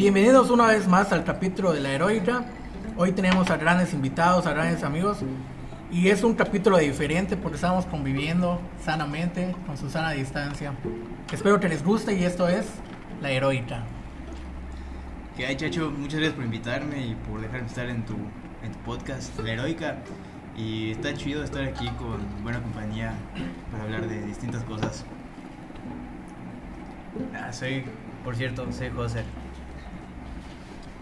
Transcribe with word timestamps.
Bienvenidos 0.00 0.48
una 0.48 0.66
vez 0.66 0.88
más 0.88 1.12
al 1.12 1.24
capítulo 1.24 1.74
de 1.74 1.80
la 1.80 1.90
heroica. 1.90 2.46
Hoy 2.96 3.12
tenemos 3.12 3.50
a 3.50 3.58
grandes 3.58 3.92
invitados, 3.92 4.46
a 4.46 4.54
grandes 4.54 4.82
amigos. 4.82 5.18
Y 5.92 6.08
es 6.08 6.24
un 6.24 6.34
capítulo 6.34 6.78
diferente 6.78 7.36
porque 7.36 7.56
estamos 7.56 7.84
conviviendo 7.84 8.62
sanamente, 8.82 9.54
con 9.66 9.76
su 9.76 9.90
sana 9.90 10.12
distancia. 10.12 10.72
Espero 11.30 11.60
que 11.60 11.68
les 11.68 11.84
guste 11.84 12.14
y 12.14 12.24
esto 12.24 12.48
es 12.48 12.64
La 13.20 13.30
Heroica. 13.30 13.84
Que 15.36 15.44
hay, 15.44 15.56
Chacho, 15.56 15.90
muchas 15.90 16.14
gracias 16.14 16.32
por 16.32 16.44
invitarme 16.46 17.06
y 17.06 17.14
por 17.14 17.42
dejarme 17.42 17.66
estar 17.66 17.86
en 17.90 18.06
tu, 18.06 18.14
en 18.62 18.72
tu 18.72 18.78
podcast, 18.78 19.38
La 19.40 19.50
Heroica. 19.50 19.98
Y 20.56 20.92
está 20.92 21.12
chido 21.12 21.44
estar 21.44 21.62
aquí 21.62 21.90
con 21.98 22.42
buena 22.42 22.62
compañía 22.62 23.12
para 23.70 23.84
hablar 23.84 24.08
de 24.08 24.22
distintas 24.22 24.64
cosas. 24.64 25.04
Ah, 27.34 27.52
soy, 27.52 27.84
por 28.24 28.34
cierto, 28.34 28.66
soy 28.72 28.88
José. 28.88 29.24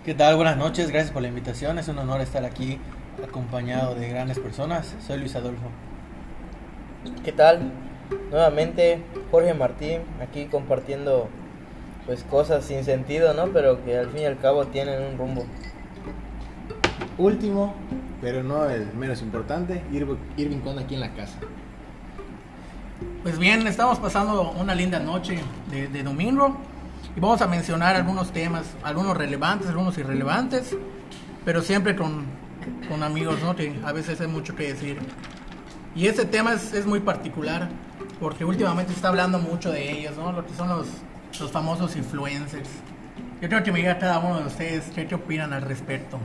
¿Qué 0.08 0.14
tal? 0.14 0.36
Buenas 0.36 0.56
noches, 0.56 0.88
gracias 0.90 1.12
por 1.12 1.20
la 1.20 1.28
invitación. 1.28 1.78
Es 1.78 1.86
un 1.88 1.98
honor 1.98 2.22
estar 2.22 2.42
aquí 2.42 2.78
acompañado 3.22 3.94
de 3.94 4.08
grandes 4.08 4.38
personas. 4.38 4.96
Soy 5.06 5.18
Luis 5.18 5.36
Adolfo. 5.36 5.66
¿Qué 7.22 7.30
tal? 7.30 7.70
Nuevamente 8.30 9.02
Jorge 9.30 9.52
Martín, 9.52 10.00
aquí 10.22 10.46
compartiendo 10.46 11.28
pues 12.06 12.24
cosas 12.24 12.64
sin 12.64 12.84
sentido, 12.84 13.34
¿no? 13.34 13.48
Pero 13.48 13.84
que 13.84 13.98
al 13.98 14.08
fin 14.08 14.22
y 14.22 14.24
al 14.24 14.38
cabo 14.38 14.68
tienen 14.68 15.02
un 15.02 15.18
rumbo. 15.18 15.44
Último, 17.18 17.74
pero 18.22 18.42
no 18.42 18.64
el 18.64 18.86
menos 18.94 19.20
importante, 19.20 19.82
Irv- 19.92 20.16
Irving 20.38 20.60
Con 20.60 20.78
aquí 20.78 20.94
en 20.94 21.00
la 21.00 21.10
casa. 21.10 21.38
Pues 23.22 23.38
bien, 23.38 23.66
estamos 23.66 23.98
pasando 23.98 24.52
una 24.52 24.74
linda 24.74 25.00
noche 25.00 25.38
de, 25.70 25.86
de 25.88 26.02
domingo 26.02 26.56
y 27.18 27.20
vamos 27.20 27.42
a 27.42 27.48
mencionar 27.48 27.96
algunos 27.96 28.30
temas, 28.30 28.64
algunos 28.84 29.16
relevantes, 29.16 29.66
algunos 29.66 29.98
irrelevantes, 29.98 30.76
pero 31.44 31.62
siempre 31.62 31.96
con, 31.96 32.26
con 32.88 33.02
amigos, 33.02 33.42
¿no? 33.42 33.56
Que 33.56 33.74
a 33.84 33.90
veces 33.90 34.20
hay 34.20 34.28
mucho 34.28 34.54
que 34.54 34.68
decir. 34.68 35.00
Y 35.96 36.06
este 36.06 36.26
tema 36.26 36.52
es, 36.52 36.72
es 36.74 36.86
muy 36.86 37.00
particular 37.00 37.70
porque 38.20 38.44
últimamente 38.44 38.92
se 38.92 38.98
está 38.98 39.08
hablando 39.08 39.40
mucho 39.40 39.72
de 39.72 39.98
ellos, 39.98 40.16
¿no? 40.16 40.30
Lo 40.30 40.46
que 40.46 40.54
son 40.54 40.68
los, 40.68 40.86
los 41.40 41.50
famosos 41.50 41.96
influencers. 41.96 42.68
Yo 43.42 43.48
creo 43.48 43.64
que 43.64 43.72
me 43.72 43.80
diga 43.80 43.98
cada 43.98 44.20
uno 44.20 44.38
de 44.38 44.46
ustedes 44.46 44.84
qué, 44.94 45.08
qué 45.08 45.16
opinan 45.16 45.52
al 45.52 45.62
respecto. 45.62 46.20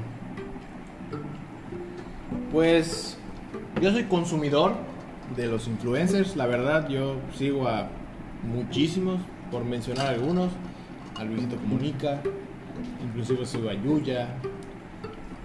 Pues 2.51 3.17
yo 3.81 3.91
soy 3.91 4.03
consumidor 4.03 4.75
de 5.35 5.47
los 5.47 5.67
influencers, 5.67 6.35
la 6.35 6.45
verdad 6.45 6.87
yo 6.87 7.15
sigo 7.35 7.67
a 7.67 7.87
muchísimos, 8.43 9.19
por 9.49 9.63
mencionar 9.63 10.05
algunos, 10.07 10.51
Luisito 11.23 11.55
Comunica, 11.57 12.19
inclusive 13.03 13.45
sigo 13.45 13.69
a 13.69 13.73
Yuya, 13.73 14.27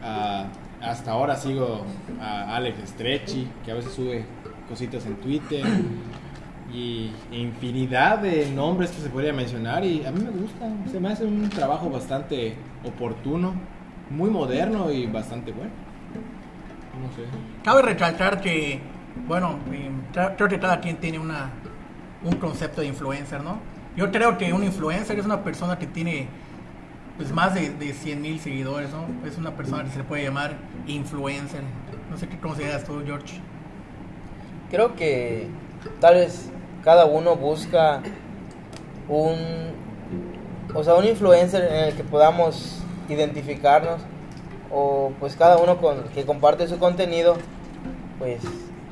a- 0.02 0.46
hasta 0.82 1.10
ahora 1.12 1.36
sigo 1.36 1.84
a 2.20 2.56
Alex 2.56 2.90
Stretchy, 2.90 3.48
que 3.64 3.70
a 3.72 3.74
veces 3.74 3.92
sube 3.92 4.24
cositas 4.68 5.04
en 5.06 5.16
Twitter, 5.16 5.64
y 6.72 7.10
infinidad 7.32 8.18
de 8.18 8.50
nombres 8.50 8.90
que 8.90 9.00
se 9.00 9.08
podría 9.08 9.32
mencionar, 9.32 9.84
y 9.84 10.04
a 10.04 10.10
mí 10.12 10.20
me 10.22 10.30
gusta, 10.30 10.68
se 10.90 11.00
me 11.00 11.08
hace 11.08 11.24
un 11.24 11.48
trabajo 11.48 11.88
bastante 11.90 12.54
oportuno, 12.84 13.54
muy 14.10 14.30
moderno 14.30 14.90
y 14.90 15.06
bastante 15.06 15.52
bueno. 15.52 15.70
Cabe 17.64 17.82
recalcar 17.82 18.40
que, 18.40 18.80
bueno, 19.26 19.58
eh, 19.72 19.90
creo 20.36 20.48
que 20.48 20.58
cada 20.58 20.80
quien 20.80 20.96
tiene 20.98 21.18
una, 21.18 21.50
un 22.24 22.34
concepto 22.36 22.80
de 22.82 22.88
influencer, 22.88 23.42
¿no? 23.42 23.58
Yo 23.98 24.12
creo 24.12 24.38
que 24.38 24.52
un 24.52 24.62
influencer 24.62 25.18
es 25.18 25.24
una 25.26 25.42
persona 25.42 25.76
que 25.76 25.88
tiene 25.88 26.28
pues 27.16 27.32
más 27.32 27.52
de, 27.52 27.70
de 27.70 27.92
100 27.92 28.22
mil 28.22 28.38
seguidores, 28.38 28.90
¿no? 28.90 29.04
Es 29.28 29.36
una 29.38 29.56
persona 29.56 29.82
que 29.82 29.90
se 29.90 29.98
le 29.98 30.04
puede 30.04 30.22
llamar 30.22 30.52
influencer. 30.86 31.62
No 32.08 32.16
sé 32.16 32.28
qué 32.28 32.38
consideras 32.38 32.84
tú, 32.84 33.02
George. 33.04 33.40
Creo 34.70 34.94
que 34.94 35.48
tal 35.98 36.14
vez 36.14 36.48
cada 36.84 37.06
uno 37.06 37.34
busca 37.34 38.00
un 39.08 39.34
o 40.76 40.84
sea, 40.84 40.94
un 40.94 41.04
influencer 41.04 41.64
en 41.64 41.84
el 41.88 41.94
que 41.96 42.04
podamos 42.04 42.80
identificarnos 43.08 44.00
o 44.70 45.10
pues 45.18 45.34
cada 45.34 45.56
uno 45.56 45.78
con 45.78 46.04
que 46.14 46.24
comparte 46.24 46.68
su 46.68 46.78
contenido 46.78 47.36
pues 48.20 48.42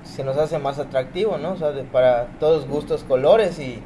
se 0.02 0.25
nos 0.25 0.36
hace 0.36 0.58
más 0.58 0.81
atractivo, 0.81 1.38
¿no? 1.38 1.52
O 1.52 1.56
sea, 1.56 1.70
de- 1.70 1.84
para 1.84 2.26
todos 2.41 2.66
gustos, 2.66 3.04
colores 3.04 3.60
y 3.60 3.81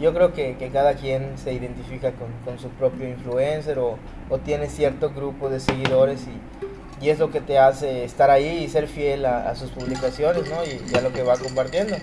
yo 0.00 0.12
creo 0.12 0.32
que, 0.32 0.56
que 0.56 0.68
cada 0.68 0.94
quien 0.94 1.38
se 1.38 1.52
identifica 1.52 2.12
con, 2.12 2.28
con 2.44 2.58
su 2.58 2.68
propio 2.70 3.08
influencer 3.08 3.78
o, 3.78 3.98
o 4.28 4.38
tiene 4.38 4.68
cierto 4.68 5.10
grupo 5.10 5.48
de 5.48 5.60
seguidores 5.60 6.26
y, 6.26 7.04
y 7.04 7.10
es 7.10 7.18
lo 7.18 7.30
que 7.30 7.40
te 7.40 7.58
hace 7.58 8.04
estar 8.04 8.30
ahí 8.30 8.64
y 8.64 8.68
ser 8.68 8.88
fiel 8.88 9.24
a, 9.24 9.50
a 9.50 9.54
sus 9.54 9.70
publicaciones, 9.70 10.48
¿no? 10.48 10.64
Y, 10.64 10.82
y 10.92 10.96
a 10.96 11.00
lo 11.00 11.12
que 11.12 11.22
va 11.22 11.36
compartiendo. 11.36 11.96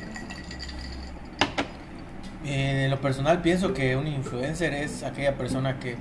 Eh, 2.45 2.85
en 2.85 2.91
lo 2.91 2.99
personal 2.99 3.41
pienso 3.41 3.73
que 3.73 3.95
un 3.95 4.07
influencer 4.07 4.73
es 4.73 5.03
aquella 5.03 5.37
persona 5.37 5.79
que 5.79 5.95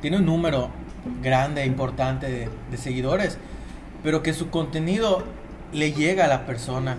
tiene 0.00 0.18
un 0.18 0.26
número 0.26 0.70
grande, 1.22 1.64
importante 1.64 2.30
de, 2.30 2.48
de 2.70 2.76
seguidores, 2.76 3.38
pero 4.02 4.22
que 4.22 4.32
su 4.32 4.50
contenido 4.50 5.24
le 5.72 5.92
llega 5.92 6.26
a 6.26 6.28
la 6.28 6.46
persona. 6.46 6.96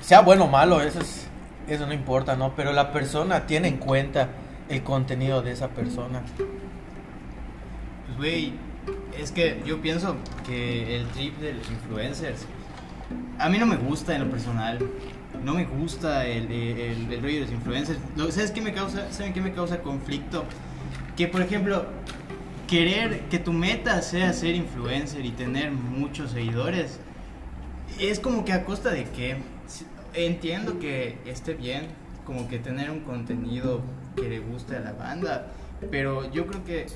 Sea 0.00 0.20
bueno 0.20 0.44
o 0.44 0.48
malo, 0.48 0.80
eso, 0.80 1.00
es, 1.00 1.27
eso 1.68 1.86
no 1.86 1.92
importa, 1.92 2.36
¿no? 2.36 2.54
Pero 2.54 2.72
la 2.72 2.92
persona 2.92 3.46
tiene 3.46 3.68
en 3.68 3.76
cuenta 3.76 4.30
el 4.68 4.82
contenido 4.82 5.42
de 5.42 5.52
esa 5.52 5.68
persona. 5.68 6.22
Pues, 8.06 8.18
güey, 8.18 8.52
es 9.18 9.32
que 9.32 9.62
yo 9.66 9.80
pienso 9.80 10.16
que 10.46 10.96
el 10.96 11.06
trip 11.08 11.38
de 11.38 11.54
los 11.54 11.70
influencers, 11.70 12.46
a 13.38 13.48
mí 13.48 13.58
no 13.58 13.66
me 13.66 13.76
gusta 13.76 14.14
en 14.14 14.24
lo 14.24 14.30
personal. 14.30 14.78
No 15.44 15.54
me 15.54 15.66
gusta 15.66 16.26
el, 16.26 16.50
el, 16.50 17.22
rollo 17.22 17.34
de 17.34 17.40
los 17.42 17.52
influencers. 17.52 17.98
¿Sabes 18.30 18.50
qué 18.50 18.60
me 18.60 18.72
causa? 18.72 19.12
¿Saben 19.12 19.32
qué 19.32 19.40
me 19.40 19.52
causa 19.52 19.82
conflicto? 19.82 20.44
Que, 21.16 21.28
por 21.28 21.42
ejemplo, 21.42 21.86
querer 22.66 23.20
que 23.30 23.38
tu 23.38 23.52
meta 23.52 24.02
sea 24.02 24.32
ser 24.32 24.54
influencer 24.54 25.24
y 25.24 25.30
tener 25.30 25.70
muchos 25.70 26.32
seguidores, 26.32 26.98
es 27.98 28.20
como 28.20 28.44
que 28.44 28.52
a 28.52 28.64
costa 28.64 28.90
de 28.90 29.04
que 29.04 29.36
entiendo 30.14 30.78
que 30.78 31.18
esté 31.26 31.54
bien, 31.54 31.86
como 32.24 32.48
que 32.48 32.58
tener 32.58 32.90
un 32.90 33.00
contenido 33.00 33.80
que 34.16 34.28
le 34.28 34.40
guste 34.40 34.76
a 34.76 34.80
la 34.80 34.92
banda, 34.92 35.46
pero 35.90 36.30
yo 36.32 36.46
creo 36.46 36.64
que 36.64 36.86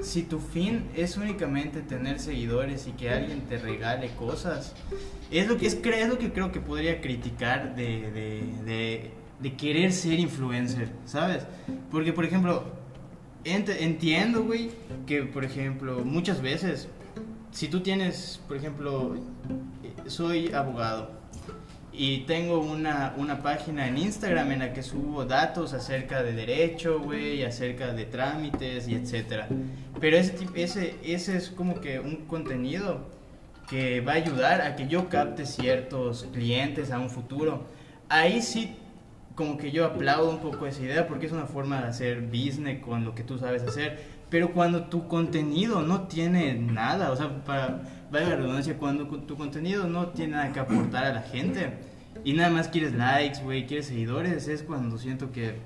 si 0.00 0.22
tu 0.24 0.40
fin 0.40 0.86
es 0.96 1.16
únicamente 1.16 1.80
tener 1.80 2.18
seguidores 2.18 2.86
y 2.88 2.92
que 2.92 3.10
alguien 3.10 3.42
te 3.42 3.58
regale 3.58 4.10
cosas, 4.18 4.74
es 5.30 5.46
lo 5.46 5.56
que, 5.56 5.66
es, 5.66 5.74
es 5.74 6.08
lo 6.08 6.18
que 6.18 6.32
creo 6.32 6.50
que 6.50 6.60
podría 6.60 7.00
criticar 7.00 7.76
de, 7.76 8.10
de, 8.10 8.42
de, 8.64 9.10
de 9.40 9.52
querer 9.56 9.92
ser 9.92 10.18
influencer, 10.18 10.88
¿sabes? 11.04 11.44
Porque, 11.92 12.12
por 12.12 12.24
ejemplo, 12.24 12.64
ent- 13.44 13.76
entiendo, 13.78 14.42
güey, 14.42 14.70
que, 15.06 15.22
por 15.22 15.44
ejemplo, 15.44 16.04
muchas 16.04 16.42
veces, 16.42 16.88
si 17.52 17.68
tú 17.68 17.80
tienes, 17.80 18.40
por 18.48 18.56
ejemplo, 18.56 19.14
eh, 19.84 20.10
soy 20.10 20.52
abogado 20.52 21.10
y 21.96 22.18
tengo 22.26 22.58
una, 22.58 23.14
una 23.16 23.40
página 23.40 23.86
en 23.86 23.98
Instagram 23.98 24.50
en 24.52 24.58
la 24.58 24.72
que 24.72 24.82
subo 24.82 25.24
datos 25.24 25.72
acerca 25.74 26.22
de 26.22 26.32
derecho, 26.32 27.00
güey, 27.00 27.44
acerca 27.44 27.92
de 27.92 28.04
trámites 28.04 28.88
y 28.88 28.94
etcétera. 28.94 29.48
Pero 30.00 30.16
ese, 30.16 30.34
ese, 30.54 30.96
ese 31.04 31.36
es 31.36 31.50
como 31.50 31.80
que 31.80 32.00
un 32.00 32.26
contenido 32.26 33.08
que 33.68 34.00
va 34.00 34.12
a 34.12 34.16
ayudar 34.16 34.60
a 34.60 34.74
que 34.74 34.88
yo 34.88 35.08
capte 35.08 35.46
ciertos 35.46 36.26
clientes 36.32 36.90
a 36.90 36.98
un 36.98 37.10
futuro. 37.10 37.64
Ahí 38.08 38.42
sí, 38.42 38.76
como 39.36 39.56
que 39.56 39.70
yo 39.70 39.86
aplaudo 39.86 40.30
un 40.30 40.38
poco 40.38 40.66
esa 40.66 40.82
idea 40.82 41.06
porque 41.06 41.26
es 41.26 41.32
una 41.32 41.46
forma 41.46 41.80
de 41.80 41.88
hacer 41.88 42.22
business 42.22 42.82
con 42.82 43.04
lo 43.04 43.14
que 43.14 43.22
tú 43.22 43.38
sabes 43.38 43.62
hacer. 43.62 44.02
Pero 44.30 44.52
cuando 44.52 44.84
tu 44.84 45.06
contenido 45.06 45.82
no 45.82 46.08
tiene 46.08 46.54
nada, 46.54 47.12
o 47.12 47.16
sea, 47.16 47.44
para, 47.44 47.82
vaya 48.14 48.36
redundancia, 48.36 48.76
cuando 48.78 49.06
tu 49.06 49.36
contenido 49.36 49.86
no 49.86 50.08
tiene 50.08 50.32
nada 50.32 50.52
que 50.52 50.60
aportar 50.60 51.04
a 51.04 51.12
la 51.14 51.22
gente 51.22 51.72
y 52.24 52.32
nada 52.32 52.50
más 52.50 52.68
quieres 52.68 52.94
likes, 52.94 53.42
güey, 53.42 53.66
quieres 53.66 53.86
seguidores, 53.86 54.48
es 54.48 54.62
cuando 54.62 54.98
siento 54.98 55.32
que 55.32 55.58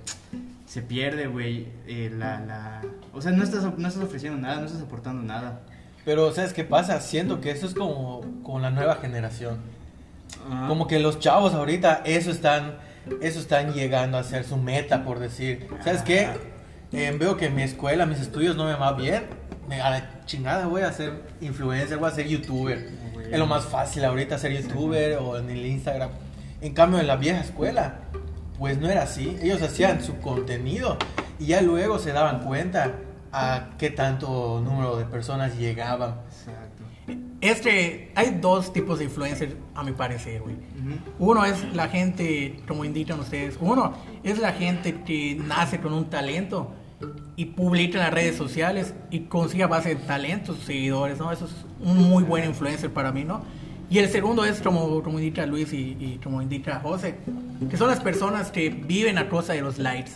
se 0.67 0.83
pierde, 0.83 1.27
güey, 1.27 1.69
eh, 1.87 2.11
la, 2.13 2.41
la... 2.41 2.83
O 3.13 3.23
sea, 3.23 3.33
no 3.33 3.45
estás, 3.45 3.63
no 3.63 3.89
estás 3.89 4.03
ofreciendo 4.03 4.39
nada, 4.39 4.61
no 4.61 4.67
estás 4.67 4.83
aportando 4.83 5.23
nada. 5.23 5.61
Pero, 6.05 6.33
¿sabes 6.33 6.53
qué 6.53 6.65
pasa? 6.65 7.01
Siento 7.01 7.41
que 7.41 7.51
eso 7.51 7.67
es 7.67 7.75
como, 7.75 8.23
como 8.43 8.61
la 8.61 8.71
nueva 8.71 8.97
generación. 8.97 9.59
Como 10.67 10.87
que 10.87 10.99
los 10.99 11.19
chavos 11.19 11.55
ahorita, 11.55 12.03
eso 12.05 12.31
están, 12.31 12.77
eso 13.21 13.41
están 13.41 13.73
llegando 13.73 14.17
a 14.17 14.25
ser 14.25 14.45
su 14.45 14.57
meta, 14.57 15.05
por 15.05 15.19
decir. 15.19 15.69
¿Sabes 15.85 16.03
qué? 16.03 16.29
Eh, 16.93 17.15
veo 17.19 17.37
que 17.37 17.51
mi 17.51 17.63
escuela, 17.63 18.07
mis 18.07 18.21
estudios 18.21 18.57
no 18.57 18.65
me 18.65 18.75
va 18.75 18.93
bien. 18.93 19.25
Me, 19.69 19.81
a 19.81 19.91
la 19.91 20.25
chingada 20.25 20.67
voy 20.67 20.83
a 20.83 20.93
ser 20.93 21.23
influencer, 21.41 21.99
voy 21.99 22.09
a 22.09 22.15
ser 22.15 22.27
youtuber. 22.27 22.89
Es 23.31 23.39
lo 23.39 23.47
más 23.47 23.67
fácil 23.67 24.05
ahorita 24.05 24.39
ser 24.39 24.53
youtuber 24.63 25.19
o 25.19 25.39
en 25.39 25.51
el 25.51 25.67
Instagram. 25.67 26.11
En 26.61 26.73
cambio, 26.73 26.99
en 26.99 27.07
la 27.07 27.17
vieja 27.17 27.41
escuela, 27.41 28.01
pues 28.59 28.79
no 28.79 28.89
era 28.89 29.03
así. 29.03 29.37
Ellos 29.43 29.61
hacían 29.63 30.03
su 30.03 30.19
contenido 30.21 30.97
y 31.39 31.47
ya 31.47 31.61
luego 31.61 31.99
se 31.99 32.13
daban 32.13 32.41
cuenta 32.41 32.95
a 33.33 33.71
qué 33.79 33.91
tanto 33.91 34.61
número 34.65 34.97
de 34.97 35.05
personas 35.05 35.57
llegaban. 35.59 36.17
Exacto. 36.29 36.83
Este, 37.41 38.11
hay 38.17 38.39
dos 38.41 38.73
tipos 38.73 38.99
de 38.99 39.05
influencers, 39.05 39.55
a 39.75 39.85
mi 39.85 39.93
parecer, 39.93 40.41
güey. 40.41 40.57
Ujú. 40.57 41.31
Uno 41.31 41.45
es 41.45 41.63
la 41.75 41.89
gente, 41.89 42.61
como 42.67 42.85
indican 42.85 43.21
ustedes, 43.21 43.57
uno 43.61 43.93
es 44.25 44.39
la 44.39 44.53
gente 44.53 45.03
que 45.03 45.37
nace 45.37 45.79
con 45.79 45.93
un 45.93 46.11
talento 46.11 46.73
y 47.37 47.45
publica 47.47 47.99
en 47.99 48.05
las 48.05 48.13
redes 48.15 48.37
sociales 48.37 48.95
y 49.11 49.21
consigue 49.21 49.63
a 49.63 49.69
base 49.69 49.91
de 49.91 49.97
talentos 49.97 50.59
seguidores, 50.59 51.19
¿no? 51.19 51.31
Eso 51.31 51.45
es 51.47 51.53
un 51.81 52.09
muy 52.11 52.25
buen 52.25 52.45
influencer 52.45 52.91
para 52.91 53.13
mí, 53.13 53.25
¿no? 53.25 53.43
Y 53.91 53.99
el 53.99 54.09
segundo 54.09 54.45
es, 54.45 54.61
como, 54.61 55.03
como 55.03 55.19
indica 55.19 55.47
Luis 55.47 55.73
y, 55.73 55.97
y 55.99 56.21
como 56.23 56.43
indica 56.43 56.81
José, 56.81 57.17
que 57.71 57.77
son 57.77 57.89
las 57.89 58.01
personas 58.01 58.51
que 58.51 58.69
viven 58.69 59.17
a 59.17 59.29
costa 59.29 59.53
de 59.55 59.63
los 59.63 59.79
likes. 59.79 60.11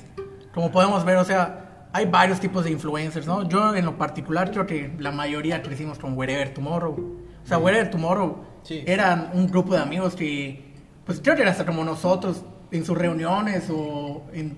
Como 0.53 0.71
podemos 0.71 1.05
ver, 1.05 1.17
o 1.17 1.25
sea, 1.25 1.89
hay 1.93 2.07
varios 2.07 2.41
tipos 2.41 2.65
de 2.65 2.71
influencers, 2.73 3.27
¿no? 3.27 3.49
Yo 3.49 3.75
en 3.75 3.85
lo 3.87 3.97
particular 3.97 4.51
creo 4.51 4.67
que 4.67 4.93
la 4.99 5.11
mayoría 5.13 5.63
crecimos 5.63 5.99
con 5.99 6.19
Wherever 6.19 6.53
Tomorrow. 6.53 6.93
O 7.45 7.47
sea, 7.47 7.59
Wherever 7.59 7.91
Tomorrow 7.91 8.45
Sí. 8.63 8.83
eran 8.87 9.31
un 9.33 9.49
grupo 9.49 9.75
de 9.75 9.81
amigos 9.81 10.15
que, 10.15 10.73
pues 11.05 11.21
creo 11.21 11.35
que 11.35 11.43
era 11.43 11.51
hasta 11.51 11.65
como 11.67 11.83
nosotros, 11.85 12.45
en 12.71 12.85
sus 12.85 12.97
reuniones 12.97 13.69
o 13.71 14.23
en 14.33 14.57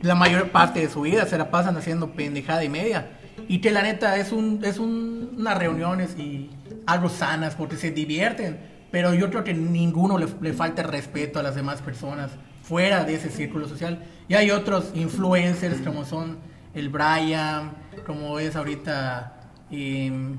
la 0.00 0.14
mayor 0.14 0.50
parte 0.50 0.80
de 0.80 0.88
su 0.88 1.02
vida 1.02 1.26
se 1.26 1.38
la 1.38 1.50
pasan 1.50 1.76
haciendo 1.76 2.12
pendejada 2.12 2.64
y 2.64 2.68
media. 2.68 3.10
Y 3.48 3.60
que 3.60 3.70
la 3.70 3.82
neta 3.82 4.16
es, 4.16 4.32
un, 4.32 4.60
es 4.64 4.78
un- 4.78 5.34
unas 5.38 5.56
reuniones 5.58 6.16
y 6.18 6.50
algo 6.86 7.08
sanas 7.08 7.54
porque 7.54 7.76
se 7.76 7.90
divierten. 7.90 8.58
Pero 8.90 9.14
yo 9.14 9.28
creo 9.30 9.44
que 9.44 9.54
ninguno 9.54 10.18
le, 10.18 10.26
le 10.40 10.52
falta 10.52 10.82
respeto 10.82 11.38
a 11.38 11.42
las 11.42 11.54
demás 11.54 11.80
personas 11.82 12.30
fuera 12.62 13.04
de 13.04 13.14
ese 13.14 13.30
círculo 13.30 13.68
social. 13.68 14.04
Y 14.28 14.34
hay 14.34 14.50
otros 14.50 14.90
influencers 14.94 15.80
como 15.82 16.04
son 16.04 16.38
el 16.74 16.88
Brian, 16.90 17.72
como 18.06 18.38
es 18.38 18.56
ahorita... 18.56 19.40
em, 19.70 20.38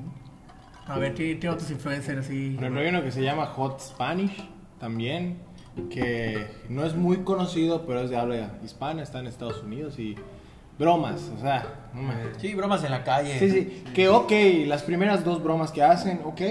a 0.87 0.97
ver, 0.97 1.13
¿qué, 1.13 1.37
otros 1.49 1.69
influencers? 1.69 2.25
Por 2.27 2.33
ejemplo, 2.35 2.79
hay 2.81 2.87
uno 2.87 3.03
que 3.03 3.11
se 3.11 3.21
llama 3.21 3.45
Hot 3.45 3.79
Spanish 3.79 4.35
también, 4.79 5.37
que 5.89 6.47
no 6.69 6.85
es 6.85 6.95
muy 6.95 7.17
conocido, 7.17 7.85
pero 7.85 8.01
es 8.01 8.09
de 8.09 8.17
habla 8.17 8.53
hispana, 8.63 9.01
está 9.01 9.19
en 9.19 9.27
Estados 9.27 9.63
Unidos 9.63 9.97
y 9.99 10.15
bromas, 10.77 11.29
o 11.37 11.41
sea, 11.41 11.75
Sí, 12.39 12.53
bromas 12.55 12.83
en 12.83 12.91
la 12.91 13.03
calle. 13.03 13.37
Sí, 13.39 13.49
sí, 13.49 13.83
que 13.93 14.09
ok, 14.09 14.31
las 14.67 14.83
primeras 14.83 15.23
dos 15.25 15.41
bromas 15.43 15.71
que 15.71 15.81
hacen, 15.83 16.21
ok, 16.23 16.41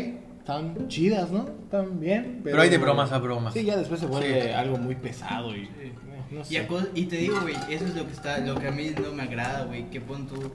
están 0.41 0.89
chidas, 0.89 1.31
¿no? 1.31 1.47
Están 1.65 2.01
bien. 2.01 2.41
Pero 2.43 2.61
hay 2.61 2.69
de 2.71 2.79
bromas 2.79 3.13
a 3.13 3.19
bromas. 3.19 3.53
Sí, 3.55 3.65
ya 3.65 3.77
después 3.77 4.01
se 4.01 4.07
vuelve 4.07 4.43
Sí. 4.45 4.49
algo 4.51 4.77
muy 4.79 4.95
pesado 4.97 5.55
y 5.55 5.65
eh, 5.79 5.93
no 6.31 6.41
Y, 6.41 6.45
sé. 6.45 6.59
a 6.61 6.69
cos- 6.69 6.89
y 6.95 7.05
te 7.07 7.17
digo, 7.17 7.39
güey, 7.43 7.55
eso 7.71 7.85
es 7.85 7.95
lo 7.95 8.07
que 8.07 8.13
está, 8.13 8.39
lo 8.39 8.55
que 8.57 8.69
a 8.69 8.71
mí 8.71 8.91
no 9.03 9.13
me 9.13 9.23
agrada, 9.23 9.65
güey, 9.65 9.89
que 9.91 10.01
pon 10.01 10.27
tú 10.27 10.53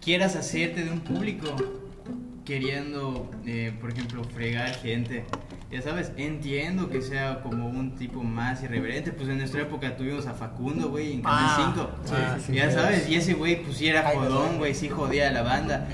quieras 0.00 0.34
hacerte 0.36 0.84
de 0.84 0.90
un 0.90 1.00
público 1.00 1.46
queriendo, 2.44 3.30
eh, 3.46 3.72
por 3.80 3.90
ejemplo, 3.90 4.22
fregar 4.24 4.74
gente. 4.76 5.24
Ya 5.70 5.82
sabes, 5.82 6.12
entiendo 6.16 6.88
que 6.88 7.00
sea 7.02 7.40
como 7.42 7.66
un 7.68 7.96
tipo 7.96 8.22
más 8.22 8.62
irreverente. 8.62 9.10
Pues 9.12 9.28
en 9.28 9.38
nuestra 9.38 9.62
época 9.62 9.96
tuvimos 9.96 10.26
a 10.26 10.34
Facundo, 10.34 10.90
güey, 10.90 11.14
en 11.14 11.22
Canal 11.22 11.46
Ah, 11.48 11.72
5. 11.74 11.90
sí, 12.04 12.14
sí, 12.36 12.44
sí. 12.46 12.52
ya 12.54 12.70
sabes, 12.70 13.08
y 13.08 13.16
ese 13.16 13.34
güey, 13.34 13.62
pues 13.62 13.78
sí 13.78 13.88
era 13.88 14.02
jodón, 14.10 14.58
güey, 14.58 14.74
sí 14.74 14.88
jodía 14.88 15.28
a 15.28 15.32
la 15.32 15.42
banda. 15.42 15.88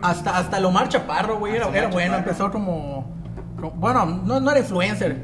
Hasta, 0.00 0.38
hasta 0.38 0.60
Lomar 0.60 0.88
Chaparro, 0.88 1.38
güey, 1.38 1.54
era, 1.56 1.68
era 1.68 1.88
bueno, 1.88 2.16
empezó 2.16 2.50
como, 2.50 3.14
como- 3.56 3.72
Bueno, 3.72 4.06
no, 4.24 4.40
no 4.40 4.50
era 4.50 4.60
influencer, 4.60 5.18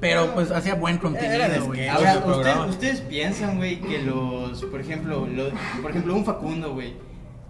pero 0.00 0.32
pues 0.32 0.50
hacía 0.50 0.74
buen 0.74 0.96
contenido, 0.96 1.66
güey. 1.66 1.88
su 1.88 2.22
programa. 2.22 2.66
¿ustedes, 2.66 2.70
ustedes 2.70 3.00
piensan, 3.02 3.56
güey, 3.58 3.80
que 3.80 3.98
los, 4.02 4.62
por 4.64 4.80
ejemplo, 4.80 5.26
los, 5.26 5.52
por 5.82 5.90
ejemplo, 5.90 6.14
un 6.14 6.24
Facundo, 6.24 6.72
güey, 6.72 6.94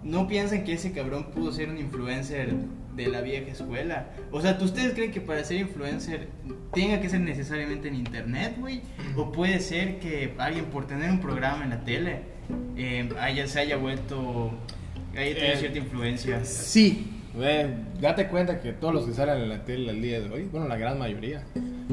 no 0.03 0.27
piensan 0.27 0.63
que 0.63 0.73
ese 0.73 0.91
cabrón 0.91 1.25
pudo 1.31 1.51
ser 1.51 1.69
un 1.69 1.77
influencer 1.77 2.53
de 2.95 3.07
la 3.07 3.21
vieja 3.21 3.51
escuela? 3.51 4.07
O 4.31 4.41
sea, 4.41 4.57
¿tú- 4.57 4.65
¿ustedes 4.65 4.93
creen 4.93 5.11
que 5.11 5.21
para 5.21 5.43
ser 5.43 5.57
influencer 5.57 6.27
tenga 6.73 6.99
que 7.01 7.09
ser 7.09 7.21
necesariamente 7.21 7.87
en 7.87 7.95
internet, 7.95 8.55
güey? 8.57 8.81
¿O 9.15 9.31
puede 9.31 9.59
ser 9.59 9.99
que 9.99 10.33
alguien 10.37 10.65
por 10.65 10.87
tener 10.87 11.09
un 11.09 11.19
programa 11.19 11.63
en 11.63 11.69
la 11.71 11.83
tele 11.83 12.21
eh, 12.77 13.09
haya, 13.19 13.47
se 13.47 13.59
haya 13.59 13.77
vuelto, 13.77 14.51
haya 15.15 15.35
tenido 15.35 15.53
Eh, 15.53 15.57
cierta 15.57 15.77
influencia? 15.77 16.43
Sí, 16.45 17.07
eh, 17.39 17.75
date 18.01 18.27
cuenta 18.27 18.59
que 18.59 18.73
todos 18.73 18.93
los 18.93 19.05
que 19.05 19.13
salen 19.13 19.43
en 19.43 19.49
la 19.49 19.63
tele 19.65 19.91
al 19.91 20.01
día 20.01 20.19
de 20.19 20.29
hoy, 20.29 20.43
bueno, 20.51 20.67
la 20.67 20.77
gran 20.77 20.97
mayoría, 20.97 21.43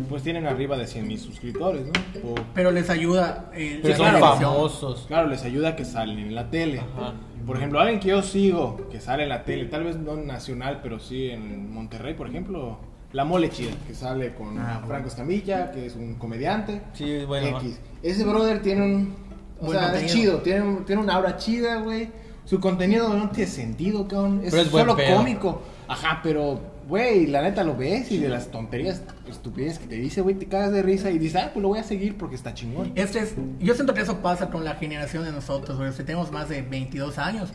pues 0.09 0.23
tienen 0.23 0.47
arriba 0.47 0.77
de 0.77 0.87
100 0.87 1.07
mil 1.09 1.19
suscriptores, 1.19 1.87
¿no? 1.87 1.93
O, 2.31 2.35
Pero 2.55 2.71
les 2.71 2.89
ayuda. 2.91 3.51
eh, 3.55 3.81
Pero 3.83 3.97
son 3.97 4.19
famosos. 4.21 5.05
claro, 5.09 5.29
les 5.29 5.43
ayuda 5.45 5.71
a 5.71 5.77
que 5.77 5.85
salen 5.85 6.19
en 6.19 6.35
la 6.35 6.51
tele. 6.51 6.81
Ajá. 6.81 7.15
Por 7.47 7.57
ejemplo, 7.57 7.79
alguien 7.81 8.01
que 8.01 8.09
yo 8.09 8.23
sigo, 8.23 8.89
que 8.91 9.01
sale 9.01 9.23
en 9.23 9.29
la 9.29 9.45
tele, 9.45 9.67
tal 9.67 9.85
vez 9.85 9.97
no 9.97 10.17
nacional, 10.17 10.81
pero 10.83 10.99
sí 10.99 11.31
en 11.31 11.73
Monterrey, 11.73 12.15
por 12.15 12.29
ejemplo, 12.29 12.79
La 13.13 13.25
Mole 13.25 13.51
Chida, 13.51 13.73
que 13.87 13.95
sale 13.95 14.35
con 14.35 14.59
Ah. 14.59 14.83
Franco 14.87 15.09
Escamilla, 15.09 15.71
que 15.71 15.87
es 15.87 15.95
un 15.95 16.15
comediante. 16.15 16.83
Sí, 16.95 17.25
bueno. 17.27 17.59
X. 17.59 17.81
Ese 18.03 18.25
brother 18.25 18.61
tiene 18.63 18.83
un. 18.83 19.15
O 19.61 19.71
sea, 19.71 19.97
es 19.99 20.13
chido, 20.13 20.39
tiene, 20.43 20.81
tiene 20.87 21.01
una 21.03 21.15
aura 21.15 21.37
chida, 21.37 21.77
güey. 21.77 22.11
Su 22.45 22.61
contenido 22.61 23.09
no 23.15 23.31
tiene 23.31 23.51
sentido, 23.51 24.07
cabrón. 24.07 24.41
Es, 24.45 24.51
Pero 24.51 24.63
es 24.63 24.69
solo 24.69 24.97
cómico. 25.17 25.63
Ajá, 25.89 26.21
pero, 26.23 26.61
güey, 26.89 27.27
la 27.27 27.43
neta 27.43 27.65
lo 27.65 27.77
ves 27.77 28.11
y 28.13 28.19
de 28.19 28.29
las 28.29 28.51
tonterías, 28.51 29.03
estupidez 29.29 29.79
que 29.79 29.87
te 29.87 29.97
dice, 29.97 30.21
güey, 30.21 30.35
te 30.37 30.47
cagas 30.47 30.73
de 30.73 30.83
risa 30.83 31.11
y 31.11 31.19
dices, 31.19 31.43
ah, 31.43 31.51
pues 31.53 31.63
lo 31.63 31.69
voy 31.69 31.79
a 31.79 31.83
seguir 31.85 32.17
porque 32.17 32.35
está 32.37 32.55
chingón. 32.55 32.93
Este 32.95 33.19
es, 33.21 33.35
yo 33.61 33.75
siento 33.75 33.93
que 33.95 34.03
eso 34.03 34.19
pasa 34.23 34.51
con 34.51 34.65
la 34.65 34.75
generación 34.77 35.25
de 35.25 35.33
nosotros, 35.33 35.77
güey, 35.79 35.93
que 35.93 36.05
tenemos 36.05 36.31
más 36.33 36.49
de 36.49 36.63
22 36.63 37.19
años. 37.19 37.51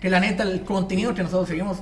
Que 0.00 0.10
la 0.10 0.18
neta, 0.20 0.42
el 0.42 0.62
contenido 0.62 1.14
que 1.14 1.22
nosotros 1.22 1.48
seguimos, 1.48 1.78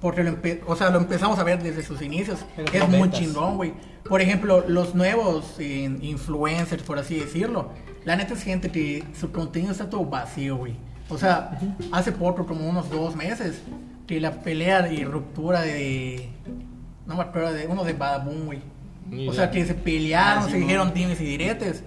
porque 0.00 0.22
lo, 0.24 0.30
empe- 0.32 0.60
o 0.66 0.76
sea, 0.76 0.90
lo 0.90 0.98
empezamos 0.98 1.38
a 1.38 1.44
ver 1.44 1.62
desde 1.62 1.82
sus 1.82 2.02
inicios, 2.02 2.40
los 2.58 2.74
es 2.74 2.88
muy 2.88 3.10
chingón, 3.10 3.56
güey. 3.56 3.72
Por 4.04 4.20
ejemplo, 4.20 4.64
los 4.68 4.94
nuevos 4.94 5.54
eh, 5.58 5.84
influencers, 6.02 6.82
por 6.82 6.98
así 6.98 7.18
decirlo, 7.18 7.70
la 8.04 8.16
neta 8.16 8.34
es 8.34 8.42
gente 8.42 8.70
que 8.70 9.04
su 9.18 9.32
contenido 9.32 9.72
está 9.72 9.88
todo 9.88 10.04
vacío, 10.04 10.56
güey. 10.56 10.74
O 11.08 11.16
sea, 11.16 11.58
hace 11.92 12.12
poco, 12.12 12.44
como 12.46 12.68
unos 12.68 12.90
dos 12.90 13.16
meses, 13.16 13.62
que 14.12 14.20
la 14.20 14.30
pelea 14.42 14.92
y 14.92 15.04
ruptura 15.04 15.62
de... 15.62 16.28
No 17.06 17.16
me 17.16 17.22
acuerdo 17.22 17.50
de 17.54 17.66
uno 17.66 17.82
de 17.82 17.94
Badaboom, 17.94 18.44
güey. 18.44 18.58
Ni 19.08 19.26
O 19.26 19.32
sea, 19.32 19.44
idea. 19.44 19.50
que 19.52 19.64
se 19.64 19.74
pelearon, 19.74 20.42
Ah, 20.42 20.46
se 20.46 20.52
sí, 20.52 20.58
dijeron 20.58 20.88
mo. 20.88 20.92
dimes 20.94 21.18
y 21.20 21.24
diretes. 21.24 21.82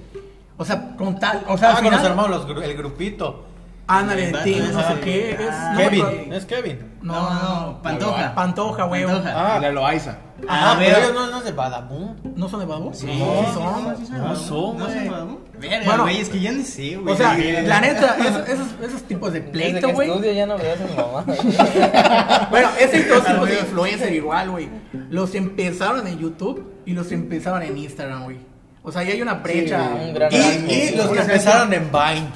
O 0.58 0.66
sea, 0.66 0.96
con 0.96 1.20
tal. 1.20 1.44
O 1.48 1.56
sea, 1.56 1.74
Ah, 1.74 1.80
se 1.80 1.88
armaron 2.08 2.32
los 2.32 2.48
gru- 2.48 2.64
el 2.64 2.76
grupito. 2.76 3.46
Ándale, 3.86 4.32
no 4.32 4.40
sé 4.42 5.00
qué. 5.04 5.32
Es, 5.34 5.38
Ah, 5.52 5.76
Kevin. 5.78 6.06
¿No 6.30 6.36
es 6.36 6.46
Kevin? 6.48 6.80
No, 7.06 7.30
no, 7.34 7.44
no. 7.72 7.82
Pantoja. 7.82 8.34
Pantoja, 8.36 8.84
güey. 8.86 9.06
Pantoja. 9.06 9.56
Ah. 9.56 9.60
La 9.60 9.72
Loaiza. 9.72 10.18
Ah, 10.50 10.72
Ah, 10.72 10.76
pero 10.78 10.98
ellos 10.98 11.14
no, 11.14 11.28
no 11.28 11.38
es 11.38 11.44
de 11.46 11.52
Badaboom. 11.54 12.16
¿No 12.36 12.50
son 12.50 12.60
de 12.60 12.66
Badaboom? 12.66 12.94
Sí, 12.94 13.06
No, 13.06 13.14
sí, 13.14 13.20
sí 13.20 13.46
sí, 13.48 13.54
son. 13.54 13.98
sí, 13.98 14.06
sí, 14.08 14.12
No 14.12 14.36
son, 14.36 14.78
¿No 14.78 14.86
güey. 14.86 15.08
Badabun? 15.10 15.40
Verga, 15.60 15.86
Bueno. 15.86 16.04
güey, 16.04 16.20
es 16.20 16.30
que 16.30 16.40
ya 16.42 16.52
ni 16.52 16.64
sé, 16.64 16.98
güey. 16.98 17.14
O 17.14 17.18
sea, 17.18 17.36
Sí, 17.36 17.52
la 17.64 17.80
neta, 17.82 18.18
esos, 18.20 18.50
esos, 18.50 18.68
esos 18.84 19.04
tipos 19.04 19.32
de 19.32 19.40
Desde 19.40 19.52
pleito, 19.52 19.88
que 19.88 19.94
güey. 19.94 20.10
estudio 20.10 20.34
ya 20.34 20.46
no 20.46 20.58
veas 20.58 20.80
a 20.82 20.86
mi 20.86 20.96
mamá. 20.96 22.48
Bueno, 22.50 22.70
ese 22.80 23.04
dos 23.06 23.24
tipos 23.24 23.48
de 23.50 23.60
influencer 23.60 24.14
igual, 24.14 24.50
güey. 24.52 24.70
Los 25.10 25.34
empezaron 25.36 26.08
en 26.08 26.18
YouTube 26.20 26.74
y 26.86 26.94
los 26.94 27.12
empezaron 27.12 27.62
en 27.64 27.78
Instagram, 27.78 28.24
güey. 28.24 28.38
O 28.84 28.92
sea, 28.92 29.04
ya 29.04 29.14
hay 29.14 29.22
una 29.22 29.36
brecha. 29.36 29.80
un 30.00 30.14
gran 30.14 30.32
Y, 30.32 30.36
y 30.36 30.96
los 30.96 31.08
que 31.10 31.20
empezaron 31.22 31.74
en 31.74 31.90
Vine. 31.92 32.28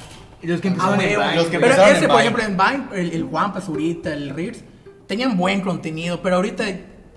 Y 0.42 0.46
los 0.46 0.60
que 0.60 0.68
Ah, 0.68 0.70
empezaron 0.72 1.00
en 1.00 1.08
huevo. 1.10 1.22
Vine. 1.22 1.36
los 1.36 1.46
que 1.46 1.58
pero 1.58 1.66
empezaron 1.72 1.96
ese, 1.96 2.04
en 2.04 2.10
por 2.10 2.16
Vine. 2.22 2.30
ejemplo, 2.36 2.44
en 2.44 2.56
Vine, 2.90 3.00
el, 3.02 3.12
el 3.14 3.22
Juan 3.24 3.52
Pazurita, 3.52 4.12
el 4.12 4.30
Reels, 4.30 4.64
tenían 5.06 5.36
buen 5.36 5.60
contenido, 5.60 6.20
pero 6.22 6.36
ahorita, 6.36 6.64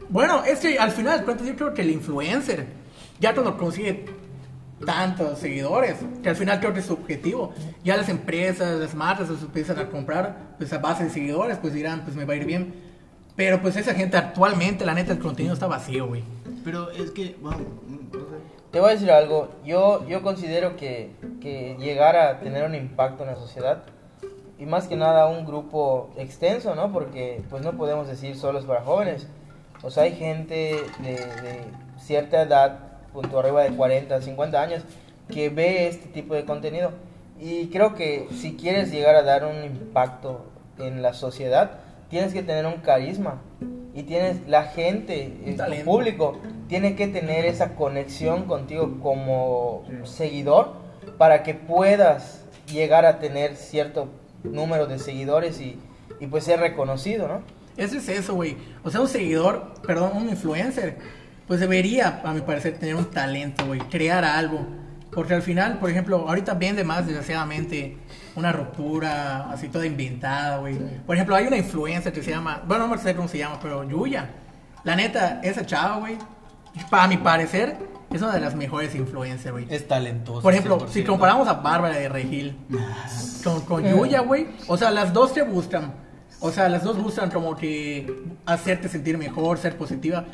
bueno, 0.10 0.44
es 0.44 0.60
que 0.60 0.78
al 0.78 0.92
final 0.92 1.20
de 1.20 1.26
cuentas 1.26 1.48
yo 1.48 1.56
creo 1.56 1.74
que 1.74 1.82
el 1.84 1.92
influencer 1.92 2.66
ya 3.20 3.32
no 3.34 3.58
consigue 3.58 4.06
tantos 4.86 5.40
seguidores, 5.40 5.96
que 6.22 6.30
al 6.30 6.36
final 6.36 6.60
creo 6.60 6.74
que 6.74 6.80
es 6.82 6.86
su 6.86 6.94
objetivo. 6.94 7.54
Ya 7.86 7.96
las 7.96 8.10
empresas, 8.10 8.78
las 8.80 8.94
marcas 8.96 9.28
se 9.30 9.34
empiezan 9.46 9.80
a 9.80 9.88
comprar 9.90 10.56
pues 10.58 10.74
a 10.74 10.78
base 10.80 11.06
de 11.06 11.10
seguidores, 11.10 11.58
pues 11.58 11.74
dirán, 11.74 12.02
pues 12.04 12.16
me 12.16 12.26
va 12.26 12.34
a 12.34 12.36
ir 12.36 12.46
bien. 12.46 12.74
Pero 13.36 13.62
pues 13.62 13.76
esa 13.78 13.94
gente 13.96 14.18
actualmente, 14.18 14.86
la 14.86 14.94
neta, 14.94 15.14
el 15.14 15.20
contenido 15.20 15.54
está 15.54 15.68
vacío, 15.68 16.08
güey. 16.08 16.24
Pero 16.64 16.92
es 16.92 17.12
que, 17.12 17.36
sé. 17.52 17.64
Te 18.74 18.80
voy 18.80 18.90
a 18.90 18.94
decir 18.94 19.12
algo, 19.12 19.50
yo, 19.64 20.04
yo 20.08 20.24
considero 20.24 20.76
que, 20.78 21.12
que 21.40 21.78
llegar 21.78 22.16
a 22.16 22.40
tener 22.40 22.64
un 22.64 22.74
impacto 22.74 23.22
en 23.22 23.30
la 23.30 23.36
sociedad 23.36 23.84
y 24.58 24.66
más 24.66 24.88
que 24.88 24.96
nada 24.96 25.28
un 25.28 25.46
grupo 25.46 26.10
extenso, 26.18 26.74
¿no? 26.74 26.92
Porque 26.92 27.44
pues 27.52 27.64
no 27.64 27.74
podemos 27.74 28.08
decir 28.08 28.36
solo 28.36 28.58
es 28.58 28.66
para 28.66 28.82
jóvenes. 28.82 29.28
O 29.84 29.92
sea, 29.92 30.06
hay 30.06 30.16
gente 30.16 30.76
de, 31.04 31.12
de 31.12 31.62
cierta 32.00 32.42
edad, 32.42 32.80
punto 33.14 33.38
arriba 33.38 33.62
de 33.62 33.76
40, 33.76 34.20
50 34.20 34.60
años, 34.60 34.84
que 35.32 35.50
ve 35.50 35.88
este 35.88 36.08
tipo 36.08 36.34
de 36.34 36.44
contenido. 36.46 36.94
Y 37.40 37.68
creo 37.68 37.94
que 37.94 38.28
si 38.32 38.58
quieres 38.58 38.92
llegar 38.92 39.14
a 39.14 39.22
dar 39.22 39.46
un 39.46 39.64
impacto 39.64 40.48
en 40.80 41.04
la 41.04 41.14
sociedad, 41.14 41.74
tienes 42.10 42.34
que 42.34 42.42
tener 42.42 42.66
un 42.66 42.82
carisma. 42.82 43.40
Y 43.94 44.04
tienes 44.04 44.48
la 44.48 44.64
gente, 44.64 45.34
el 45.46 45.84
público, 45.84 46.40
tiene 46.68 46.96
que 46.96 47.08
tener 47.08 47.46
esa 47.46 47.76
conexión 47.76 48.46
contigo 48.46 49.00
como 49.02 49.84
seguidor 50.04 50.74
para 51.18 51.44
que 51.44 51.54
puedas 51.54 52.44
llegar 52.68 53.06
a 53.06 53.20
tener 53.20 53.56
cierto 53.56 54.10
número 54.44 54.88
de 54.88 54.98
seguidores 54.98 55.62
y, 55.62 55.80
y 56.20 56.28
pues 56.28 56.46
ser 56.46 56.60
reconocido, 56.60 57.28
¿no? 57.28 57.42
Eso 57.78 57.98
es 57.98 58.10
eso, 58.10 58.36
güey. 58.36 58.56
O 58.84 58.92
sea, 58.92 59.02
un 59.02 59.08
seguidor, 59.08 59.74
perdón, 59.86 60.12
un 60.16 60.30
influencer, 60.30 60.98
pues 61.48 61.60
debería, 61.60 62.22
a 62.24 62.34
mi 62.34 62.42
parecer, 62.42 62.78
tener 62.78 62.96
un 62.96 63.06
talento, 63.06 63.66
güey, 63.66 63.80
crear 63.80 64.24
algo. 64.24 64.66
Porque 65.12 65.34
al 65.34 65.42
final, 65.42 65.80
por 65.80 65.90
ejemplo, 65.90 66.26
ahorita 66.28 66.54
vende 66.56 66.84
más, 66.84 67.06
desgraciadamente, 67.06 67.98
una 68.36 68.52
ruptura 68.52 69.52
así 69.52 69.70
toda 69.70 69.86
inventada, 69.86 70.58
güey. 70.58 70.78
Por 71.06 71.16
ejemplo, 71.16 71.36
hay 71.36 71.48
una 71.48 71.58
influencer 71.58 72.12
que 72.12 72.24
se 72.24 72.32
llama, 72.32 72.62
bueno, 72.68 72.88
no 72.88 72.98
sé 72.98 73.16
cómo 73.16 73.28
se 73.28 73.38
llama, 73.38 73.60
pero 73.62 73.84
Yuya. 73.84 74.30
La 74.84 74.96
neta, 74.96 75.40
esa 75.44 75.66
chava, 75.66 75.98
güey, 76.00 76.18
para 76.90 77.08
mi 77.08 77.18
parecer, 77.18 77.78
es 78.12 78.22
una 78.22 78.34
de 78.34 78.42
las 78.42 78.56
mejores 78.56 78.94
influencers, 78.96 79.52
güey. 79.52 79.68
Es 79.70 79.88
talentoso. 79.88 80.42
Por 80.42 80.54
ejemplo, 80.54 80.88
si 80.90 81.04
100%. 81.04 81.06
comparamos 81.06 81.48
a 81.48 81.54
Bárbara 81.54 81.96
de 81.96 82.10
Regil 82.10 82.58
con, 83.44 83.62
con 83.62 83.84
Yuya, 83.84 84.22
güey, 84.22 84.48
o 84.68 84.78
sea, 84.78 84.92
las 84.92 85.14
dos 85.14 85.34
te 85.34 85.44
buscan. 85.44 86.04
O 86.46 86.52
sea, 86.52 86.68
las 86.68 86.84
dos 86.84 87.02
buscan 87.02 87.32
como 87.32 87.56
que 87.56 88.26
hacerte 88.46 88.90
sentir 88.90 89.18
mejor, 89.18 89.58
ser 89.58 89.78
positiva. 89.78 90.26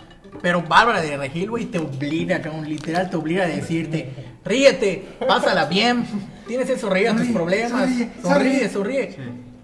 Pero 0.41 0.61
Bárbara 0.61 1.01
de 1.01 1.17
Regil, 1.17 1.49
güey, 1.49 1.65
te 1.65 1.79
obliga, 1.79 2.41
cabrón, 2.41 2.67
literal, 2.67 3.09
te 3.09 3.17
obliga 3.17 3.43
a 3.43 3.47
decirte, 3.47 4.09
ríete, 4.45 5.05
pásala 5.27 5.65
bien, 5.65 6.05
tienes 6.47 6.67
que 6.67 6.77
sonreír 6.77 7.09
a 7.09 7.15
tus 7.15 7.27
problemas, 7.27 7.89
sonríe, 8.21 8.69
sonríe. 8.69 9.17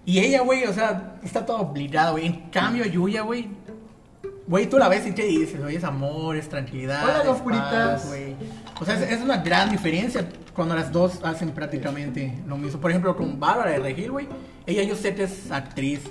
Y 0.06 0.20
ella, 0.20 0.42
güey, 0.42 0.66
o 0.66 0.74
sea, 0.74 1.16
está 1.24 1.46
todo 1.46 1.58
obligada, 1.58 2.12
güey. 2.12 2.26
En 2.26 2.50
cambio, 2.52 2.86
Yuya, 2.86 3.22
güey, 3.22 3.50
güey, 4.48 4.68
tú 4.68 4.78
la 4.78 4.88
ves 4.88 5.08
y 5.08 5.12
te 5.12 5.24
dices, 5.24 5.60
güey, 5.60 5.78
es 5.78 5.84
amor, 5.84 6.36
es 6.36 6.48
tranquilidad. 6.48 7.04
Hola, 7.04 7.32
es 7.32 7.42
paz, 7.42 8.08
güey. 8.08 8.36
O 8.80 8.86
sea, 8.86 8.96
es, 8.96 9.12
es 9.12 9.22
una 9.22 9.38
gran 9.38 9.72
diferencia 9.72 10.28
cuando 10.54 10.76
las 10.76 10.92
dos 10.92 11.20
hacen 11.24 11.52
prácticamente 11.52 12.34
lo 12.48 12.58
mismo. 12.58 12.80
Por 12.80 12.92
ejemplo, 12.92 13.16
con 13.16 13.40
Bárbara 13.40 13.72
de 13.72 13.80
Regil, 13.80 14.12
güey, 14.12 14.28
ella 14.66 14.84
yo 14.84 14.96
sé 14.96 15.16
que 15.16 15.24
es 15.24 15.52
actriz. 15.52 16.02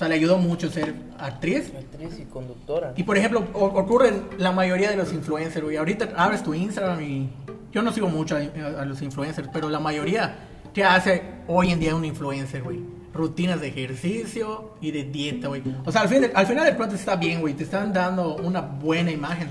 O 0.00 0.02
sea, 0.02 0.08
le 0.08 0.14
ayudó 0.14 0.38
mucho 0.38 0.70
ser 0.70 0.94
actriz. 1.18 1.70
Actriz 1.78 2.18
y 2.20 2.24
conductora. 2.24 2.94
Y 2.96 3.02
por 3.02 3.18
ejemplo, 3.18 3.44
ocurre 3.52 4.08
en 4.08 4.22
la 4.38 4.50
mayoría 4.50 4.88
de 4.88 4.96
los 4.96 5.12
influencers, 5.12 5.62
güey. 5.62 5.76
Ahorita 5.76 6.08
abres 6.16 6.42
tu 6.42 6.54
Instagram 6.54 7.02
y 7.02 7.28
yo 7.70 7.82
no 7.82 7.92
sigo 7.92 8.08
mucho 8.08 8.34
a, 8.34 8.80
a 8.80 8.84
los 8.86 9.02
influencers, 9.02 9.48
pero 9.52 9.68
la 9.68 9.78
mayoría 9.78 10.36
que 10.72 10.84
hace 10.84 11.22
hoy 11.48 11.70
en 11.70 11.80
día 11.80 11.94
un 11.94 12.06
influencer, 12.06 12.62
güey. 12.62 12.80
Rutinas 13.12 13.60
de 13.60 13.68
ejercicio 13.68 14.76
y 14.80 14.90
de 14.90 15.04
dieta, 15.04 15.48
güey. 15.48 15.62
O 15.84 15.92
sea, 15.92 16.00
al, 16.00 16.08
fin 16.08 16.30
al 16.32 16.46
final 16.46 16.64
de 16.64 16.76
cuentas 16.76 16.98
está 16.98 17.16
bien, 17.16 17.42
güey. 17.42 17.52
Te 17.52 17.64
están 17.64 17.92
dando 17.92 18.36
una 18.36 18.62
buena 18.62 19.10
imagen. 19.10 19.50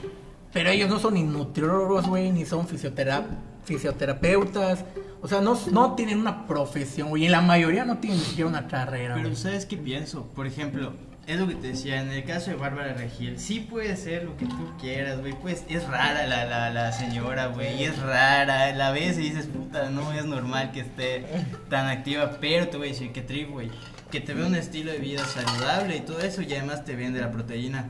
Pero 0.52 0.72
ellos 0.72 0.90
no 0.90 0.98
son 0.98 1.14
ni 1.14 1.22
nutriólogos, 1.22 2.08
güey, 2.08 2.32
ni 2.32 2.44
son 2.46 2.68
fisiotera- 2.68 3.24
fisioterapeutas. 3.66 4.84
O 5.22 5.28
sea, 5.28 5.42
no, 5.42 5.60
no 5.72 5.96
tienen 5.96 6.20
una 6.20 6.48
profesión, 6.48 7.10
güey. 7.10 7.24
Y 7.24 7.26
en 7.26 7.32
la 7.34 7.42
mayoría 7.42 7.84
no 7.86 7.98
tienen 7.98 8.20
ni 8.20 8.26
siquiera 8.26 8.50
una 8.50 8.68
carrera, 8.68 9.16
Pero 9.16 9.30
güey. 9.30 9.36
¿sabes 9.42 9.66
qué 9.66 9.76
pienso? 9.78 10.28
Por 10.36 10.48
ejemplo, 10.48 10.94
es 11.28 11.40
lo 11.40 11.48
que 11.48 11.56
te 11.56 11.68
decía, 11.68 12.02
en 12.02 12.10
el 12.10 12.24
caso 12.24 12.50
de 12.52 12.56
Bárbara 12.58 12.94
Regil, 12.94 13.38
sí 13.38 13.60
puede 13.60 13.96
ser 13.98 14.24
lo 14.24 14.36
que 14.38 14.46
tú 14.46 14.72
quieras, 14.80 15.20
güey, 15.20 15.34
pues 15.40 15.64
es 15.70 15.86
rara 15.88 16.26
la, 16.26 16.46
la, 16.46 16.70
la 16.72 16.92
señora, 16.92 17.48
güey, 17.48 17.84
es 17.84 18.00
rara, 18.00 18.74
la 18.74 18.92
ves 18.92 19.18
y 19.18 19.22
dices, 19.30 19.46
puta, 19.46 19.90
no 19.90 20.12
es 20.14 20.26
normal 20.26 20.72
que 20.72 20.80
esté 20.80 21.26
tan 21.70 21.88
activa, 21.88 22.38
pero 22.42 22.68
te 22.70 22.78
voy 22.78 22.88
a 22.88 22.92
decir 22.92 23.12
que 23.12 23.22
trip, 23.22 23.52
güey, 23.52 23.70
que 24.10 24.22
te 24.22 24.34
ve 24.34 24.44
un 24.44 24.56
estilo 24.56 24.92
de 24.92 24.98
vida 25.00 25.24
saludable 25.26 25.98
y 25.98 26.00
todo 26.00 26.20
eso 26.22 26.42
y 26.42 26.52
además 26.54 26.84
te 26.86 26.96
vende 26.96 27.20
la 27.22 27.30
proteína. 27.30 27.88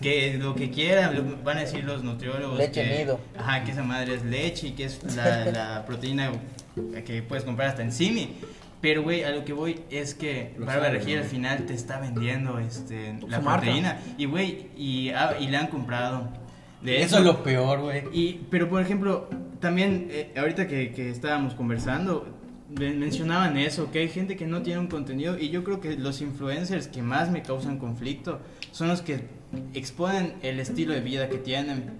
Que 0.00 0.38
lo 0.40 0.54
que 0.54 0.70
quieran, 0.70 1.12
lo- 1.16 1.42
van 1.42 1.56
a 1.58 1.62
decir 1.62 1.82
los 1.82 2.04
nutriólogos. 2.04 2.56
Leche 2.56 2.84
que, 2.88 2.98
nido. 3.00 3.18
Ajá, 3.36 3.64
que 3.64 3.72
esa 3.72 3.82
madre 3.82 4.14
es 4.14 4.24
leche 4.24 4.68
y 4.68 4.70
que 4.70 4.84
es 4.84 5.00
la, 5.16 5.44
la 5.46 5.84
proteína 5.86 6.30
que 7.04 7.22
puedes 7.22 7.44
comprar 7.44 7.68
hasta 7.68 7.82
en 7.82 7.92
Simi. 7.92 8.30
Pero, 8.80 9.02
güey, 9.02 9.24
a 9.24 9.30
lo 9.30 9.44
que 9.44 9.52
voy 9.52 9.80
es 9.90 10.14
que 10.14 10.54
Lo 10.56 10.64
Bárbara 10.66 10.86
sabe, 10.88 10.98
Regil 11.00 11.18
al 11.18 11.24
final 11.24 11.66
te 11.66 11.74
está 11.74 11.98
vendiendo 11.98 12.58
este, 12.60 13.18
la 13.28 13.40
marca. 13.40 13.62
proteína. 13.62 13.98
Y, 14.16 14.26
güey, 14.26 14.68
y, 14.76 15.10
ah, 15.10 15.34
y 15.40 15.48
le 15.48 15.56
han 15.56 15.66
comprado. 15.66 16.28
De 16.80 17.02
Eso 17.02 17.18
es 17.18 17.24
lo 17.24 17.42
peor, 17.42 17.80
güey. 17.80 18.04
y, 18.12 18.40
pero 18.50 18.68
por 18.68 18.80
ejemplo, 18.80 19.28
también 19.58 20.06
eh, 20.12 20.32
ahorita 20.36 20.68
que, 20.68 20.92
que 20.92 21.10
estábamos 21.10 21.54
conversando, 21.54 22.24
men- 22.78 23.00
mencionaban 23.00 23.56
eso, 23.56 23.90
que 23.90 23.98
hay 23.98 24.08
gente 24.08 24.36
que 24.36 24.46
no 24.46 24.62
tiene 24.62 24.78
un 24.78 24.86
contenido 24.86 25.36
y 25.36 25.48
yo 25.48 25.64
creo 25.64 25.80
que 25.80 25.96
los 25.96 26.20
influencers 26.20 26.86
que 26.86 27.02
más 27.02 27.32
me 27.32 27.42
causan 27.42 27.78
conflicto 27.78 28.38
son 28.70 28.86
los 28.86 29.02
que 29.02 29.22
exponen 29.74 30.34
el 30.42 30.60
estilo 30.60 30.92
de 30.92 31.00
vida 31.00 31.28
que 31.28 31.38
tienen. 31.38 31.94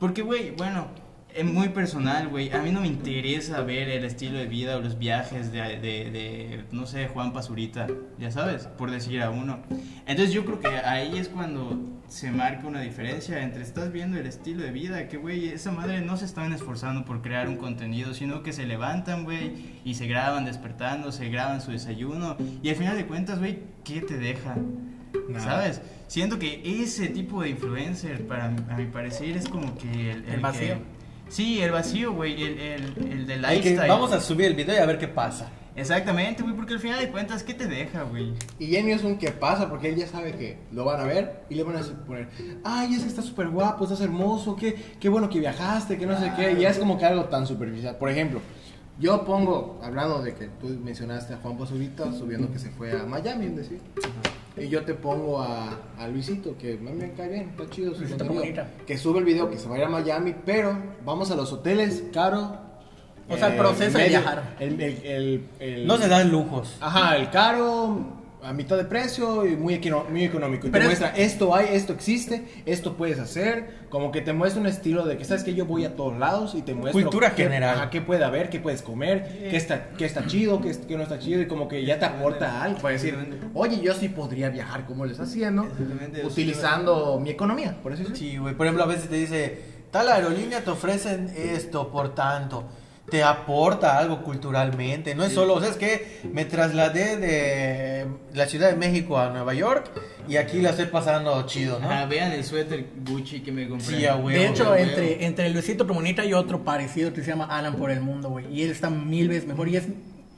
Porque, 0.00 0.22
güey, 0.22 0.50
bueno, 0.50 0.88
es 1.36 1.44
muy 1.44 1.68
personal, 1.68 2.28
güey. 2.28 2.50
A 2.52 2.62
mí 2.62 2.70
no 2.72 2.80
me 2.80 2.86
interesa 2.86 3.60
ver 3.62 3.88
el 3.88 4.04
estilo 4.04 4.38
de 4.38 4.46
vida 4.46 4.76
o 4.76 4.80
los 4.80 4.98
viajes 4.98 5.52
de, 5.52 5.60
de, 5.60 5.78
de, 6.10 6.64
no 6.72 6.86
sé, 6.86 7.08
Juan 7.08 7.32
Pazurita, 7.32 7.86
ya 8.18 8.30
sabes, 8.30 8.66
por 8.66 8.90
decir 8.90 9.20
a 9.22 9.30
uno. 9.30 9.60
Entonces 10.06 10.32
yo 10.34 10.44
creo 10.44 10.60
que 10.60 10.68
ahí 10.68 11.18
es 11.18 11.28
cuando 11.28 11.78
se 12.08 12.30
marca 12.30 12.66
una 12.66 12.80
diferencia 12.80 13.42
entre 13.42 13.62
estás 13.62 13.92
viendo 13.92 14.16
el 14.18 14.26
estilo 14.26 14.62
de 14.62 14.70
vida, 14.70 15.08
que, 15.08 15.16
güey, 15.16 15.48
esa 15.48 15.72
madre 15.72 16.00
no 16.02 16.16
se 16.16 16.24
están 16.24 16.52
esforzando 16.52 17.04
por 17.04 17.20
crear 17.20 17.48
un 17.48 17.56
contenido, 17.56 18.14
sino 18.14 18.42
que 18.42 18.52
se 18.52 18.64
levantan, 18.66 19.24
güey, 19.24 19.52
y 19.84 19.94
se 19.94 20.06
graban 20.06 20.44
despertando, 20.44 21.10
se 21.12 21.28
graban 21.28 21.60
su 21.60 21.72
desayuno, 21.72 22.36
y 22.62 22.68
al 22.70 22.76
final 22.76 22.96
de 22.96 23.06
cuentas, 23.06 23.38
güey, 23.40 23.58
¿qué 23.84 24.00
te 24.00 24.18
deja? 24.18 24.56
Nada. 25.28 25.44
¿Sabes? 25.44 25.80
Siento 26.06 26.38
que 26.38 26.62
ese 26.82 27.08
tipo 27.08 27.42
de 27.42 27.48
influencer, 27.50 28.26
para 28.28 28.46
a 28.46 28.76
mi 28.76 28.86
parecer, 28.86 29.36
es 29.36 29.48
como 29.48 29.76
que 29.76 30.12
el, 30.12 30.24
El 30.28 30.40
vacío. 30.40 30.74
que- 30.74 30.95
sí, 31.28 31.60
el 31.60 31.70
vacío, 31.72 32.12
güey, 32.12 32.42
el, 32.42 32.58
el, 32.60 32.82
el 33.12 33.26
de 33.26 33.34
Hay 33.46 33.60
que- 33.60 33.70
lifestyle. 33.70 33.88
vamos 33.88 34.12
a 34.12 34.20
subir 34.20 34.46
el 34.46 34.54
video 34.54 34.74
y 34.74 34.78
a 34.78 34.86
ver 34.86 34.98
qué 34.98 35.08
pasa. 35.08 35.50
Exactamente, 35.74 36.42
güey, 36.42 36.54
porque 36.56 36.72
al 36.72 36.80
final 36.80 36.98
de 37.00 37.10
cuentas, 37.10 37.42
¿qué 37.42 37.52
te 37.52 37.66
deja, 37.66 38.04
güey? 38.04 38.32
Y 38.58 38.68
Jenny 38.68 38.92
es 38.92 39.04
un 39.04 39.18
que 39.18 39.30
pasa 39.30 39.68
porque 39.68 39.90
él 39.90 39.96
ya 39.96 40.06
sabe 40.06 40.32
que 40.32 40.56
lo 40.72 40.86
van 40.86 41.00
a 41.00 41.04
ver 41.04 41.44
y 41.50 41.54
le 41.54 41.64
van 41.64 41.76
a 41.76 41.82
poner, 42.06 42.28
ay, 42.64 42.94
es 42.94 43.02
que 43.02 43.08
estás 43.08 43.26
súper 43.26 43.48
guapo, 43.48 43.84
estás 43.84 44.00
hermoso, 44.00 44.56
qué, 44.56 44.74
qué 44.98 45.10
bueno 45.10 45.28
que 45.28 45.38
viajaste, 45.38 45.98
que 45.98 46.06
no 46.06 46.18
sé 46.18 46.32
qué. 46.34 46.52
Y 46.52 46.60
ya 46.62 46.70
es 46.70 46.78
como 46.78 46.96
que 46.96 47.04
algo 47.04 47.24
tan 47.26 47.46
superficial. 47.46 47.96
Por 47.98 48.08
ejemplo, 48.08 48.40
yo 48.98 49.22
pongo, 49.26 49.78
hablando 49.82 50.22
de 50.22 50.34
que 50.34 50.46
tú 50.46 50.68
mencionaste 50.82 51.34
a 51.34 51.36
Juan 51.36 51.58
Pazurita 51.58 52.10
subiendo 52.14 52.50
que 52.50 52.58
se 52.58 52.70
fue 52.70 52.92
a 52.98 53.04
Miami, 53.04 53.44
es 53.44 53.56
decir. 53.56 53.80
Y 54.56 54.68
yo 54.68 54.84
te 54.84 54.94
pongo 54.94 55.40
a, 55.42 55.68
a 55.98 56.08
Luisito, 56.08 56.56
que 56.56 56.74
a 56.74 56.76
mí 56.76 56.90
me 56.92 57.12
cae 57.12 57.28
bien, 57.28 57.48
está 57.50 57.68
chido 57.68 57.92
su 57.94 58.00
Luisito 58.00 58.26
contenido. 58.26 58.64
Que 58.86 58.96
sube 58.96 59.18
el 59.18 59.24
video 59.24 59.50
que 59.50 59.58
se 59.58 59.68
va 59.68 59.74
a 59.74 59.78
ir 59.78 59.84
a 59.84 59.88
Miami, 59.88 60.34
pero 60.46 60.76
vamos 61.04 61.30
a 61.30 61.36
los 61.36 61.52
hoteles 61.52 62.04
caro. 62.12 62.58
O 63.28 63.36
sea, 63.36 63.48
el 63.48 63.56
proceso 63.58 63.98
de 63.98 64.08
viajar. 64.08 64.56
El, 64.60 64.80
el- 64.80 65.04
el- 65.04 65.44
el- 65.60 65.86
No 65.86 65.98
se 65.98 66.08
dan 66.08 66.30
lujos. 66.30 66.76
Ajá, 66.80 67.16
el 67.16 67.28
caro 67.30 67.98
a 68.42 68.52
mitad 68.52 68.76
de 68.76 68.84
precio 68.84 69.44
y 69.46 69.56
muy, 69.56 69.74
econo- 69.74 70.08
muy 70.08 70.24
económico. 70.24 70.66
Y 70.66 70.70
Pero 70.70 70.86
te 70.86 70.92
es- 70.92 71.00
muestra, 71.00 71.18
esto 71.20 71.54
hay, 71.54 71.68
esto 71.72 71.92
existe, 71.92 72.44
esto 72.64 72.96
puedes 72.96 73.18
hacer. 73.18 73.86
Como 73.90 74.12
que 74.12 74.20
te 74.20 74.32
muestra 74.32 74.60
un 74.60 74.66
estilo 74.66 75.04
de 75.04 75.16
que, 75.16 75.24
¿sabes 75.24 75.42
que 75.42 75.54
Yo 75.54 75.64
voy 75.66 75.84
a 75.84 75.96
todos 75.96 76.18
lados 76.18 76.54
y 76.54 76.62
te 76.62 76.74
muestro... 76.74 77.02
Cultura 77.02 77.34
qué, 77.34 77.44
general. 77.44 77.76
ajá, 77.78 77.90
qué 77.90 78.00
puede 78.02 78.24
haber, 78.24 78.50
qué 78.50 78.60
puedes 78.60 78.82
comer, 78.82 79.48
qué 79.50 79.56
está, 79.56 79.88
qué 79.96 80.04
está 80.04 80.26
chido, 80.26 80.60
qué, 80.60 80.70
es- 80.70 80.78
qué 80.78 80.96
no 80.96 81.02
está 81.02 81.18
chido. 81.18 81.40
Y 81.40 81.46
como 81.48 81.66
que 81.68 81.84
ya 81.84 81.98
te 81.98 82.04
aporta 82.04 82.62
algo 82.62 82.78
para 82.80 82.92
decir, 82.92 83.16
oye, 83.54 83.80
yo 83.80 83.94
sí 83.94 84.08
podría 84.08 84.48
viajar 84.50 84.86
como 84.86 85.04
lo 85.06 85.10
estás 85.12 85.28
haciendo, 85.28 85.64
Exactamente, 85.64 86.18
yo 86.22 86.30
sí 86.30 86.32
utilizando 86.42 87.18
mi 87.20 87.30
economía, 87.30 87.76
por 87.82 87.92
eso 87.92 88.04
sí. 88.04 88.10
Sí, 88.14 88.36
güey. 88.38 88.54
Por 88.54 88.66
ejemplo, 88.66 88.84
a 88.84 88.86
veces 88.86 89.08
te 89.08 89.16
dice, 89.16 89.58
tal 89.90 90.08
aerolínea 90.08 90.60
te 90.62 90.70
ofrecen 90.70 91.30
esto 91.36 91.90
por 91.90 92.14
tanto. 92.14 92.64
Te 93.10 93.22
aporta 93.22 93.98
algo 93.98 94.22
culturalmente. 94.22 95.14
No 95.14 95.24
es 95.24 95.32
solo, 95.32 95.54
o 95.54 95.60
sea, 95.60 95.70
es 95.70 95.76
que 95.76 96.20
me 96.32 96.44
trasladé 96.44 97.16
de 97.16 98.06
la 98.34 98.46
Ciudad 98.46 98.70
de 98.70 98.76
México 98.76 99.18
a 99.18 99.30
Nueva 99.30 99.54
York 99.54 99.90
y 100.28 100.36
aquí 100.38 100.60
la 100.60 100.70
estoy 100.70 100.86
pasando 100.86 101.46
chido, 101.46 101.78
¿no? 101.78 101.88
Ajá, 101.88 102.06
vean 102.06 102.32
el 102.32 102.42
suéter 102.44 102.84
Gucci 103.08 103.40
que 103.40 103.52
me 103.52 103.68
compré. 103.68 103.86
Sí, 103.86 104.06
a 104.06 104.16
huevo. 104.16 104.30
De 104.30 104.46
hecho, 104.48 104.74
entre, 104.74 105.24
entre 105.24 105.50
Luisito 105.50 105.86
Comunita 105.86 106.24
y 106.24 106.32
otro 106.34 106.64
parecido 106.64 107.12
que 107.12 107.22
se 107.22 107.28
llama 107.28 107.44
Alan 107.44 107.76
por 107.76 107.90
el 107.92 108.00
Mundo, 108.00 108.30
güey. 108.30 108.52
Y 108.52 108.62
él 108.62 108.70
está 108.70 108.90
mil 108.90 109.28
veces 109.28 109.46
mejor 109.46 109.68
y 109.68 109.76
es 109.76 109.84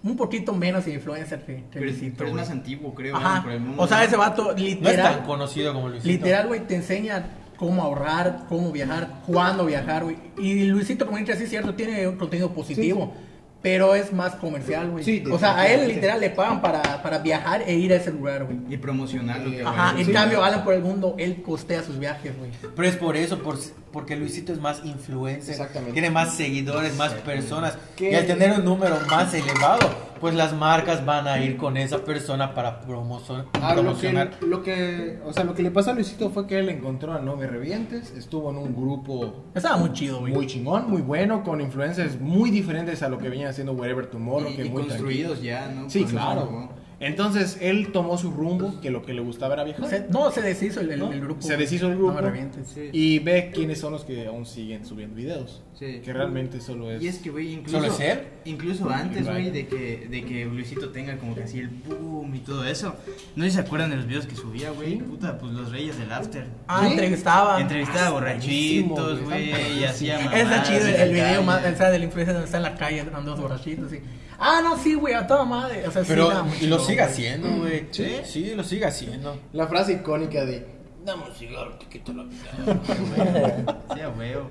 un 0.02 0.16
poquito 0.16 0.52
menos 0.54 0.86
influencer 0.86 1.40
que, 1.46 1.54
que 1.54 1.64
Pero, 1.72 1.86
Luisito, 1.86 2.14
pero 2.18 2.30
es 2.30 2.36
más 2.36 2.50
antiguo, 2.50 2.94
creo. 2.94 3.16
Ajá. 3.16 3.42
por 3.42 3.52
el 3.52 3.60
mundo. 3.60 3.82
O 3.82 3.86
sea, 3.86 4.04
ese 4.04 4.16
vato 4.16 4.44
No 4.44 4.50
es 4.50 4.56
tan 4.56 4.64
literal, 4.64 5.22
conocido 5.24 5.72
como 5.72 5.88
Luisito. 5.88 6.08
literal, 6.08 6.46
güey, 6.48 6.60
te 6.66 6.74
enseña 6.74 7.30
cómo 7.58 7.82
ahorrar, 7.82 8.44
cómo 8.48 8.70
viajar, 8.72 9.22
cuándo 9.26 9.66
viajar, 9.66 10.04
güey. 10.04 10.16
Y 10.38 10.64
Luisito 10.64 11.06
Comunita, 11.06 11.34
sí 11.36 11.44
es 11.44 11.50
cierto, 11.50 11.74
tiene 11.74 12.06
un 12.08 12.16
contenido 12.16 12.50
positivo. 12.52 13.12
Pero 13.60 13.96
es 13.96 14.12
más 14.12 14.36
comercial, 14.36 14.88
güey. 14.88 15.02
Sí, 15.02 15.24
o 15.28 15.36
sea, 15.36 15.58
a 15.58 15.66
él 15.66 15.88
literal 15.88 16.20
le 16.20 16.30
pagan 16.30 16.62
para, 16.62 17.02
para 17.02 17.18
viajar 17.18 17.62
e 17.66 17.74
ir 17.74 17.92
a 17.92 17.96
ese 17.96 18.12
lugar, 18.12 18.44
güey. 18.44 18.56
Y 18.70 18.76
promocionar 18.76 19.40
lo 19.40 19.50
que 19.50 19.64
Ajá, 19.64 19.98
en 19.98 20.06
Sí. 20.06 20.12
cambio, 20.12 20.44
Alan 20.44 20.62
por 20.62 20.74
el 20.74 20.80
mundo, 20.80 21.16
él 21.18 21.42
costea 21.42 21.82
sus 21.82 21.98
viajes, 21.98 22.38
güey. 22.38 22.52
Pero 22.76 22.88
es 22.88 22.94
por 22.94 23.16
eso, 23.16 23.40
por, 23.42 23.58
porque 23.92 24.14
Luisito 24.14 24.52
es 24.52 24.60
más 24.60 24.82
influencer, 24.84 25.50
Exactamente. 25.54 25.92
tiene 25.92 26.08
más 26.08 26.36
seguidores, 26.36 26.94
más 26.96 27.12
personas. 27.14 27.76
¿Qué? 27.96 28.12
Y 28.12 28.14
al 28.14 28.26
tener 28.26 28.52
un 28.52 28.64
número 28.64 28.96
más 29.10 29.34
elevado, 29.34 29.90
pues 30.20 30.34
las 30.34 30.52
marcas 30.54 31.04
van 31.04 31.26
a 31.28 31.38
ir 31.40 31.56
con 31.56 31.76
esa 31.76 31.98
persona 32.04 32.54
para 32.54 32.80
promocio- 32.80 33.46
Ah, 33.60 33.70
lo 33.74 33.76
que, 33.76 33.82
promocionar. 33.82 34.30
lo 34.40 34.62
que, 34.62 35.20
o 35.24 35.32
sea, 35.32 35.44
lo 35.44 35.54
que 35.54 35.62
le 35.62 35.70
pasó 35.70 35.90
a 35.90 35.94
Luisito 35.94 36.30
fue 36.30 36.46
que 36.46 36.58
él 36.58 36.68
encontró 36.68 37.12
a 37.14 37.18
No 37.20 37.36
Me 37.36 37.46
Revientes, 37.46 38.10
estuvo 38.12 38.50
en 38.50 38.56
un 38.58 38.74
grupo 38.74 39.44
Estaba 39.54 39.76
muy 39.76 39.92
chido, 39.92 40.20
muy 40.20 40.46
chingón, 40.46 40.90
muy 40.90 41.02
bueno, 41.02 41.42
con 41.42 41.60
influencias 41.60 42.20
muy 42.20 42.50
diferentes 42.50 43.02
a 43.02 43.08
lo 43.08 43.18
que 43.18 43.28
venía 43.28 43.48
haciendo 43.48 43.72
Wherever 43.72 44.06
Tomorrow, 44.06 44.50
Y, 44.50 44.56
que 44.56 44.66
y 44.66 44.70
muy 44.70 44.82
construidos 44.82 45.42
ya, 45.42 45.68
¿no? 45.68 45.88
Sí, 45.90 46.04
claro. 46.04 46.68
Entonces 47.00 47.58
él 47.60 47.92
tomó 47.92 48.18
su 48.18 48.32
rumbo, 48.32 48.80
que 48.80 48.90
lo 48.90 49.02
que 49.04 49.12
le 49.12 49.20
gustaba 49.20 49.54
era 49.54 49.62
viajar. 49.64 49.88
Se- 49.88 50.06
no, 50.10 50.32
se 50.32 50.42
deshizo 50.42 50.80
el, 50.80 50.90
el- 50.90 50.98
¿No? 50.98 51.12
el 51.12 51.20
grupo. 51.20 51.42
Se 51.42 51.56
deshizo 51.56 51.86
el 51.88 51.96
grupo. 51.96 52.20
No. 52.20 52.32
Sí. 52.64 52.90
Y 52.92 53.18
ve 53.20 53.52
quiénes 53.54 53.78
son 53.78 53.92
los 53.92 54.04
que 54.04 54.26
aún 54.26 54.44
siguen 54.46 54.84
subiendo 54.84 55.14
videos. 55.14 55.62
Sí. 55.78 56.00
Que 56.04 56.12
realmente 56.12 56.60
solo 56.60 56.90
es. 56.90 57.00
Y 57.00 57.06
es 57.06 57.18
que, 57.18 57.30
güey, 57.30 57.52
incluso, 57.52 57.78
¿Solo 57.80 57.92
es 57.92 58.00
él? 58.00 58.18
incluso 58.46 58.90
antes, 58.90 59.24
güey, 59.26 59.50
de 59.50 59.68
que, 59.68 60.08
de 60.10 60.24
que 60.24 60.44
Luisito 60.46 60.88
tenga 60.90 61.16
como 61.18 61.36
que 61.36 61.44
así 61.44 61.60
el 61.60 61.68
boom 61.68 62.34
y 62.34 62.40
todo 62.40 62.64
eso. 62.64 62.96
No 63.36 63.44
sé 63.44 63.50
si 63.50 63.56
se 63.56 63.62
acuerdan 63.62 63.90
de 63.90 63.96
los 63.96 64.06
videos 64.08 64.26
que 64.26 64.34
subía, 64.34 64.70
güey. 64.72 64.98
Puta, 64.98 65.38
pues 65.38 65.52
los 65.52 65.70
reyes 65.70 65.96
del 65.98 66.10
after. 66.10 66.46
Ah, 66.66 66.80
¿Sí? 66.84 66.92
entrevistaba. 66.94 67.60
Entrevistaba 67.60 68.06
a 68.08 68.10
buenísimo, 68.10 68.94
borrachitos, 68.96 69.22
güey. 69.24 69.78
y 69.78 69.84
hacía 69.84 70.18
Está 70.18 70.34
mamadas 70.44 70.68
chido 70.68 70.86
el, 70.88 71.12
video 71.12 71.42
más, 71.44 71.64
o 71.64 71.76
sea, 71.76 71.90
de 71.90 71.98
la 72.00 72.04
influencia 72.06 72.32
donde 72.32 72.46
está 72.46 72.56
en 72.56 72.62
la 72.64 72.74
calle, 72.74 73.04
dos 73.24 73.40
borrachitos, 73.40 73.88
sí. 73.90 74.00
Ah, 74.38 74.60
no, 74.62 74.76
sí, 74.78 74.94
güey, 74.94 75.14
a 75.14 75.26
toda 75.26 75.44
madre. 75.44 75.86
O 75.86 75.90
sea, 75.90 76.02
sí, 76.02 76.08
Pero 76.10 76.44
mucho 76.44 76.64
y 76.64 76.68
lo 76.68 76.78
sigue 76.78 76.94
güey. 77.02 77.08
haciendo, 77.08 77.48
güey. 77.58 77.86
¿Sí? 77.90 78.16
Sí, 78.24 78.54
lo 78.54 78.62
sigue 78.62 78.86
haciendo. 78.86 79.38
La 79.52 79.66
frase 79.66 79.94
icónica 79.94 80.44
de. 80.44 80.66
Dame 81.04 81.24
un 81.24 81.34
cigarro, 81.34 81.74
te 81.78 81.86
quito 81.86 82.12
la 82.12 82.24
vida. 82.24 83.76
Sí, 83.94 84.00
huevo. 84.16 84.50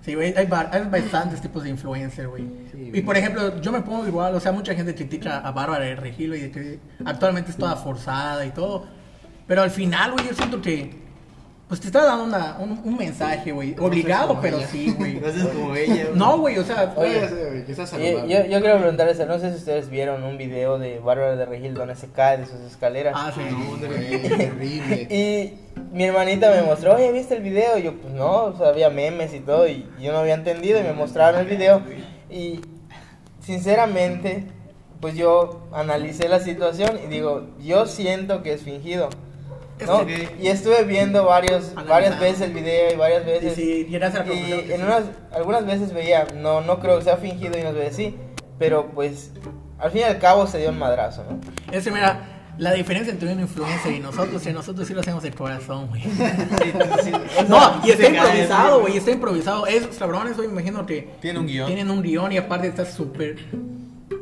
Sí, 0.00 0.14
güey, 0.14 0.34
hay, 0.36 0.48
hay 0.72 0.88
bastantes 0.88 1.40
tipos 1.40 1.62
de 1.64 1.70
influencer, 1.70 2.28
güey. 2.28 2.44
Sí, 2.72 2.90
y 2.94 3.00
por 3.02 3.16
ejemplo, 3.16 3.60
yo 3.60 3.72
me 3.72 3.82
pongo 3.82 4.06
igual, 4.06 4.34
o 4.34 4.40
sea, 4.40 4.52
mucha 4.52 4.74
gente 4.74 4.94
critica 4.94 5.38
a 5.38 5.50
Bárbara 5.52 5.84
de 5.84 5.96
Regilo 5.96 6.34
y 6.34 6.40
de 6.40 6.50
que 6.50 6.80
actualmente 7.04 7.50
es 7.50 7.56
toda 7.58 7.76
forzada 7.76 8.46
y 8.46 8.50
todo. 8.50 8.86
Pero 9.46 9.62
al 9.62 9.70
final, 9.70 10.12
güey, 10.12 10.26
yo 10.28 10.34
siento 10.34 10.62
que, 10.62 11.07
pues 11.68 11.80
te 11.80 11.88
está 11.88 12.02
dando 12.04 12.24
una- 12.24 12.56
un, 12.58 12.80
un 12.82 12.96
mensaje, 12.96 13.52
güey. 13.52 13.76
Obligado, 13.78 14.40
pero 14.40 14.56
ella. 14.56 14.66
sí, 14.68 14.90
güey. 14.96 15.20
No 15.20 15.48
como 15.50 15.76
ella, 15.76 16.04
güey. 16.06 16.16
No, 16.18 16.38
güey, 16.38 16.58
o 16.58 16.64
sea, 16.64 16.94
Oye, 16.96 17.18
Oye, 17.18 17.28
güey, 17.50 17.64
que 17.66 17.74
Yo, 17.74 18.26
yo, 18.26 18.46
yo 18.46 18.60
quiero 18.60 18.78
preguntarles, 18.78 19.18
no 19.26 19.38
sé 19.38 19.50
si 19.50 19.56
ustedes 19.58 19.90
vieron 19.90 20.24
un 20.24 20.38
video 20.38 20.78
de 20.78 20.98
Bárbara 20.98 21.36
de 21.36 21.44
Regil 21.44 21.74
donde 21.74 21.94
se 21.94 22.08
cae 22.10 22.38
de 22.38 22.46
sus 22.46 22.60
escaleras. 22.60 23.14
ah, 23.16 23.30
sí. 23.34 23.42
Güey, 23.42 24.22
terrible. 24.22 25.06
Y 25.10 25.54
mi 25.92 26.04
hermanita 26.04 26.50
me 26.50 26.62
mostró, 26.62 26.94
oye, 26.96 27.12
¿viste 27.12 27.36
el 27.36 27.42
video? 27.42 27.78
Y 27.78 27.82
yo, 27.82 27.94
pues 28.00 28.12
no, 28.14 28.44
o 28.44 28.56
sea, 28.56 28.68
había 28.68 28.88
memes 28.90 29.32
y 29.34 29.40
todo, 29.40 29.68
y 29.68 29.86
yo 30.00 30.12
no 30.12 30.18
había 30.18 30.34
entendido, 30.34 30.80
y 30.80 30.82
me 30.82 30.92
mostraron 30.92 31.40
el 31.40 31.46
video. 31.46 31.82
Y 32.30 32.60
sinceramente, 33.40 34.44
pues 35.00 35.14
yo 35.14 35.60
analicé 35.72 36.28
la 36.28 36.40
situación 36.40 36.98
y 37.04 37.08
digo, 37.08 37.46
yo 37.60 37.86
siento 37.86 38.42
que 38.42 38.52
es 38.54 38.62
fingido. 38.62 39.08
¿No? 39.86 40.06
que- 40.06 40.28
Y 40.40 40.48
estuve 40.48 40.82
viendo 40.84 41.24
varios, 41.24 41.74
varias 41.88 42.18
veces 42.20 42.42
el 42.42 42.52
video 42.52 42.92
y 42.92 42.96
varias 42.96 43.22
Y 43.22 43.26
veces. 43.26 43.54
si 43.54 43.84
llegas 43.86 44.14
a 44.14 44.18
la 44.20 44.24
Y 44.26 44.28
conclusión 44.28 44.60
que 44.66 44.74
en 44.74 44.80
sí. 44.80 44.86
unas, 44.86 45.02
algunas 45.32 45.66
veces 45.66 45.92
veía, 45.92 46.26
no, 46.36 46.60
no 46.60 46.80
creo 46.80 46.98
que 46.98 47.04
sea 47.04 47.16
fingido 47.16 47.56
y 47.56 47.60
unas 47.62 47.74
veces 47.74 47.96
sí, 47.96 48.16
pero 48.58 48.90
pues 48.92 49.30
al 49.78 49.90
fin 49.90 50.00
y 50.00 50.04
al 50.04 50.18
cabo 50.18 50.46
se 50.46 50.58
dio 50.58 50.70
un 50.70 50.78
madrazo, 50.78 51.24
¿no? 51.30 51.38
Es 51.72 51.84
que 51.84 51.90
mira, 51.90 52.34
la 52.58 52.72
diferencia 52.72 53.12
entre 53.12 53.32
un 53.32 53.38
influencer 53.38 53.92
y 53.92 54.00
nosotros, 54.00 54.42
que 54.42 54.52
nosotros 54.52 54.88
sí 54.88 54.92
lo 54.92 55.00
hacemos 55.00 55.22
de 55.22 55.30
corazón, 55.32 55.86
güey. 55.88 56.02
Sí, 56.02 56.72
sí, 57.04 57.12
sí. 57.12 57.44
No, 57.48 57.80
y 57.84 57.90
está 57.92 58.08
improvisado, 58.08 58.80
güey, 58.80 58.96
está 58.96 59.10
improvisado. 59.12 59.66
Esos 59.66 59.96
cabrones, 59.96 60.36
me 60.36 60.46
imagino 60.46 60.84
que 60.84 61.08
Tiene 61.20 61.38
un 61.38 61.46
guion. 61.46 61.66
tienen 61.68 61.88
un 61.90 62.02
guion 62.02 62.32
y 62.32 62.36
aparte 62.38 62.66
está 62.66 62.84
súper, 62.84 63.36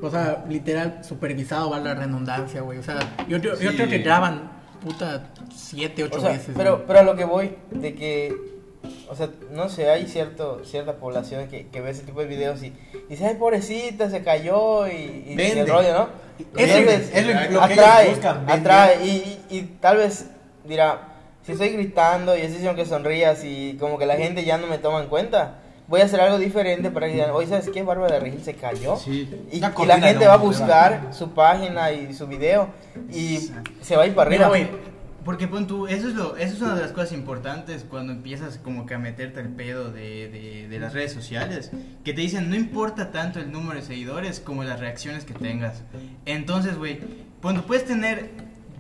o 0.03 0.11
sea, 0.11 0.45
literal, 0.51 0.99
supervisado, 1.03 1.71
vale 1.71 1.85
la 1.85 1.95
redundancia, 1.95 2.61
güey. 2.61 2.79
O 2.79 2.83
sea, 2.83 2.99
yo, 3.27 3.39
yo, 3.39 3.59
yo 3.59 3.71
Sí. 3.71 3.77
creo 3.77 3.89
que 3.89 3.99
graban, 3.99 4.51
puta, 4.83 5.27
siete, 5.55 6.05
ocho 6.05 6.19
O 6.19 6.21
sea, 6.21 6.31
veces. 6.33 6.55
pero, 6.57 6.85
pero 6.87 6.99
a 7.01 7.03
lo 7.03 7.17
que 7.17 7.25
voy, 7.25 7.57
de 7.71 7.95
que, 7.95 8.35
o 9.09 9.15
sea, 9.17 9.29
no 9.53 9.69
sé, 9.69 9.89
hay 9.91 10.07
cierto, 10.07 10.63
cierta 10.65 10.95
población 10.97 11.49
que, 11.49 11.67
que 11.69 11.81
ve 11.81 11.91
ese 11.91 12.03
tipo 12.05 12.21
de 12.21 12.27
videos 12.27 12.63
y 12.63 12.73
dice, 13.09 13.27
ay, 13.27 13.35
pobrecita, 13.37 14.11
se 14.11 14.23
cayó 14.23 14.87
y, 14.89 15.25
y 15.29 15.35
Vende. 15.37 15.61
el 15.63 15.69
rollo, 15.69 15.93
¿no? 15.93 16.09
Entonces, 16.57 17.11
es 17.15 17.27
lo- 17.27 17.61
lo 17.61 17.67
que 17.67 17.73
atrae, 17.75 18.09
buscan, 18.11 18.51
atrae, 18.51 19.05
y, 19.07 19.41
y, 19.51 19.57
y 19.57 19.63
tal 19.81 19.97
vez 19.99 20.27
dirá, 20.65 21.09
si 21.45 21.53
estoy 21.53 21.71
gritando 21.71 22.35
y 22.37 22.41
estoy 22.41 22.55
diciendo 22.59 22.77
que 22.77 22.87
sonrías 22.89 23.45
y 23.45 23.77
como 23.81 23.99
que 23.99 24.07
la 24.07 24.17
gente 24.17 24.45
ya 24.45 24.59
no 24.59 24.67
me 24.67 24.79
toma 24.79 25.01
en 25.03 25.09
cuenta, 25.09 25.59
voy 25.89 26.01
a 26.01 26.05
hacer 26.05 26.21
algo 26.21 26.39
diferente 26.39 26.91
para 26.91 27.07
que 27.07 27.13
digan, 27.15 27.31
oye, 27.31 27.47
¿sabes 27.49 27.69
qué? 27.73 27.83
Bárbara 27.83 28.15
de 28.15 28.21
Regil 28.21 28.43
se 28.43 28.55
cayó. 28.55 28.97
Sí. 28.97 29.29
Y, 29.53 29.59
Una 29.59 29.75
y 29.79 29.87
la 29.87 30.01
gente 30.01 30.19
de 30.21 30.27
va 30.27 30.35
a 30.35 30.39
buscar 30.39 31.09
su 31.13 31.31
página 31.31 31.93
y 31.93 32.13
su 32.15 32.27
video 32.27 32.69
y 33.13 33.51
se 33.81 33.97
va 33.97 34.03
a 34.03 34.07
ir 34.07 34.15
para 34.15 34.31
Mira, 34.31 34.47
arriba. 34.47 34.67
güey, 34.69 34.81
Porque 35.25 35.49
pon 35.49 35.67
tú, 35.67 35.87
eso 35.89 36.09
es, 36.09 36.15
lo, 36.15 36.37
eso 36.37 36.55
es 36.55 36.61
una 36.63 36.75
de 36.75 36.83
las 36.83 36.93
cosas 36.93 37.13
importantes 37.13 37.85
cuando 37.89 38.13
empiezas 38.13 38.59
como 38.59 38.87
que 38.87 38.95
a 38.95 38.99
meterte 38.99 39.41
el 39.41 39.49
pedo 39.49 39.91
de, 39.91 40.29
de, 40.29 40.69
de 40.69 40.79
las 40.81 40.93
redes 40.93 41.13
sociales, 41.13 41.71
que 42.05 42.13
te 42.13 42.21
dicen 42.21 42.49
no 42.51 42.57
importa 42.57 43.11
tanto 43.11 43.39
el 43.41 43.51
número 43.53 43.81
de 43.81 43.87
seguidores 43.87 44.39
como 44.41 44.63
las 44.65 44.79
reacciones 44.81 45.25
que 45.25 45.35
tengas. 45.35 45.83
Entonces, 46.27 46.79
güey, 46.79 47.01
cuando 47.43 47.63
puedes 47.67 47.85
tener 47.85 48.31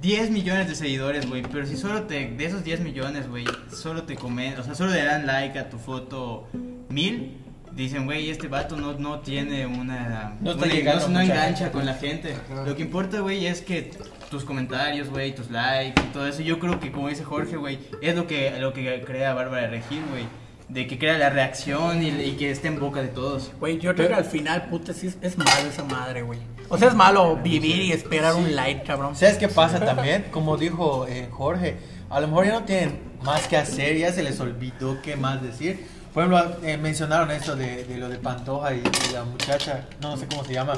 10 0.02 0.30
millones 0.30 0.68
de 0.68 0.74
seguidores, 0.74 1.28
güey, 1.28 1.42
pero 1.42 1.66
si 1.66 1.76
solo 1.76 2.02
te, 2.02 2.28
de 2.28 2.44
esos 2.44 2.62
10 2.62 2.80
millones, 2.80 3.28
güey, 3.28 3.44
solo 3.72 4.02
te 4.04 4.14
comen, 4.14 4.58
o 4.58 4.62
sea, 4.62 4.74
solo 4.74 4.92
le 4.92 5.02
dan 5.04 5.26
like 5.26 5.58
a 5.58 5.68
tu 5.70 5.78
foto 5.78 6.46
mil, 6.96 7.36
dicen, 7.72 8.06
güey, 8.06 8.30
este 8.30 8.48
vato 8.48 8.76
no, 8.76 8.94
no 8.94 9.20
tiene 9.20 9.66
una... 9.66 10.34
No 10.40 10.52
está 10.52 10.64
una- 10.64 10.74
llegando 10.74 11.08
no, 11.08 11.20
engancha 11.20 11.56
gente. 11.64 11.72
con 11.72 11.84
la 11.86 11.94
gente. 11.94 12.34
Lo 12.66 12.74
que 12.74 12.82
importa, 12.82 13.20
güey, 13.20 13.46
es 13.46 13.60
que 13.60 13.90
tus 14.30 14.44
comentarios, 14.44 15.10
güey, 15.10 15.34
tus 15.34 15.50
likes 15.50 16.00
y 16.02 16.06
todo 16.12 16.26
eso. 16.26 16.40
Yo 16.42 16.58
creo 16.58 16.80
que, 16.80 16.90
como 16.90 17.08
dice 17.08 17.22
Jorge, 17.22 17.56
güey, 17.56 17.78
es 18.00 18.16
lo 18.16 18.26
que, 18.26 18.58
lo 18.58 18.72
que 18.72 19.02
crea 19.06 19.34
Bárbara 19.34 19.68
Regil, 19.68 20.02
güey. 20.10 20.24
De 20.68 20.88
que 20.88 20.98
crea 20.98 21.16
la 21.16 21.30
reacción 21.30 22.02
y, 22.02 22.08
y 22.08 22.32
que 22.38 22.50
esté 22.50 22.68
en 22.68 22.80
boca 22.80 23.00
de 23.02 23.08
todos. 23.08 23.52
güey, 23.60 23.78
yo 23.78 23.94
creo 23.94 24.08
que 24.08 24.14
al 24.14 24.24
final, 24.24 24.64
puta, 24.68 24.92
sí 24.94 25.06
es, 25.08 25.18
es 25.20 25.36
malo 25.38 25.68
esa 25.68 25.84
madre, 25.84 26.22
güey. 26.22 26.40
O 26.68 26.76
sea, 26.78 26.88
es 26.88 26.94
malo 26.94 27.36
vivir 27.36 27.82
y 27.82 27.92
esperar 27.92 28.34
un 28.34 28.56
like, 28.56 28.82
cabrón. 28.84 29.14
¿Sabes 29.14 29.36
qué 29.36 29.46
pasa 29.48 29.78
también? 29.78 30.24
Como 30.32 30.56
dijo 30.56 31.06
eh, 31.08 31.28
Jorge, 31.30 31.76
a 32.10 32.18
lo 32.20 32.26
mejor 32.26 32.46
ya 32.46 32.52
no 32.54 32.64
tienen 32.64 32.98
más 33.22 33.46
que 33.46 33.56
hacer, 33.56 33.96
ya 33.98 34.12
se 34.12 34.24
les 34.24 34.40
olvidó 34.40 35.00
qué 35.02 35.14
más 35.14 35.40
decir. 35.42 35.86
Por 36.16 36.24
ejemplo, 36.24 36.56
eh, 36.66 36.78
mencionaron 36.78 37.30
esto 37.30 37.54
de, 37.54 37.84
de 37.84 37.98
lo 37.98 38.08
de 38.08 38.16
Pantoja 38.16 38.72
y, 38.72 38.78
y 38.78 39.12
la 39.12 39.24
muchacha, 39.24 39.84
no 40.00 40.16
sé 40.16 40.26
cómo 40.26 40.42
se 40.46 40.54
llama, 40.54 40.72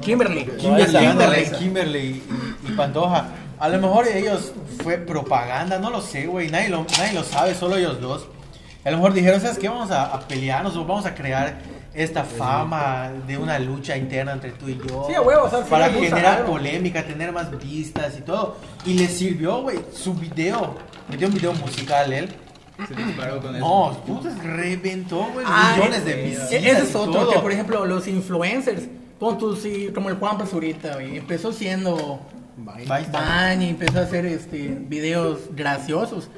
Kimberly. 0.00 0.46
Kimberly, 0.46 0.98
Kimberly. 0.98 1.50
Kimberly 1.58 1.98
y, 1.98 2.68
y 2.68 2.72
Pantoja. 2.74 3.26
A 3.60 3.68
lo 3.68 3.78
mejor 3.78 4.08
ellos 4.08 4.52
fue 4.82 4.96
propaganda, 4.96 5.78
no 5.78 5.90
lo 5.90 6.00
sé, 6.00 6.26
güey, 6.26 6.48
nadie 6.48 6.70
lo, 6.70 6.86
nadie 6.96 7.12
lo 7.12 7.22
sabe, 7.22 7.54
solo 7.54 7.76
ellos 7.76 8.00
dos. 8.00 8.26
A 8.82 8.90
lo 8.90 8.96
mejor 8.96 9.12
dijeron, 9.12 9.42
¿sabes 9.42 9.58
qué? 9.58 9.68
Vamos 9.68 9.90
a, 9.90 10.04
a 10.06 10.20
pelearnos 10.20 10.74
o 10.74 10.86
vamos 10.86 11.04
a 11.04 11.14
crear 11.14 11.58
esta 11.92 12.24
fama 12.24 13.10
de 13.26 13.36
una 13.36 13.58
lucha 13.58 13.98
interna 13.98 14.32
entre 14.32 14.52
tú 14.52 14.70
y 14.70 14.78
yo. 14.88 15.04
Sí, 15.06 15.14
a 15.14 15.20
huevo, 15.20 15.44
o 15.44 15.50
sea, 15.50 15.66
para 15.66 15.90
generar 15.90 16.46
polémica, 16.46 17.02
tener 17.04 17.30
más 17.30 17.50
vistas 17.58 18.14
y 18.18 18.22
todo. 18.22 18.56
Y 18.86 18.94
le 18.94 19.06
sirvió, 19.06 19.60
güey, 19.60 19.80
su 19.94 20.14
video. 20.14 20.76
Metió 21.10 21.28
un 21.28 21.34
video 21.34 21.52
musical 21.52 22.10
él. 22.10 22.34
Se 22.88 22.94
disparó 22.94 23.40
con 23.40 23.54
eso. 23.56 23.64
No, 23.64 23.96
puta, 24.04 24.30
reventó, 24.42 25.26
güey, 25.32 25.44
Ah, 25.48 25.74
millones 25.76 26.04
de 26.04 26.14
visitas. 26.22 26.52
e- 26.52 26.56
Ese 26.56 26.82
es 26.82 26.94
otro, 26.94 27.12
todo. 27.12 27.30
que 27.30 27.38
por 27.38 27.52
ejemplo, 27.52 27.84
los 27.86 28.08
influencers, 28.08 28.82
pon 29.18 29.38
tú, 29.38 29.54
sí, 29.56 29.90
como 29.94 30.08
el 30.08 30.16
Juan 30.16 30.38
Pazurita, 30.38 30.94
güey, 30.94 31.18
empezó 31.18 31.52
siendo 31.52 32.20
y 33.60 33.68
empezó 33.68 33.98
a 33.98 34.02
hacer 34.02 34.26
este 34.26 34.68
videos 34.88 35.40
graciosos. 35.54 36.28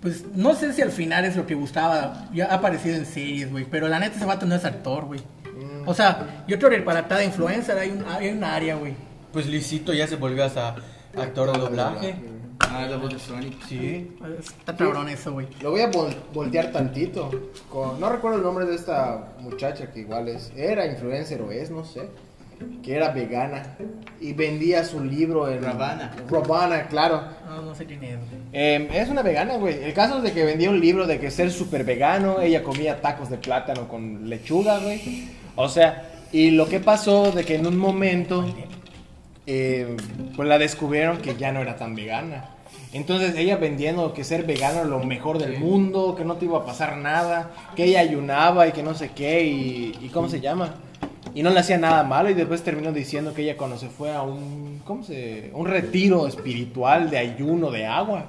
Pues 0.00 0.24
no 0.34 0.54
sé 0.54 0.72
si 0.74 0.82
al 0.82 0.90
final 0.90 1.24
es 1.24 1.34
lo 1.36 1.46
que 1.46 1.54
gustaba, 1.54 2.28
ya 2.34 2.46
ha 2.46 2.54
aparecido 2.56 2.96
en 2.96 3.06
series, 3.06 3.50
güey, 3.50 3.64
pero 3.64 3.88
la 3.88 3.98
neta 3.98 4.16
ese 4.16 4.26
vato 4.26 4.44
no 4.44 4.54
es 4.54 4.64
actor, 4.64 5.04
güey. 5.06 5.20
O 5.86 5.94
sea, 5.94 6.44
yo 6.48 6.58
creo 6.58 6.70
que 6.70 6.78
para 6.78 7.06
cada 7.08 7.24
influencer 7.24 7.78
hay 7.78 7.90
un, 7.90 8.04
hay 8.06 8.28
un 8.28 8.42
área, 8.44 8.76
güey. 8.76 8.94
Pues 9.32 9.46
Luisito 9.46 9.92
ya 9.92 10.06
se 10.06 10.16
volvió 10.16 10.44
hasta 10.44 10.76
actor 11.16 11.52
de 11.52 11.58
doblaje. 11.58 12.14
Ah, 12.76 12.86
la 12.88 12.96
voz 12.96 13.12
de 13.12 13.18
Sonic. 13.18 13.54
Sí. 13.68 14.10
Está 14.38 14.76
cabrón 14.76 15.08
eso, 15.08 15.32
güey. 15.32 15.46
Lo 15.62 15.70
voy 15.70 15.80
a 15.82 15.90
vol- 15.90 16.14
voltear 16.32 16.72
tantito. 16.72 17.30
Con- 17.70 18.00
no 18.00 18.08
recuerdo 18.10 18.38
el 18.38 18.42
nombre 18.44 18.64
de 18.66 18.74
esta 18.74 19.32
muchacha 19.40 19.92
que 19.92 20.00
igual 20.00 20.28
es. 20.28 20.52
Era 20.56 20.86
influencer 20.86 21.40
o 21.42 21.50
es, 21.52 21.70
no 21.70 21.84
sé. 21.84 22.08
Que 22.82 22.94
era 22.96 23.10
vegana. 23.10 23.76
Y 24.20 24.32
vendía 24.32 24.84
su 24.84 25.02
libro 25.04 25.48
en. 25.48 25.62
Ravana. 25.62 26.14
Ravana, 26.30 26.86
claro. 26.86 27.22
No, 27.48 27.62
no 27.62 27.74
sé 27.74 27.84
quién 27.84 28.02
es. 28.04 28.16
güey. 28.18 28.40
Eh, 28.52 28.88
es 28.92 29.08
una 29.08 29.22
vegana, 29.22 29.56
güey. 29.56 29.82
El 29.84 29.92
caso 29.92 30.18
es 30.18 30.22
de 30.22 30.32
que 30.32 30.44
vendía 30.44 30.70
un 30.70 30.80
libro 30.80 31.06
de 31.06 31.18
que 31.18 31.30
ser 31.30 31.50
súper 31.50 31.84
vegano. 31.84 32.40
Ella 32.40 32.62
comía 32.62 33.00
tacos 33.00 33.28
de 33.30 33.38
plátano 33.38 33.88
con 33.88 34.28
lechuga, 34.28 34.78
güey. 34.78 35.28
O 35.56 35.68
sea, 35.68 36.10
y 36.32 36.50
lo 36.52 36.68
que 36.68 36.80
pasó 36.80 37.32
de 37.32 37.44
que 37.44 37.56
en 37.56 37.66
un 37.66 37.76
momento, 37.76 38.44
eh, 39.46 39.96
pues 40.36 40.48
la 40.48 40.58
descubrieron 40.58 41.18
que 41.18 41.34
ya 41.36 41.52
no 41.52 41.60
era 41.60 41.76
tan 41.76 41.94
vegana. 41.94 42.50
Entonces 42.94 43.34
ella 43.36 43.56
vendiendo 43.56 44.12
que 44.14 44.22
ser 44.22 44.44
vegano 44.44 44.78
era 44.78 44.84
lo 44.84 45.00
mejor 45.00 45.38
del 45.38 45.58
mundo, 45.58 46.14
que 46.16 46.24
no 46.24 46.36
te 46.36 46.44
iba 46.44 46.58
a 46.58 46.64
pasar 46.64 46.96
nada, 46.96 47.50
que 47.74 47.86
ella 47.86 47.98
ayunaba 47.98 48.68
y 48.68 48.72
que 48.72 48.84
no 48.84 48.94
sé 48.94 49.10
qué, 49.10 49.44
y, 49.44 49.98
y 50.00 50.08
¿cómo 50.10 50.28
se 50.28 50.40
llama? 50.40 50.76
Y 51.34 51.42
no 51.42 51.50
le 51.50 51.58
hacía 51.58 51.76
nada 51.76 52.04
malo 52.04 52.30
y 52.30 52.34
después 52.34 52.62
terminó 52.62 52.92
diciendo 52.92 53.34
que 53.34 53.42
ella 53.42 53.56
cuando 53.56 53.76
se 53.76 53.88
fue 53.88 54.12
a 54.12 54.22
un, 54.22 54.80
¿cómo 54.84 55.02
se? 55.02 55.50
Un 55.54 55.66
retiro 55.66 56.28
espiritual 56.28 57.10
de 57.10 57.18
ayuno 57.18 57.72
de 57.72 57.84
agua. 57.84 58.26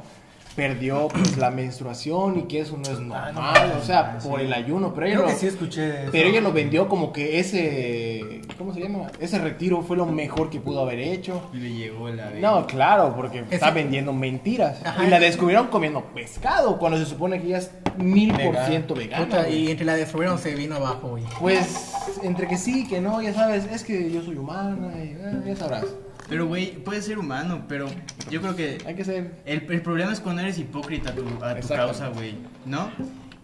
Perdió 0.55 1.07
pues, 1.09 1.37
la 1.37 1.51
menstruación 1.51 2.39
y 2.39 2.43
que 2.43 2.61
eso 2.61 2.77
no 2.77 2.83
es 2.83 2.97
Ah, 3.13 3.31
no 3.33 3.41
normal, 3.41 3.73
o 3.81 3.83
sea, 3.85 4.17
sí. 4.19 4.27
por 4.29 4.39
el 4.39 4.53
ayuno, 4.53 4.93
pero 4.93 5.05
ella 5.07 5.15
Creo 5.17 5.27
lo, 5.27 5.33
que 5.33 5.39
sí 5.39 5.47
escuché 5.47 6.03
eso. 6.03 6.11
pero 6.11 6.29
ella 6.29 6.39
lo 6.41 6.53
vendió 6.53 6.87
como 6.87 7.11
que 7.11 7.39
ese, 7.39 8.41
¿cómo 8.57 8.73
se 8.73 8.79
llama? 8.81 9.07
Ese 9.19 9.37
retiro 9.39 9.81
fue 9.81 9.97
lo 9.97 10.05
mejor 10.05 10.49
que 10.49 10.59
pudo 10.59 10.79
haber 10.81 10.99
hecho. 10.99 11.41
Y 11.53 11.57
le 11.57 11.73
llegó 11.73 12.09
la. 12.09 12.29
No, 12.31 12.65
claro, 12.67 13.13
porque 13.15 13.39
Ese- 13.39 13.55
está 13.55 13.71
vendiendo 13.71 14.13
mentiras. 14.13 14.79
Ajá. 14.85 15.03
Y 15.05 15.09
la 15.09 15.19
descubrieron 15.19 15.67
comiendo 15.67 16.01
pescado, 16.13 16.77
cuando 16.77 16.97
se 16.97 17.05
supone 17.05 17.39
que 17.41 17.47
ella 17.47 17.57
es 17.57 17.71
mil 17.97 18.31
por 18.33 18.55
ciento 18.65 18.95
vegana. 18.95 19.25
Puta, 19.25 19.49
y 19.49 19.69
entre 19.71 19.85
la 19.85 19.95
descubrieron 19.95 20.39
se 20.39 20.55
vino 20.55 20.75
abajo, 20.75 21.09
güey. 21.09 21.23
Pues, 21.39 21.93
entre 22.23 22.47
que 22.47 22.57
sí, 22.57 22.87
que 22.87 23.01
no, 23.01 23.21
ya 23.21 23.33
sabes, 23.33 23.65
es 23.71 23.83
que 23.83 24.09
yo 24.11 24.21
soy 24.21 24.37
humana 24.37 24.91
y 24.97 25.09
eh, 25.19 25.41
ya 25.47 25.55
sabrás. 25.55 25.85
Pero, 26.27 26.47
güey, 26.47 26.71
puede 26.83 27.01
ser 27.01 27.19
humano, 27.19 27.65
pero 27.67 27.87
yo 28.31 28.41
creo 28.41 28.55
que 28.55 28.77
Hay 28.85 28.95
que 28.95 29.05
ser... 29.05 29.41
el, 29.45 29.65
el 29.69 29.81
problema 29.81 30.11
es 30.11 30.19
cuando 30.19 30.41
eres 30.41 30.57
hipócrita 30.57 31.11
a 31.11 31.15
tu, 31.15 31.21
a 31.43 31.59
tu 31.59 31.67
causa, 31.67 32.07
güey, 32.09 32.33
¿no? 32.65 32.89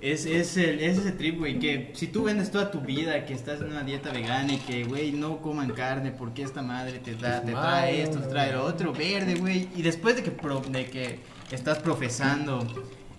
Es, 0.02 0.26
es, 0.26 0.58
el- 0.58 0.80
es 0.80 0.98
ese 0.98 1.12
trip, 1.12 1.38
güey, 1.38 1.60
que 1.60 1.91
si 1.94 2.08
tú 2.08 2.24
vendes 2.24 2.50
toda 2.50 2.72
tu 2.72 2.80
vida, 2.82 3.24
que 3.26 3.36
estás 3.36 3.62
en 3.62 3.67
una 3.67 3.84
dieta 3.84 4.12
vegana 4.12 4.54
y 4.54 4.58
que, 4.58 4.84
güey, 4.86 5.12
no 5.12 5.38
coman 5.44 5.70
carne 5.70 6.12
porque 6.12 6.41
esta 6.41 6.63
madre 6.63 6.98
te, 6.98 7.13
da, 7.15 7.41
te 7.44 7.52
trae 7.52 8.02
esto, 8.02 8.17
te 8.20 8.28
trae 8.30 8.52
lo 8.54 8.65
otro, 8.65 8.94
verde, 8.94 9.36
güey, 9.36 9.67
y 9.76 9.84
después 9.84 10.15
de 10.15 10.24
que, 10.24 10.32
pro- 10.32 10.62
de 10.67 10.88
que 10.88 11.20
estás 11.52 11.78
profesando 11.78 12.65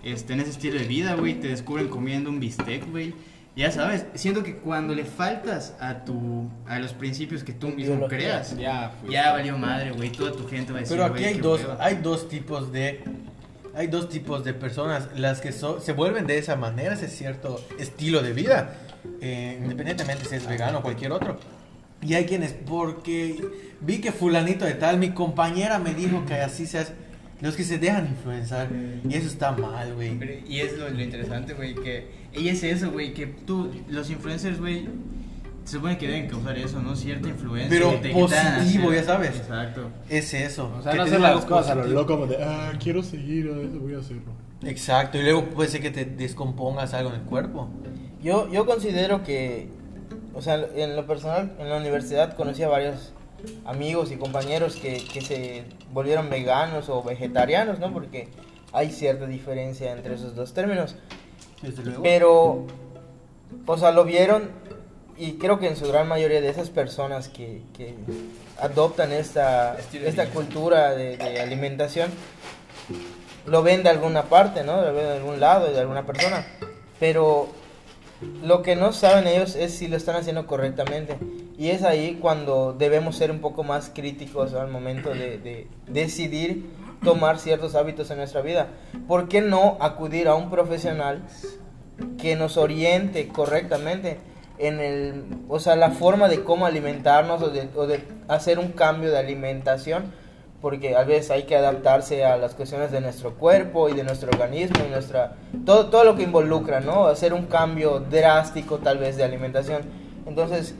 este, 0.03 0.33
en 0.33 0.40
ese 0.40 0.51
estilo 0.51 0.81
de 0.81 0.87
vida, 0.88 1.14
güey, 1.14 1.35
te 1.38 1.46
descubren 1.46 1.87
comiendo 1.87 2.31
un 2.31 2.40
bistec, 2.40 2.90
güey. 2.90 3.14
Ya 3.54 3.70
sabes, 3.70 4.06
siento 4.14 4.42
que 4.42 4.56
cuando 4.56 4.94
le 4.94 5.04
faltas 5.04 5.74
a 5.78 6.04
tu 6.06 6.48
a 6.66 6.78
los 6.78 6.94
principios 6.94 7.44
que 7.44 7.52
tú 7.52 7.66
mismo 7.68 7.82
Ideología. 7.96 8.08
creas, 8.18 8.56
Ya, 8.56 8.92
ya 9.10 9.32
valió 9.32 9.58
madre, 9.58 9.90
güey. 9.92 10.10
Toda 10.10 10.32
tu 10.32 10.48
gente 10.48 10.72
va 10.72 10.78
a 10.78 10.80
decir, 10.80 10.96
Pero 10.96 11.12
aquí 11.12 11.24
hay 11.24 11.34
dos, 11.38 11.60
hueva. 11.60 11.76
hay 11.78 11.96
dos 11.96 12.28
tipos 12.28 12.72
de 12.72 13.04
hay 13.74 13.86
dos 13.88 14.08
tipos 14.10 14.44
de 14.44 14.52
personas, 14.54 15.08
las 15.16 15.40
que 15.40 15.50
so- 15.52 15.80
se 15.80 15.92
vuelven 15.92 16.26
de 16.26 16.36
esa 16.38 16.56
manera, 16.56 16.92
ese 16.94 17.08
cierto 17.08 17.58
estilo 17.78 18.20
de 18.22 18.32
vida, 18.34 18.74
eh, 19.22 19.58
independientemente 19.62 20.26
si 20.26 20.34
es 20.34 20.46
vegano 20.46 20.78
o 20.78 20.82
cualquier 20.82 21.10
otro. 21.12 21.38
Y 22.02 22.12
hay 22.14 22.26
quienes, 22.26 22.52
porque 22.52 23.42
vi 23.80 23.98
que 24.02 24.12
fulanito 24.12 24.64
de 24.66 24.74
tal, 24.74 24.98
mi 24.98 25.10
compañera 25.12 25.78
me 25.78 25.94
dijo 25.94 26.24
que 26.26 26.34
así 26.34 26.66
se 26.66 26.80
hace, 26.80 26.92
los 27.40 27.54
que 27.56 27.64
se 27.64 27.78
dejan 27.78 28.08
influenciar, 28.08 28.68
y 29.08 29.14
eso 29.14 29.26
está 29.28 29.52
mal, 29.52 29.94
güey. 29.94 30.42
Y 30.46 30.60
es 30.60 30.76
lo, 30.76 30.90
lo 30.90 31.00
interesante, 31.02 31.54
güey, 31.54 31.74
que 31.74 32.21
y 32.34 32.48
es 32.48 32.62
eso, 32.62 32.90
güey, 32.90 33.12
que 33.14 33.26
tú, 33.26 33.70
los 33.88 34.10
influencers, 34.10 34.58
güey, 34.60 34.88
se 35.64 35.76
supone 35.76 35.96
que 35.98 36.06
deben 36.08 36.28
causar 36.28 36.58
eso, 36.58 36.80
¿no? 36.82 36.96
Cierta 36.96 37.28
influencia. 37.28 37.70
Pero 37.70 37.92
te- 38.00 38.10
positivo, 38.10 38.92
ya 38.92 39.04
sabes. 39.04 39.36
Exacto. 39.36 39.90
Es 40.08 40.34
eso. 40.34 40.72
O 40.78 40.82
sea, 40.82 40.94
no 40.94 41.02
hacer 41.04 41.20
las 41.20 41.44
cosas 41.44 41.70
a 41.70 41.74
lo 41.76 41.86
loco 41.86 42.14
como 42.14 42.26
de, 42.26 42.42
ah, 42.42 42.72
quiero 42.82 43.02
seguir, 43.02 43.46
eso 43.46 43.78
voy 43.80 43.94
a 43.94 43.98
hacerlo. 43.98 44.32
Exacto, 44.64 45.18
y 45.18 45.22
luego 45.22 45.44
puede 45.46 45.68
ser 45.70 45.80
que 45.82 45.90
te 45.90 46.04
descompongas 46.04 46.94
algo 46.94 47.10
en 47.10 47.16
el 47.16 47.22
cuerpo. 47.22 47.68
Yo, 48.22 48.50
yo 48.52 48.64
considero 48.66 49.22
que, 49.24 49.68
o 50.34 50.42
sea, 50.42 50.64
en 50.76 50.94
lo 50.96 51.06
personal, 51.06 51.52
en 51.58 51.68
la 51.68 51.76
universidad 51.76 52.34
conocí 52.36 52.62
a 52.62 52.68
varios 52.68 53.12
amigos 53.64 54.12
y 54.12 54.16
compañeros 54.16 54.76
que, 54.76 55.02
que 55.12 55.20
se 55.20 55.64
volvieron 55.92 56.30
veganos 56.30 56.88
o 56.88 57.02
vegetarianos, 57.02 57.80
¿no? 57.80 57.92
Porque 57.92 58.28
hay 58.72 58.90
cierta 58.90 59.26
diferencia 59.26 59.92
entre 59.92 60.14
esos 60.14 60.36
dos 60.36 60.54
términos. 60.54 60.94
Desde 61.62 61.85
luego. 61.85 62.03
Pero, 62.03 62.66
o 63.66 63.79
sea, 63.79 63.92
lo 63.92 64.05
vieron 64.05 64.51
y 65.16 65.35
creo 65.35 65.59
que 65.59 65.68
en 65.68 65.77
su 65.77 65.87
gran 65.87 66.09
mayoría 66.09 66.40
de 66.40 66.48
esas 66.48 66.70
personas 66.70 67.29
que, 67.29 67.62
que 67.77 67.94
adoptan 68.61 69.12
esta, 69.12 69.79
Estilo 69.79 70.07
esta 70.07 70.27
cultura 70.31 70.94
de, 70.94 71.16
de 71.16 71.40
alimentación, 71.40 72.11
lo 73.46 73.62
ven 73.62 73.83
de 73.83 73.90
alguna 73.90 74.25
parte, 74.25 74.64
¿no? 74.64 74.81
Lo 74.83 74.92
ven 74.94 75.05
de 75.05 75.12
algún 75.12 75.40
lado, 75.40 75.72
de 75.72 75.79
alguna 75.79 76.07
persona. 76.07 76.46
Pero 76.98 77.48
lo 78.42 78.62
que 78.62 78.77
no 78.77 78.92
saben 78.92 79.27
ellos 79.27 79.57
es 79.57 79.75
si 79.75 79.88
lo 79.88 79.96
están 79.96 80.16
haciendo 80.16 80.46
correctamente. 80.46 81.16
Y 81.59 81.68
es 81.68 81.83
ahí 81.83 82.18
cuando 82.20 82.72
debemos 82.72 83.16
ser 83.16 83.31
un 83.31 83.40
poco 83.40 83.62
más 83.62 83.90
críticos 83.94 84.55
al 84.55 84.68
momento 84.68 85.11
de, 85.11 85.38
de 85.38 85.66
decidir 85.87 86.64
tomar 87.02 87.38
ciertos 87.38 87.74
hábitos 87.74 88.10
en 88.10 88.18
nuestra 88.18 88.42
vida. 88.42 88.68
¿Por 89.08 89.28
qué 89.28 89.40
no 89.40 89.76
acudir 89.80 90.28
a 90.28 90.34
un 90.34 90.50
profesional 90.50 91.22
que 92.18 92.36
nos 92.36 92.56
oriente 92.56 93.28
correctamente 93.28 94.18
en 94.58 94.80
el, 94.80 95.24
o 95.48 95.58
sea, 95.60 95.76
la 95.76 95.90
forma 95.90 96.28
de 96.28 96.44
cómo 96.44 96.66
alimentarnos 96.66 97.42
o 97.42 97.50
de, 97.50 97.68
o 97.74 97.86
de 97.86 98.04
hacer 98.28 98.58
un 98.58 98.68
cambio 98.72 99.10
de 99.10 99.18
alimentación? 99.18 100.12
Porque 100.60 100.94
a 100.94 101.02
veces 101.02 101.32
hay 101.32 101.42
que 101.42 101.56
adaptarse 101.56 102.24
a 102.24 102.36
las 102.36 102.54
cuestiones 102.54 102.92
de 102.92 103.00
nuestro 103.00 103.34
cuerpo 103.34 103.88
y 103.88 103.94
de 103.94 104.04
nuestro 104.04 104.30
organismo 104.30 104.76
y 104.86 104.90
nuestra 104.90 105.34
todo 105.66 105.86
todo 105.90 106.04
lo 106.04 106.14
que 106.14 106.22
involucra, 106.22 106.78
¿no? 106.78 107.06
Hacer 107.06 107.34
un 107.34 107.46
cambio 107.46 107.98
drástico 107.98 108.78
tal 108.78 108.98
vez 108.98 109.16
de 109.16 109.24
alimentación. 109.24 109.82
Entonces, 110.24 110.76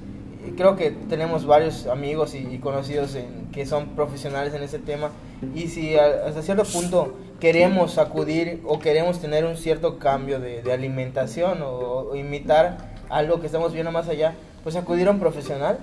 creo 0.56 0.76
que 0.76 0.92
tenemos 0.92 1.46
varios 1.46 1.88
amigos 1.88 2.37
y, 2.37 2.46
y 2.48 2.58
conocidos 2.58 3.16
en- 3.16 3.50
que 3.50 3.66
son 3.66 3.96
profesionales 3.96 4.54
en 4.54 4.62
ese 4.62 4.78
tema 4.78 5.11
y 5.55 5.68
si 5.68 5.96
a- 5.96 6.26
hasta 6.26 6.42
cierto 6.42 6.64
punto 6.64 7.16
queremos 7.40 7.98
acudir 7.98 8.61
o 8.64 8.78
queremos 8.78 9.20
tener 9.20 9.44
un 9.44 9.57
cierto 9.57 9.98
cambio 9.98 10.38
de, 10.40 10.62
de 10.62 10.72
alimentación 10.72 11.62
o, 11.62 11.68
o 12.11 12.16
imitar 12.16 12.92
algo 13.11 13.40
que 13.40 13.46
estamos 13.46 13.72
viendo 13.72 13.90
más 13.92 14.09
allá, 14.09 14.35
pues 14.62 14.76
acudir 14.76 15.09
a 15.09 15.11
un 15.11 15.18
profesional 15.18 15.78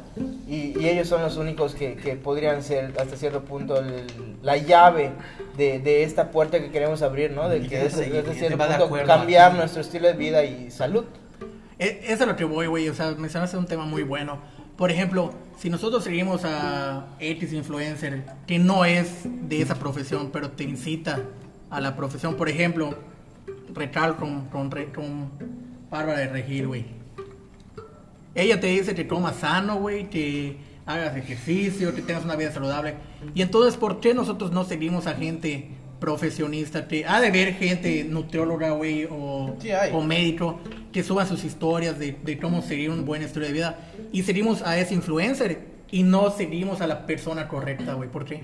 y, 0.47 0.79
y 0.79 0.87
ellos 0.87 1.07
son 1.09 1.21
los 1.21 1.35
únicos 1.35 1.75
que, 1.75 1.95
que 1.95 2.15
podrían 2.15 2.63
ser 2.63 2.93
hasta 2.97 3.17
cierto 3.17 3.41
punto 3.43 3.77
el- 3.79 4.37
la 4.41 4.55
llave 4.55 5.11
de, 5.57 5.79
de 5.79 6.03
esta 6.03 6.31
puerta 6.31 6.59
que 6.61 6.71
queremos 6.71 7.01
abrir, 7.01 7.31
¿no? 7.31 7.49
De 7.49 7.57
Y 7.57 7.67
que 7.67 7.75
es, 7.85 7.93
hasta 7.93 8.03
cierto 8.39 8.57
punto 8.69 8.85
acuerdo 8.85 9.07
cambiar 9.07 9.53
nuestro 9.55 9.81
estilo 9.81 10.07
de 10.07 10.13
vida 10.13 10.43
y 10.45 10.71
salud. 10.71 11.03
Eso 11.77 12.23
es 12.23 12.27
lo 12.27 12.35
que 12.35 12.43
voy, 12.45 12.67
güey. 12.67 12.89
O 12.89 12.93
sea, 12.93 13.11
mencionaste 13.11 13.57
un 13.57 13.65
tema 13.65 13.85
muy 13.85 14.03
bueno. 14.03 14.39
Por 14.79 14.91
ejemplo, 14.91 15.33
si 15.57 15.69
nosotros 15.69 16.05
seguimos 16.05 16.45
a 16.45 17.05
X 17.19 17.51
influencer 17.51 18.23
que 18.47 18.59
no 18.59 18.85
es 18.85 19.23
de 19.25 19.61
esa 19.61 19.75
profesión, 19.75 20.29
pero 20.31 20.51
te 20.51 20.63
incita 20.63 21.21
a 21.69 21.81
la 21.81 21.97
profesión, 21.97 22.35
por 22.35 22.47
ejemplo, 22.47 22.95
Recal 23.73 24.15
con, 24.15 24.45
con, 24.45 24.69
con 24.69 25.31
Bárbara 25.91 26.19
de 26.19 26.27
Regil, 26.29 26.67
güey. 26.67 26.85
Ella 28.33 28.61
te 28.61 28.67
dice 28.67 28.95
que 28.95 29.05
comas 29.05 29.35
sano, 29.35 29.75
güey, 29.81 30.09
que 30.09 30.55
hagas 30.85 31.17
ejercicio, 31.17 31.93
que 31.93 32.01
tengas 32.01 32.23
una 32.23 32.37
vida 32.37 32.53
saludable. 32.53 32.95
Y 33.35 33.41
entonces, 33.41 33.75
¿por 33.75 33.99
qué 33.99 34.13
nosotros 34.13 34.53
no 34.53 34.63
seguimos 34.63 35.07
a 35.07 35.13
gente 35.15 35.71
profesionista 35.99 36.87
que 36.87 37.05
ha 37.05 37.19
de 37.21 37.31
ver 37.31 37.53
gente 37.55 38.03
nutrióloga, 38.03 38.71
güey, 38.71 39.05
o, 39.09 39.55
Sí 39.61 39.69
o 39.93 40.01
médico 40.01 40.59
que 40.91 41.03
suban 41.03 41.27
sus 41.27 41.43
historias 41.43 41.99
de, 41.99 42.13
de 42.23 42.39
cómo 42.39 42.61
seguir 42.61 42.89
un 42.89 43.05
buen 43.05 43.21
estilo 43.21 43.45
de 43.45 43.51
vida 43.51 43.77
y 44.11 44.23
seguimos 44.23 44.61
a 44.63 44.77
ese 44.77 44.93
influencer 44.95 45.59
y 45.91 46.03
no 46.03 46.31
seguimos 46.31 46.81
a 46.81 46.87
la 46.87 47.05
persona 47.05 47.47
correcta, 47.47 47.93
güey? 47.93 48.09
¿Por 48.09 48.25
qué? 48.25 48.41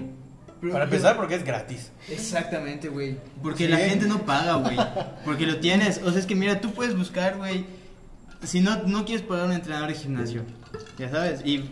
Para 0.71 0.85
empezar, 0.85 1.15
porque 1.15 1.35
es 1.35 1.43
gratis. 1.43 1.91
Exactamente, 2.09 2.89
güey. 2.89 3.17
Porque 3.43 3.65
Sí. 3.65 3.71
la 3.71 3.77
gente 3.77 4.07
no 4.07 4.25
paga, 4.25 4.55
güey. 4.55 4.75
Porque 5.23 5.45
lo 5.45 5.59
tienes. 5.59 6.01
O 6.03 6.09
sea, 6.09 6.19
es 6.19 6.25
que 6.25 6.33
mira, 6.35 6.59
tú 6.59 6.71
puedes 6.71 6.97
buscar, 6.97 7.37
güey. 7.37 7.65
Si 8.43 8.61
no, 8.61 8.83
no 8.83 9.05
quieres 9.05 9.23
pagar 9.25 9.45
un 9.45 9.51
entrenador 9.53 9.89
de 9.89 9.95
gimnasio, 9.95 10.41
ya 10.97 11.09
sabes. 11.11 11.41
Y 11.45 11.65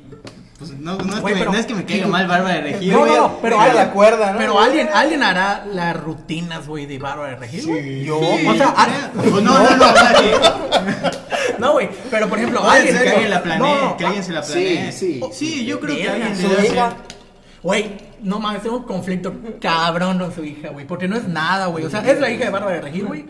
pues 0.67 0.79
no, 0.79 0.97
no, 0.97 1.15
es, 1.15 1.21
Güey, 1.21 1.33
que, 1.33 1.39
me, 1.39 1.45
pero- 1.45 1.51
no 1.53 1.57
es 1.59 1.65
que 1.65 1.75
me 1.75 1.85
caiga 1.85 2.07
mal 2.07 2.27
Bárbara 2.27 2.55
de 2.55 2.61
Regil, 2.61 2.91
No, 2.91 2.99
güey. 2.99 3.11
no, 3.11 3.17
no, 3.21 3.37
pero 3.41 3.59
alguien, 3.59 3.75
la 3.85 3.91
cuerda, 3.91 4.31
¿no? 4.31 4.37
pero 4.37 4.59
alguien, 4.59 4.89
alguien 4.93 5.23
hará 5.23 5.65
las 5.71 5.95
rutinas, 5.97 6.67
güey, 6.67 6.85
de 6.85 6.99
Bárbara 6.99 7.31
de 7.31 7.35
Regil. 7.37 7.65
güey? 7.67 8.03
Yo. 8.05 8.19
Sí, 8.19 8.47
o 8.47 8.53
sea, 8.55 8.65
yo 8.67 8.73
ah- 8.75 8.87
creo. 9.21 9.35
O 9.35 9.41
no, 9.41 9.59
no, 9.63 9.75
no, 9.77 9.85
o 9.91 9.93
sea, 9.95 10.13
que, 10.13 11.59
No, 11.59 11.71
güey, 11.73 11.89
pero 12.09 12.27
por 12.29 12.37
ejemplo, 12.37 12.61
no, 12.61 12.69
alguien 12.69 12.97
que 12.97 13.09
alguien 13.09 13.29
la 13.29 13.43
planee, 13.43 13.75
No, 13.83 13.97
que 13.97 14.05
alguien 14.05 14.23
se 14.23 14.31
la 14.33 14.41
planee. 14.41 14.91
Sí, 14.91 15.19
sí. 15.21 15.21
Sí, 15.31 15.65
yo 15.65 15.79
creo 15.79 15.95
que 15.95 16.03
Verga, 16.07 16.13
alguien 16.27 16.35
Su 16.41 16.49
debe 16.49 16.67
hija, 16.67 16.87
hacer. 16.87 16.97
Güey, 17.61 17.91
no 18.21 18.39
mames, 18.39 18.61
tengo 18.61 18.77
un 18.77 18.83
conflicto 18.83 19.33
cabrón 19.61 20.19
con 20.19 20.33
su 20.33 20.43
hija, 20.43 20.69
güey. 20.69 20.85
Porque 20.85 21.07
no 21.07 21.15
es 21.15 21.27
nada, 21.27 21.67
güey. 21.67 21.85
O 21.85 21.89
sea, 21.89 22.01
es 22.01 22.19
la 22.19 22.29
hija 22.29 22.45
de 22.45 22.49
Bárbara 22.49 22.75
de 22.75 22.81
Regil, 22.81 23.05
güey. 23.05 23.25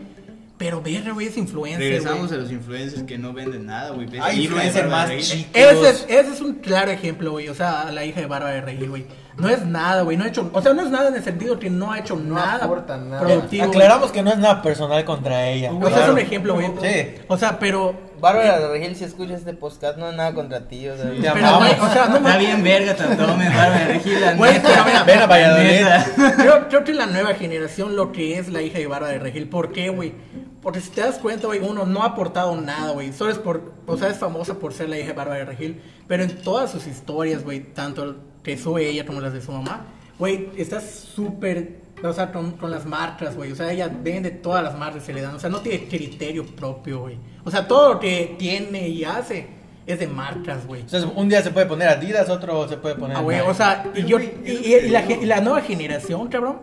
Pero 0.64 0.80
verga, 0.80 1.12
güey, 1.12 1.26
es 1.26 1.36
influencer, 1.36 1.78
Regresamos 1.78 2.28
güey. 2.28 2.40
a 2.40 2.42
los 2.42 2.50
influencers 2.50 3.02
que 3.02 3.18
no 3.18 3.34
venden 3.34 3.66
nada, 3.66 3.90
güey. 3.90 4.08
Hay 4.18 4.44
influencers 4.44 4.88
más 4.88 5.10
chicos. 5.18 5.50
Ese 5.52 5.90
es, 5.90 6.06
ese 6.08 6.32
es 6.32 6.40
un 6.40 6.54
claro 6.54 6.90
ejemplo, 6.90 7.32
güey. 7.32 7.50
O 7.50 7.54
sea, 7.54 7.92
la 7.92 8.02
hija 8.06 8.20
de 8.20 8.26
Bárbara 8.26 8.54
de 8.54 8.62
Regil, 8.62 8.88
güey. 8.88 9.04
No 9.36 9.48
es 9.48 9.64
nada, 9.66 10.02
güey. 10.02 10.16
No 10.16 10.24
ha 10.24 10.28
hecho, 10.28 10.48
o 10.52 10.62
sea, 10.62 10.74
no 10.74 10.82
es 10.82 10.90
nada 10.90 11.08
en 11.08 11.16
el 11.16 11.24
sentido 11.24 11.58
que 11.58 11.68
no 11.68 11.90
ha 11.90 11.98
hecho 11.98 12.14
nada, 12.16 12.64
aporta 12.64 12.96
nada. 12.96 13.20
productivo. 13.20 13.64
Aclaramos 13.64 14.12
que 14.12 14.22
no 14.22 14.30
es 14.30 14.38
nada 14.38 14.62
personal 14.62 15.04
contra 15.04 15.48
ella. 15.48 15.72
O 15.72 15.88
sea, 15.88 16.04
es 16.04 16.08
un 16.10 16.18
ejemplo, 16.18 16.54
güey. 16.54 16.70
Sí. 16.80 17.14
O 17.28 17.36
sea, 17.36 17.58
pero. 17.58 18.14
Bárbara 18.20 18.58
de 18.58 18.68
Regil, 18.68 18.96
si 18.96 19.04
escuchas 19.04 19.40
este 19.40 19.52
podcast, 19.52 19.98
no 19.98 20.08
es 20.08 20.16
nada 20.16 20.32
contra 20.32 20.66
ti, 20.66 20.88
o 20.88 20.96
sea, 20.96 21.10
Pero, 21.34 21.58
güey, 21.58 21.72
o 21.72 21.92
sea, 21.92 22.06
no 22.06 22.16
Está 22.16 22.38
bien 22.38 22.62
verga 22.62 22.94
tanto, 22.94 23.36
me 23.36 23.48
Bárbara 23.48 23.78
de 23.80 23.84
Regil, 23.86 24.20
la 24.20 24.34
Güey, 24.34 24.52
neta. 24.54 24.68
pero 24.70 24.84
mira, 24.84 25.02
ven 25.02 25.18
a 25.18 25.26
Valladolid. 25.26 25.66
Neta. 25.68 26.06
Creo, 26.36 26.68
creo 26.68 26.84
que 26.84 26.94
la 26.94 27.06
nueva 27.06 27.34
generación 27.34 27.96
lo 27.96 28.12
que 28.12 28.38
es 28.38 28.48
la 28.48 28.62
hija 28.62 28.78
de 28.78 28.86
Bárbara 28.86 29.12
de 29.12 29.18
Regil. 29.18 29.48
¿Por 29.50 29.72
qué, 29.72 29.90
güey? 29.90 30.14
Porque 30.62 30.80
si 30.80 30.88
te 30.90 31.02
das 31.02 31.16
cuenta, 31.18 31.48
güey, 31.48 31.60
uno 31.60 31.84
no 31.84 32.02
ha 32.02 32.06
aportado 32.06 32.56
nada, 32.58 32.92
güey. 32.92 33.12
Solo 33.12 33.30
es 33.32 33.38
por, 33.38 33.72
o 33.86 33.98
sea, 33.98 34.08
es 34.08 34.16
famosa 34.16 34.54
por 34.54 34.72
ser 34.72 34.88
la 34.88 34.96
hija 34.96 35.08
de 35.08 35.12
Bárbara 35.12 35.40
de 35.40 35.44
Regil. 35.44 35.82
Pero 36.08 36.22
en 36.22 36.34
todas 36.38 36.70
sus 36.70 36.86
historias, 36.86 37.44
güey, 37.44 37.60
tanto 37.74 38.16
que 38.44 38.56
sube 38.56 38.88
ella 38.88 39.04
como 39.04 39.20
las 39.20 39.32
de 39.32 39.40
su 39.40 39.50
mamá, 39.50 39.86
güey, 40.18 40.50
está 40.56 40.80
súper 40.80 41.82
o 42.02 42.12
sea, 42.12 42.30
con, 42.30 42.52
con 42.52 42.70
las 42.70 42.84
marcas, 42.84 43.34
güey. 43.36 43.52
O 43.52 43.56
sea, 43.56 43.72
ella 43.72 43.88
vende 43.88 44.30
todas 44.30 44.62
las 44.62 44.76
marcas 44.78 45.00
que 45.00 45.06
se 45.06 45.12
le 45.14 45.22
dan. 45.22 45.34
O 45.34 45.40
sea, 45.40 45.48
no 45.48 45.60
tiene 45.60 45.88
criterio 45.88 46.44
propio, 46.44 47.00
güey. 47.00 47.16
O 47.44 47.50
sea, 47.50 47.66
todo 47.66 47.94
lo 47.94 48.00
que 48.00 48.36
tiene 48.38 48.88
y 48.88 49.04
hace 49.04 49.46
es 49.86 49.98
de 49.98 50.06
marcas, 50.06 50.66
güey. 50.66 50.82
O 50.82 50.88
sea, 50.88 51.04
un 51.06 51.28
día 51.28 51.42
se 51.42 51.50
puede 51.50 51.66
poner 51.66 51.88
Adidas, 51.88 52.28
otro 52.28 52.68
se 52.68 52.76
puede 52.76 52.96
poner. 52.96 53.16
Ah, 53.16 53.20
güey, 53.20 53.40
o 53.40 53.54
sea, 53.54 53.90
y, 53.94 54.04
yo, 54.04 54.18
y, 54.20 54.88
la, 54.90 55.10
y 55.10 55.42
nueva 55.42 55.62
generación, 55.62 56.28
cabrón. 56.28 56.60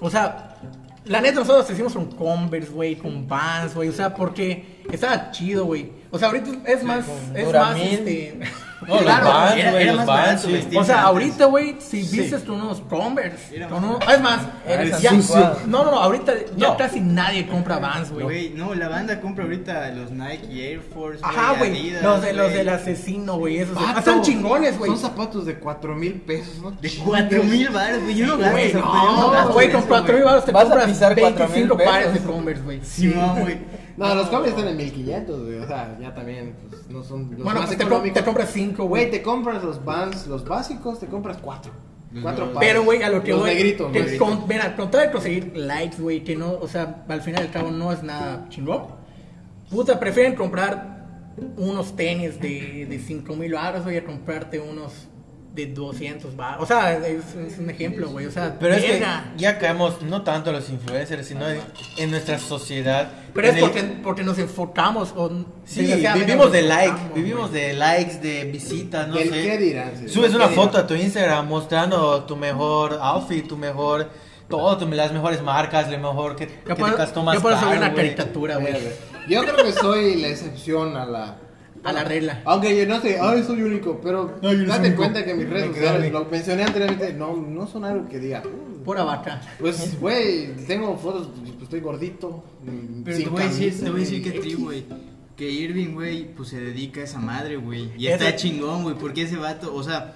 O 0.00 0.10
sea, 0.10 0.56
la 1.04 1.20
neta, 1.20 1.40
nosotros 1.40 1.70
hicimos 1.70 1.94
con 1.94 2.10
Converse, 2.10 2.70
güey, 2.70 2.96
con 2.96 3.26
Vans, 3.26 3.74
güey. 3.74 3.88
O 3.88 3.92
sea, 3.92 4.14
porque 4.14 4.75
estaba 4.92 5.30
chido, 5.30 5.64
güey. 5.66 5.90
O 6.10 6.18
sea, 6.18 6.28
ahorita 6.28 6.50
es 6.66 6.82
más, 6.82 7.04
es 7.34 7.52
más, 7.52 7.76
este... 7.78 8.38
No, 8.86 8.94
los 8.96 9.04
claro, 9.04 9.28
Vans, 9.28 9.56
era- 9.56 9.70
güey, 9.70 9.82
era 9.84 9.92
los 9.94 10.04
más 10.04 10.06
barato 10.06 10.46
sí. 10.46 10.52
vestir. 10.52 10.78
o 10.78 10.84
sea, 10.84 11.02
ahorita, 11.04 11.46
güey, 11.46 11.76
si 11.80 12.02
vistes 12.02 12.42
con 12.42 12.60
unos 12.60 12.82
Converse, 12.82 13.56
es 13.56 14.20
más, 14.20 14.42
Eres 14.66 15.00
ya- 15.00 15.10
anticuado. 15.10 15.58
no, 15.66 15.84
no, 15.84 15.90
no, 15.92 15.96
ahorita 15.98 16.34
ya 16.58 16.68
No. 16.68 16.76
casi 16.76 17.00
nadie 17.00 17.46
compra 17.46 17.78
Vans, 17.78 18.12
güey. 18.12 18.50
No, 18.50 18.74
la 18.74 18.88
banda 18.88 19.18
compra 19.18 19.44
ahorita 19.44 19.88
los 19.92 20.10
Nike 20.10 20.72
Air 20.72 20.80
Force. 20.92 21.20
Ajá, 21.24 21.54
güey, 21.58 21.90
los, 22.02 22.20
de, 22.20 22.34
los 22.34 22.52
del 22.52 22.68
asesino, 22.68 23.38
güey, 23.38 23.58
esos 23.60 23.74
Vato, 23.74 23.98
están 23.98 24.20
chingones, 24.22 24.78
güey. 24.78 24.90
Son 24.90 25.00
zapatos 25.00 25.46
de 25.46 25.58
4 25.58 25.94
mil 25.94 26.12
pesos, 26.20 26.58
¿no? 26.58 26.70
De 26.72 26.90
4 27.02 27.44
mil 27.44 27.70
baros, 27.70 28.02
güey. 28.02 28.14
Yo 28.14 28.26
no 28.26 28.36
gasto 28.36 28.78
no 28.78 29.52
güey, 29.54 29.72
con 29.72 29.82
4 29.82 30.14
mil 30.14 30.22
baros 30.24 30.44
te 30.44 30.52
Vas 30.52 30.64
a 30.64 30.68
compras 30.68 30.86
pisar 30.86 31.18
4,000 31.18 31.68
25 31.68 31.78
pares 31.78 32.12
de. 32.12 32.20
Converse, 32.20 32.62
güey. 32.62 32.84
Simón, 32.84 33.40
güey. 33.40 33.58
No, 33.96 34.14
los 34.14 34.26
Converse 34.28 34.56
están 34.56 34.68
en 34.68 34.76
1500, 34.76 35.42
güey. 35.44 35.58
O 35.58 35.66
sea, 35.66 35.96
ya 36.00 36.14
también, 36.14 36.54
pues, 36.68 36.88
no 36.90 37.02
son 37.02 37.30
los 37.30 37.42
Bueno, 37.42 37.60
más 37.60 37.66
pues 37.66 37.70
te, 37.78 37.84
com- 37.84 37.92
económicos. 37.92 38.18
te 38.18 38.24
compras 38.24 38.50
5, 38.52 38.84
Güey, 38.84 39.04
güey. 39.04 39.10
te 39.10 39.22
compras 39.22 39.64
los 39.64 39.84
Vans, 39.84 40.26
los 40.26 40.44
básicos, 40.44 41.00
te 41.00 41.06
compras 41.06 41.38
4. 41.40 41.72
Los 42.12 42.22
4 42.22 42.44
dos. 42.46 42.54
pares. 42.54 42.68
Pero, 42.70 42.84
güey, 42.84 43.02
a 43.02 43.08
lo 43.10 43.22
que 43.22 43.30
los 43.32 43.40
voy. 43.40 43.50
negritos, 43.54 43.90
que 43.92 44.00
negritos. 44.00 44.28
con, 44.28 44.46
mira, 44.48 44.76
con 44.76 44.90
todo 44.90 45.00
de 45.02 45.10
conseguir 45.10 45.52
likes, 45.56 45.96
güey, 46.00 46.22
que 46.24 46.36
no, 46.36 46.52
o 46.52 46.68
sea, 46.68 47.04
al 47.08 47.22
final 47.22 47.42
al 47.42 47.50
cabo 47.50 47.70
no 47.70 47.92
es 47.92 48.02
nada 48.02 48.46
chingón. 48.48 48.82
Puta, 49.70 49.98
prefieren 49.98 50.34
comprar 50.34 51.04
unos 51.56 51.96
tenis 51.96 52.40
de, 52.40 52.86
de 52.88 52.98
5 52.98 53.34
mil 53.36 53.52
baros, 53.54 53.82
güey, 53.84 53.96
a 53.98 54.04
comprarte 54.04 54.60
unos 54.60 54.92
de 55.56 55.66
200 55.66 56.36
baros. 56.36 56.62
O 56.62 56.66
sea, 56.66 56.96
es, 56.98 57.34
es 57.34 57.58
un 57.58 57.68
ejemplo, 57.70 58.08
güey. 58.10 58.26
O 58.26 58.30
sea, 58.30 58.56
Pero 58.60 58.74
es 58.74 58.84
que 58.84 59.02
ya 59.36 59.58
caemos 59.58 60.02
no 60.02 60.22
tanto 60.22 60.52
los 60.52 60.68
influencers, 60.70 61.26
sino 61.26 61.48
en, 61.48 61.60
en 61.96 62.10
nuestra 62.12 62.38
sociedad. 62.38 63.10
Pero 63.34 63.48
es 63.48 63.54
el- 63.56 63.60
porque, 63.60 63.82
porque 64.04 64.22
nos 64.22 64.38
enfocamos. 64.38 65.12
O, 65.16 65.30
Sí, 65.64 65.80
vivimos 66.14 66.52
de 66.52 66.62
like, 66.62 66.88
enfocamos, 66.90 67.14
vivimos 67.14 67.50
güey. 67.50 67.62
de 67.62 67.72
likes, 67.72 68.18
de 68.20 68.44
visitas, 68.44 69.08
no 69.08 69.14
¿Del 69.16 69.30
sé. 69.30 69.42
qué 69.42 69.58
dirán? 69.58 69.92
Sí, 69.98 70.08
Subes 70.08 70.30
¿del 70.32 70.40
una 70.40 70.48
qué 70.50 70.54
foto 70.54 70.68
dirán? 70.72 70.84
a 70.84 70.86
tu 70.86 70.94
Instagram 70.94 71.48
mostrando 71.48 72.22
tu 72.24 72.36
mejor 72.36 72.98
outfit, 73.00 73.48
tu 73.48 73.56
mejor 73.56 74.08
todo, 74.48 74.76
tu- 74.78 74.86
las 74.88 75.10
mejores 75.12 75.42
marcas, 75.42 75.90
lo 75.90 75.98
mejor 75.98 76.36
que, 76.36 76.46
que 76.46 76.54
Yo 76.68 76.74
te 76.74 76.80
puedo, 76.80 76.96
gastó 76.96 77.22
más 77.24 77.34
yo 77.34 77.42
puedo 77.42 77.58
subir 77.58 77.78
una 77.78 77.92
caricatura, 77.94 78.58
güey. 78.58 78.74
Yo 79.28 79.40
creo 79.42 79.56
que 79.56 79.72
soy 79.72 80.16
la 80.20 80.28
excepción 80.28 80.96
a 80.96 81.04
la... 81.04 81.36
A 81.86 81.92
la 81.92 82.04
regla. 82.04 82.42
Aunque 82.44 82.76
yo 82.76 82.86
no 82.86 83.00
sé, 83.00 83.18
ay, 83.20 83.42
soy 83.44 83.62
único, 83.62 84.00
pero 84.02 84.38
No, 84.42 84.52
yo 84.52 84.58
no 84.58 84.64
soy 84.64 84.66
date 84.66 84.80
único. 84.88 84.96
cuenta 85.02 85.24
que 85.24 85.34
mis 85.34 85.48
redes 85.48 85.66
sociales, 85.68 86.12
lo 86.12 86.24
mencioné 86.24 86.62
anteriormente, 86.64 87.12
no, 87.12 87.36
no 87.36 87.66
son 87.66 87.84
algo 87.84 88.08
que 88.08 88.18
diga. 88.18 88.42
"Uh". 88.44 88.82
Pura 88.84 89.02
vaca. 89.04 89.40
Pues, 89.58 89.98
güey, 90.00 90.54
tengo 90.66 90.96
fotos, 90.96 91.28
pues 91.42 91.62
estoy 91.62 91.80
gordito. 91.80 92.44
mm, 92.64 93.02
Pero 93.04 93.16
sin 93.16 93.24
te 93.26 93.30
voy 93.30 93.42
a 93.42 93.46
decir, 93.46 93.74
te 93.80 93.90
voy 93.90 94.00
a 94.00 94.04
decir 94.04 94.20
güey, 94.22 94.32
que 94.32 94.40
tri, 94.40 94.54
güey. 94.54 94.84
Que 95.36 95.50
Irving, 95.50 95.94
güey, 95.94 96.34
pues 96.34 96.48
se 96.50 96.60
dedica 96.60 97.00
a 97.00 97.04
esa 97.04 97.18
madre, 97.18 97.56
güey. 97.56 97.90
Y 97.98 98.06
está 98.06 98.34
chingón, 98.36 98.84
güey, 98.84 98.96
porque 98.96 99.22
ese 99.22 99.36
vato, 99.36 99.74
o 99.74 99.82
sea, 99.82 100.14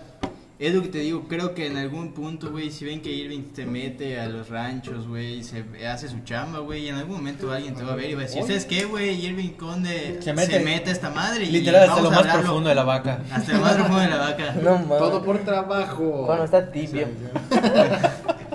es 0.60 0.74
lo 0.74 0.82
que 0.82 0.88
te 0.88 0.98
digo, 0.98 1.24
creo 1.26 1.54
que 1.54 1.66
en 1.66 1.78
algún 1.78 2.12
punto, 2.12 2.50
güey, 2.50 2.70
si 2.70 2.84
ven 2.84 3.00
que 3.00 3.10
Irving 3.10 3.44
se 3.54 3.64
mete 3.64 4.20
a 4.20 4.26
los 4.28 4.50
ranchos, 4.50 5.08
güey, 5.08 5.38
y 5.38 5.42
se 5.44 5.64
hace 5.88 6.06
su 6.08 6.20
chamba, 6.20 6.58
güey, 6.58 6.84
y 6.84 6.88
en 6.88 6.96
algún 6.96 7.16
momento 7.16 7.50
alguien 7.50 7.74
te 7.74 7.82
va 7.82 7.94
a 7.94 7.96
ver 7.96 8.10
y 8.10 8.14
va 8.14 8.20
a 8.20 8.24
decir, 8.24 8.42
¿sabes 8.42 8.66
qué, 8.66 8.84
güey? 8.84 9.24
Irving 9.24 9.50
Conde 9.52 10.16
Se 10.20 10.22
se 10.22 10.32
mete- 10.34 10.88
a 10.88 10.92
esta 10.92 11.08
madre. 11.10 11.44
y 11.46 11.50
Literal 11.50 11.82
hasta 11.84 11.94
vamos 11.94 12.04
lo 12.04 12.10
más 12.10 12.18
hablarlo 12.20 12.42
profundo 12.42 12.68
de 12.68 12.74
la 12.74 12.84
vaca. 12.84 13.20
Hasta 13.32 13.52
lo 13.54 13.60
más 13.60 13.72
profundo 13.74 13.98
de 14.00 14.08
la 14.08 14.16
vaca. 14.18 14.54
No 14.62 14.72
mames. 14.78 14.98
Todo 14.98 15.24
por 15.24 15.38
trabajo. 15.38 16.24
Cuando 16.26 16.44
está 16.44 16.70
tibio. 16.70 17.08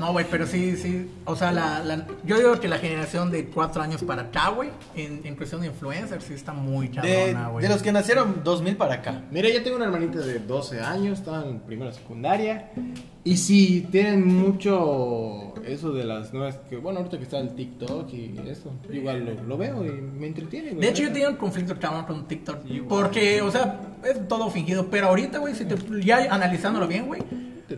No, 0.06 0.12
güey, 0.12 0.26
pero 0.30 0.46
sí, 0.46 0.76
sí. 0.78 1.10
O 1.26 1.36
sea, 1.36 1.52
la, 1.52 1.84
la- 1.84 2.06
yo 2.26 2.38
digo 2.38 2.60
que 2.60 2.68
la 2.68 2.78
generación 2.78 3.32
de 3.32 3.46
cuatro 3.46 3.82
años 3.82 4.04
para 4.04 4.24
acá, 4.24 4.50
güey, 4.50 4.70
en, 4.96 5.22
en 5.24 5.36
cuestión 5.36 5.62
de 5.62 5.68
influencers, 5.68 6.24
sí 6.24 6.34
está 6.36 6.54
muy 6.54 6.90
De, 6.90 6.94
cabrona, 7.32 7.48
güey. 7.50 7.64
de 7.64 7.70
los 7.74 7.82
que 7.82 7.92
nacieron 7.92 8.42
2000 8.44 8.76
para 8.78 8.96
acá. 8.96 9.24
Mira, 9.32 9.50
yo 9.50 9.64
tengo 9.64 9.78
una 9.78 9.86
hermanita 9.86 10.20
de 10.20 10.38
12 10.40 10.80
años, 10.82 11.20
está 11.20 11.44
en 11.48 11.60
primera 11.62 11.92
secundaria. 11.92 12.72
Y 13.24 13.38
sí, 13.38 13.88
tienen 13.92 14.28
mucho 14.28 15.56
eso 15.66 15.92
de 15.92 16.04
las 16.04 16.32
nuevas. 16.32 16.58
Que, 16.70 16.78
bueno, 16.78 17.00
ahorita 17.00 17.18
que 17.18 17.24
está 17.24 17.40
el 17.40 17.56
TikTok 17.56 18.14
y 18.14 18.36
eso. 18.48 18.72
yo 18.88 18.94
Igual 18.94 19.26
lo, 19.26 19.44
lo 19.44 19.58
veo 19.58 19.84
y 19.84 19.90
me 19.90 20.28
entretiene, 20.28 20.70
güey. 20.72 20.82
De 20.82 20.90
hecho, 20.90 21.02
yo 21.04 21.12
tenía 21.12 21.30
un 21.30 21.36
conflicto 21.38 21.80
cabrón 21.80 22.06
con 22.06 22.28
TikTok. 22.28 22.58
Porque, 22.88 23.42
o 23.42 23.50
sea, 23.50 23.80
es 24.04 24.28
todo 24.28 24.52
fingido. 24.52 24.86
Pero 24.92 25.08
ahorita, 25.08 25.40
güey, 25.40 25.56
si 25.56 25.66
te, 25.66 25.76
ya 26.04 26.28
analizándolo 26.32 26.88
bien, 26.88 27.08
güey, 27.08 27.24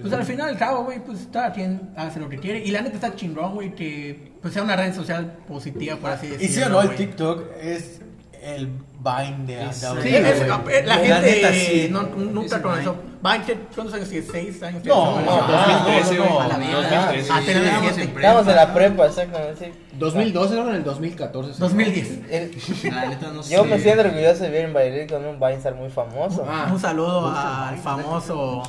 pues 0.02 0.14
al 0.14 0.26
final 0.26 0.50
al 0.50 0.58
cabo, 0.58 0.84
güey, 0.84 1.04
pues 1.04 1.28
cada 1.32 1.52
quien 1.54 1.90
hace 1.96 2.20
lo 2.20 2.30
que 2.30 2.38
quiere. 2.38 2.64
Y 2.66 2.72
la 2.72 2.82
neta 2.82 2.96
está 2.96 3.16
chingón, 3.16 3.54
güey, 3.54 3.74
que 3.74 4.34
pues 4.42 4.54
sea 4.54 4.64
una 4.64 4.76
red 4.76 4.94
social 4.94 5.38
positiva, 5.48 5.96
por 5.98 6.12
así 6.12 6.28
decirlo. 6.28 6.46
Y 6.46 6.54
sí 6.54 6.62
o 6.62 6.70
no, 6.70 6.82
el 6.82 6.88
güey. 6.88 6.98
TikTok 6.98 7.44
es 7.62 8.02
el 8.44 8.68
Vine 9.00 9.46
de 9.46 9.74
Sí, 9.74 9.86
ahorita, 9.86 10.30
es- 10.30 10.48
la 10.48 10.58
La 10.86 10.96
gente 10.98 11.22
neta, 11.22 11.54
sí. 11.54 11.88
no, 11.92 12.04
nunca 12.04 12.62
comenzó. 12.62 12.94
Vine. 12.94 13.08
Vine, 13.24 13.46
¿qué- 13.46 13.58
¿cuántos 13.76 13.94
años 13.96 14.10
tiene? 14.10 14.28
¿Seis 14.32 14.64
años? 14.64 14.84
No, 14.86 15.14
tiene? 15.14 15.26
no, 15.26 15.32
Ah, 15.50 15.84
2013, 15.86 16.16
no, 16.18 16.26
no. 16.26 16.40
A 16.42 16.48
la 16.48 16.54
no, 16.58 16.60
mierda. 16.60 16.82
2013. 16.82 17.30
Ah, 17.32 17.42
tenemos 17.46 17.64
Estábamos 17.68 17.94
siete. 17.94 18.02
en 18.02 18.14
prepa. 18.14 18.28
Estamos 18.30 18.48
en 18.48 18.56
la 18.56 18.74
prepa, 18.74 19.06
exactamente. 19.06 19.66
sí. 19.66 19.72
2012 19.98 20.56
o 20.58 20.70
en 20.70 20.76
el 20.76 20.84
2014. 20.84 21.54
sí. 21.54 21.60
2010. 21.60 22.10
El- 22.30 22.52
La 22.96 23.06
neta 23.06 23.28
no 23.32 23.44
sé. 23.44 23.54
yo 23.56 23.66
me 23.66 23.80
siento 23.80 24.02
orgulloso 24.02 24.44
de 24.44 24.50
vivir 24.50 24.66
en 24.66 24.74
Valladolid 24.74 25.10
con 25.10 25.26
un 25.26 25.40
Vinestar 25.40 25.76
muy 25.76 25.90
famoso. 25.90 26.46
Ah. 26.50 26.70
Un 26.72 26.80
saludo 26.80 27.28
al 27.36 27.78
famoso 27.78 28.64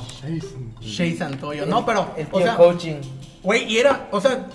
Shea 0.81 1.17
Santoyo. 1.17 1.65
No, 1.65 1.85
pero, 1.85 2.13
El 2.17 2.27
o 2.31 2.37
tío 2.37 2.45
sea, 2.45 2.55
coaching. 2.55 2.95
güey, 3.43 3.63
y 3.71 3.77
era, 3.77 4.07
o 4.11 4.21
sea, 4.21 4.45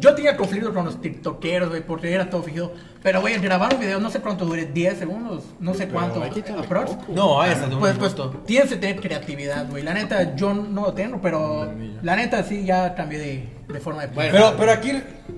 yo 0.00 0.14
tenía 0.14 0.36
conflicto 0.36 0.72
con 0.72 0.84
los 0.84 1.00
tiktokeros, 1.00 1.70
güey, 1.70 1.82
porque 1.82 2.12
era 2.12 2.28
todo 2.28 2.42
fingido. 2.42 2.72
Pero, 3.02 3.20
güey, 3.20 3.38
grabar 3.40 3.74
un 3.74 3.80
video, 3.80 3.98
no 3.98 4.10
sé 4.10 4.20
cuánto 4.20 4.44
dure, 4.44 4.66
10 4.66 4.98
segundos, 4.98 5.44
no 5.58 5.74
sé 5.74 5.88
cuánto. 5.88 6.22
hay 6.22 6.30
que 6.30 6.40
echarle 6.40 6.64
aprox. 6.64 7.08
No, 7.08 7.42
de 7.42 7.74
un 7.74 7.80
Pues, 7.80 7.96
pues, 7.98 8.14
tienes 8.46 8.70
que 8.70 8.76
tener 8.76 9.00
creatividad, 9.00 9.68
güey. 9.68 9.82
La 9.82 9.94
neta, 9.94 10.36
yo 10.36 10.54
no 10.54 10.82
lo 10.82 10.92
tengo, 10.92 11.20
pero 11.20 11.72
la 12.02 12.16
neta 12.16 12.42
sí 12.44 12.64
ya 12.64 12.94
cambié 12.94 13.18
de, 13.18 13.48
de 13.72 13.80
forma 13.80 14.02
de 14.02 14.14
Bueno, 14.14 14.30
Pero, 14.32 14.54
pero 14.56 14.72
aquí 14.72 14.92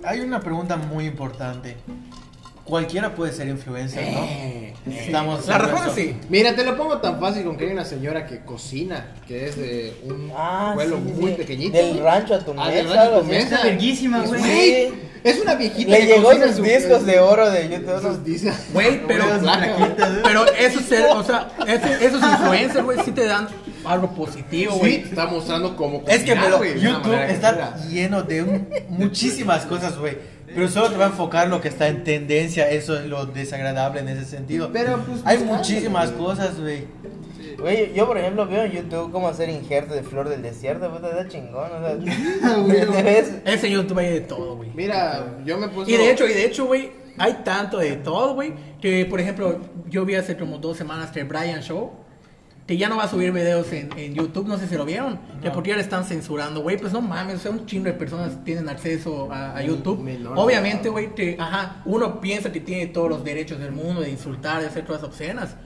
hay 0.04 0.20
una 0.20 0.40
pregunta 0.40 0.76
muy 0.76 1.06
importante. 1.06 1.76
Cualquiera 2.64 3.14
puede 3.14 3.32
ser 3.32 3.46
influencer, 3.48 4.10
¿no? 4.10 4.24
Eh, 4.24 4.72
Estamos 4.86 5.46
La 5.46 5.58
respuesta 5.58 5.90
sí. 5.94 6.16
Mira, 6.30 6.54
te 6.56 6.64
lo 6.64 6.76
pongo 6.76 6.98
tan 6.98 7.20
fácil 7.20 7.44
con 7.44 7.56
que 7.58 7.66
hay 7.66 7.72
una 7.72 7.84
señora 7.84 8.26
que 8.26 8.40
cocina, 8.40 9.12
que 9.28 9.46
es 9.48 9.56
de 9.56 9.94
un 10.04 10.30
Ah, 10.34 10.72
pueblo 10.74 10.96
sí, 10.96 11.02
sí, 11.14 11.20
muy 11.20 11.30
sí. 11.32 11.36
pequeñito. 11.36 11.76
Del 11.76 11.98
rancho 12.00 12.34
a 12.34 12.38
tu 12.38 12.54
Ah, 12.58 12.70
del 12.70 12.86
mesa, 12.86 12.96
rancho 12.96 13.16
a 13.16 13.20
tu 13.20 13.26
mesa. 13.26 13.54
Está 13.56 13.62
verguísima, 13.66 14.20
güey. 14.22 14.40
Güey, 14.40 14.92
Es 15.24 15.40
una 15.40 15.54
viejita 15.54 15.90
Le 15.90 15.98
que 16.00 16.06
llegó 16.06 16.32
su- 16.52 16.62
discos 16.62 17.06
de 17.06 17.18
oro 17.18 17.50
de 17.50 17.68
YouTube. 17.70 17.94
sus 18.02 18.18
¿no? 18.18 18.24
discos. 18.24 18.54
Güey, 18.74 19.00
pero, 19.08 19.24
¿eh? 19.24 20.20
pero 20.22 20.44
eso 20.54 20.80
es, 20.80 21.04
o 21.14 21.22
sea, 21.24 21.50
esos 22.00 22.22
influencers, 22.22 22.84
güey, 22.84 22.98
sí 23.04 23.10
te 23.12 23.24
dan 23.26 23.48
algo 23.86 24.10
positivo, 24.14 24.72
Sí, 24.74 24.78
güey. 24.80 25.02
te 25.02 25.08
está 25.10 25.26
mostrando 25.26 25.76
cómo 25.76 26.02
Es 26.08 26.22
que 26.24 26.32
una 26.32 26.48
YouTube 26.74 27.14
está 27.30 27.76
lleno 27.88 28.22
de 28.22 28.42
un- 28.42 28.68
muchísimas 28.90 29.64
cosas, 29.66 29.98
güey. 29.98 30.16
Pero 30.54 30.68
solo 30.68 30.90
te 30.90 30.96
va 30.96 31.06
a 31.06 31.08
enfocar 31.08 31.48
lo 31.48 31.60
que 31.60 31.68
está 31.68 31.88
en 31.88 32.04
tendencia, 32.04 32.70
eso 32.70 32.96
es 32.98 33.06
lo 33.06 33.26
desagradable 33.26 34.00
en 34.00 34.08
ese 34.08 34.24
sentido. 34.24 34.70
Pero, 34.72 34.98
pues, 35.04 35.20
hay 35.24 35.38
pues, 35.38 35.50
muchísimas 35.50 36.10
cosas, 36.12 36.60
güey. 36.60 36.84
Güey, 37.58 37.94
yo 37.94 38.06
por 38.06 38.18
ejemplo 38.18 38.46
veo 38.46 38.64
en 38.64 38.72
YouTube 38.72 39.12
cómo 39.12 39.28
hacer 39.28 39.48
injerto 39.48 39.94
de 39.94 40.02
flor 40.02 40.28
del 40.28 40.42
desierto, 40.42 40.90
puta, 40.90 41.08
está 41.10 41.28
chingón, 41.28 41.70
o 41.70 41.80
sea, 41.80 41.96
ves- 43.02 43.32
Ese 43.44 43.70
YouTube 43.70 43.98
hay 43.98 44.12
de 44.14 44.20
todo, 44.22 44.56
güey. 44.56 44.70
Mira, 44.74 45.36
yo 45.44 45.56
me 45.58 45.68
puse. 45.68 45.90
Y 45.90 45.96
de 45.96 46.10
hecho, 46.10 46.26
y 46.26 46.32
de 46.34 46.44
hecho, 46.46 46.66
güey, 46.66 46.90
hay 47.16 47.32
tanto 47.44 47.78
de 47.78 47.96
todo, 47.96 48.34
güey, 48.34 48.54
que 48.80 49.06
por 49.06 49.20
ejemplo, 49.20 49.60
yo 49.88 50.04
vi 50.04 50.16
hace 50.16 50.36
como 50.36 50.58
dos 50.58 50.76
semanas 50.76 51.10
que 51.12 51.22
Brian 51.24 51.62
Show, 51.62 51.92
que 52.66 52.76
ya 52.78 52.88
no 52.88 52.96
va 52.96 53.04
a 53.04 53.08
subir 53.08 53.30
videos 53.32 53.70
en, 53.72 53.90
en 53.98 54.14
YouTube, 54.14 54.46
no 54.48 54.56
sé 54.56 54.66
si 54.66 54.74
lo 54.76 54.84
vieron, 54.86 55.18
que 55.42 55.50
porque 55.50 55.70
ya 55.70 55.76
le 55.76 55.82
están 55.82 56.04
censurando, 56.04 56.62
güey, 56.62 56.78
pues 56.78 56.92
no 56.94 57.02
mames, 57.02 57.36
o 57.36 57.38
sea, 57.40 57.50
un 57.50 57.66
chingo 57.66 57.84
de 57.84 57.92
personas 57.92 58.42
tienen 58.44 58.68
acceso 58.70 59.28
a, 59.30 59.56
a 59.56 59.62
YouTube. 59.62 60.00
menor, 60.00 60.38
Obviamente, 60.38 60.88
güey, 60.88 61.14
que, 61.14 61.36
ajá, 61.38 61.82
uno 61.84 62.20
piensa 62.22 62.50
que 62.52 62.60
tiene 62.60 62.86
todos 62.86 63.10
los 63.10 63.22
derechos 63.22 63.58
del 63.58 63.72
mundo 63.72 64.00
de 64.00 64.08
insultar, 64.10 64.62
de 64.62 64.68
hacer 64.68 64.84
cosas 64.86 65.04
obscenas, 65.04 65.56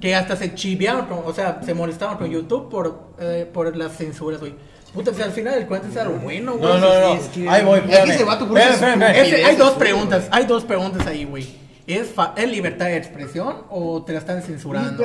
que 0.00 0.16
hasta 0.16 0.34
se 0.34 0.54
chivearon, 0.56 1.06
con- 1.06 1.22
o 1.24 1.32
sea, 1.32 1.60
se 1.64 1.74
molestaron 1.74 2.16
con 2.18 2.28
YouTube 2.28 2.68
por, 2.68 3.12
eh, 3.20 3.48
por 3.52 3.76
las 3.76 3.96
censuras, 3.96 4.40
güey. 4.40 4.54
Puta, 4.92 5.10
o 5.12 5.14
sea, 5.14 5.26
al 5.26 5.32
final 5.32 5.54
del 5.54 5.66
cuento 5.66 5.86
es 5.86 5.96
algo 5.98 6.16
bueno, 6.16 6.56
güey. 6.56 6.64
No, 6.72 6.78
no, 6.80 7.00
no. 7.00 7.14
es 7.14 7.26
que- 7.28 7.48
Ahí 7.48 7.62
voy, 7.64 7.78
Es 7.78 7.84
que 7.84 7.90
espérame. 8.10 8.18
Espérame, 8.74 9.02
espérame, 9.26 9.46
hay 9.46 9.56
dos 9.56 9.72
preguntas, 9.74 10.28
hay 10.32 10.44
dos 10.46 10.64
preguntas 10.64 11.06
ahí, 11.06 11.24
güey. 11.24 11.67
¿Es, 11.88 12.08
fa- 12.10 12.34
¿Es 12.36 12.48
libertad 12.50 12.86
de 12.86 12.96
expresión 12.98 13.62
o 13.70 14.04
te 14.04 14.12
la 14.12 14.18
están 14.20 14.42
censurando? 14.42 15.04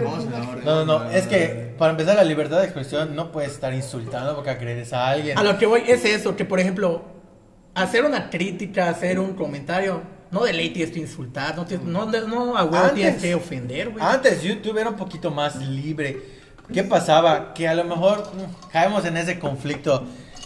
No, 0.66 0.86
no, 0.86 0.86
no, 0.86 1.10
es 1.10 1.26
que 1.28 1.74
para 1.78 1.92
empezar 1.92 2.16
la 2.18 2.24
libertad 2.26 2.58
de 2.60 2.66
expresión 2.66 3.16
no 3.16 3.32
puedes 3.32 3.54
estar 3.54 3.74
insultando 3.74 4.36
porque 4.36 4.50
agredes 4.52 4.92
a 4.94 5.08
alguien. 5.08 5.38
A 5.38 5.44
lo 5.44 5.58
que 5.58 5.66
voy 5.66 5.84
es 5.88 6.04
eso, 6.06 6.36
que 6.36 6.44
por 6.46 6.60
ejemplo, 6.60 7.04
hacer 7.74 8.04
una 8.04 8.30
crítica, 8.30 8.90
hacer 8.90 9.18
un 9.18 9.34
comentario, 9.34 10.02
no 10.30 10.44
de 10.44 10.52
ley 10.54 10.72
tienes 10.72 10.94
que 10.94 11.00
insultar, 11.00 11.56
no, 11.56 11.66
tienes- 11.66 11.86
no, 11.86 12.06
no 12.06 12.58
a 12.58 12.64
huevo 12.66 12.90
tienes 12.94 13.22
que 13.22 13.34
ofender, 13.34 13.90
güey. 13.90 14.04
Antes 14.04 14.44
YouTube 14.44 14.78
era 14.78 14.90
un 14.90 14.98
poquito 14.98 15.32
más 15.32 15.56
libre. 15.56 16.22
¿Qué 16.74 16.84
pasaba? 16.84 17.54
Que 17.54 17.68
a 17.68 17.76
lo 17.76 17.84
mejor 17.86 18.30
mm, 18.34 18.72
caemos 18.72 19.06
en 19.06 19.18
ese 19.18 19.40
conflicto 19.40 20.04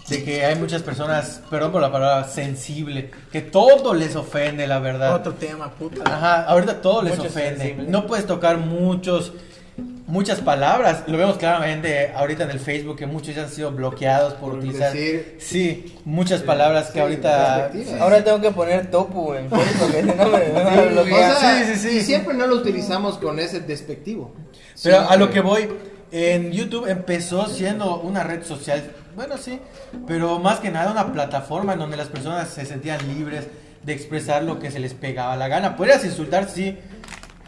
de 0.10 0.24
que 0.24 0.46
hay 0.46 0.56
muchas 0.56 0.84
personas, 0.84 1.42
perdón 1.50 1.72
por 1.74 1.82
la 1.82 1.92
palabra, 1.92 2.28
sensible, 2.28 3.12
que 3.32 3.42
todo 3.42 3.94
les 3.94 4.16
ofende, 4.16 4.66
la 4.68 4.80
verdad. 4.80 5.14
Otro 5.16 5.34
tema, 5.34 5.70
puta. 5.72 6.02
Ajá, 6.06 6.44
ahorita 6.44 6.82
todo 6.82 7.02
les 7.02 7.18
Muchos 7.18 7.32
ofende. 7.34 7.58
sensibles. 7.60 7.90
No 7.90 8.08
puedes 8.08 8.26
tocar 8.26 8.58
muchos, 8.58 9.34
muchas 10.08 10.40
palabras. 10.40 11.04
Lo 11.08 11.18
vemos 11.18 11.36
claramente 11.38 12.14
ahorita 12.16 12.46
en 12.46 12.52
el 12.52 12.60
Facebook 12.62 12.96
que 12.98 13.06
muchos 13.06 13.36
ya 13.36 13.44
han 13.44 13.50
sido 13.50 13.72
bloqueados 13.72 14.34
por, 14.36 14.52
Por 14.52 14.60
utilizar. 14.60 14.94
decir- 14.94 15.36
sí, 15.40 15.96
muchas 16.06 16.42
palabras 16.42 16.88
que 16.88 16.94
sí, 16.94 17.00
ahorita. 17.00 17.58
despectivas. 17.70 18.02
Ahora 18.02 18.24
tengo 18.24 18.40
que 18.40 18.52
poner 18.52 18.90
topu, 18.90 19.22
güey. 19.26 19.40
en 19.44 19.50
Facebook, 19.50 19.92
si 19.94 20.02
no 20.04 20.14
me, 20.30 20.40
me 20.40 20.52
van 20.64 20.80
a 20.80 20.82
O 20.84 20.90
bloquear. 20.90 21.36
sea, 21.36 21.66
Sí, 21.66 21.74
sí, 21.76 21.90
sí. 21.90 21.98
Y 21.98 22.02
siempre 22.02 22.34
no 22.34 22.48
lo 22.48 22.56
utilizamos 22.56 23.18
con 23.18 23.40
ese 23.40 23.60
despectivo. 23.60 24.34
Pero 24.82 25.00
Sí, 25.02 25.06
a 25.10 25.18
lo 25.18 25.28
sí. 25.28 25.34
que 25.34 25.42
voy, 25.42 25.68
en 26.12 26.52
YouTube 26.52 26.88
empezó 26.88 27.48
siendo 27.48 28.00
una 28.00 28.24
red 28.24 28.44
social, 28.44 28.92
bueno 29.16 29.38
sí, 29.38 29.60
pero 30.08 30.40
más 30.40 30.60
que 30.60 30.72
nada 30.72 30.92
una 30.92 31.12
plataforma 31.12 31.74
en 31.74 31.80
donde 31.80 31.98
las 31.98 32.08
personas 32.08 32.50
se 32.50 32.66
sentían 32.66 33.00
libres 33.08 33.48
de 33.84 33.94
expresar 33.94 34.44
lo 34.44 34.60
que 34.60 34.72
se 34.72 34.80
les 34.80 34.94
pegaba 34.94 35.36
la 35.38 35.48
gana. 35.48 35.76
Podrías 35.76 36.04
insultar, 36.04 36.50
sí, 36.50 36.78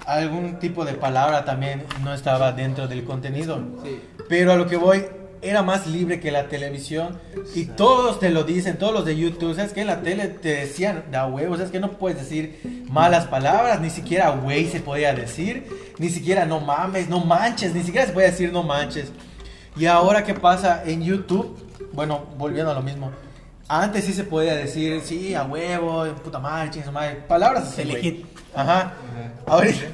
algún 0.05 0.59
tipo 0.59 0.85
de 0.85 0.93
palabra 0.93 1.45
también 1.45 1.83
no 2.03 2.13
estaba 2.13 2.51
dentro 2.51 2.87
del 2.87 3.03
contenido. 3.03 3.61
Sí. 3.83 4.01
Pero 4.27 4.53
a 4.53 4.55
lo 4.55 4.67
que 4.67 4.77
voy, 4.77 5.05
era 5.41 5.63
más 5.63 5.87
libre 5.87 6.19
que 6.19 6.31
la 6.31 6.47
televisión. 6.47 7.19
Y 7.55 7.65
todos 7.65 8.19
te 8.19 8.29
lo 8.29 8.43
dicen, 8.43 8.77
todos 8.77 8.93
los 8.93 9.05
de 9.05 9.17
YouTube. 9.17 9.55
¿Sabes 9.55 9.73
que 9.73 9.81
En 9.81 9.87
la 9.87 10.01
tele 10.01 10.27
te 10.27 10.49
decían, 10.49 11.05
da 11.11 11.27
huevos, 11.27 11.57
¿sabes 11.57 11.71
que 11.71 11.79
No 11.79 11.93
puedes 11.93 12.19
decir 12.19 12.83
malas 12.89 13.25
palabras, 13.27 13.81
ni 13.81 13.89
siquiera 13.89 14.31
güey 14.31 14.67
se 14.67 14.79
podía 14.79 15.13
decir, 15.13 15.67
ni 15.97 16.09
siquiera 16.09 16.45
no 16.45 16.59
mames, 16.59 17.09
no 17.09 17.23
manches, 17.23 17.73
ni 17.73 17.83
siquiera 17.83 18.07
se 18.07 18.13
puede 18.13 18.31
decir 18.31 18.51
no 18.51 18.63
manches. 18.63 19.11
Y 19.77 19.85
ahora, 19.85 20.23
¿qué 20.23 20.33
pasa 20.33 20.83
en 20.85 21.03
YouTube? 21.03 21.57
Bueno, 21.93 22.25
volviendo 22.37 22.71
a 22.71 22.73
lo 22.73 22.81
mismo. 22.81 23.11
Antes 23.71 24.05
sí 24.05 24.13
se 24.13 24.23
podía 24.23 24.55
decir, 24.55 24.99
sí, 25.05 25.35
a 25.35 25.43
huevo, 25.43 26.03
puta 26.23 26.39
madre, 26.39 26.71
chingue 26.71 26.87
su 26.87 26.91
madre. 26.91 27.17
Palabras 27.27 27.67
así, 27.67 27.83
güey. 27.83 28.25
Ajá. 28.55 28.93
Ahorita, 29.45 29.85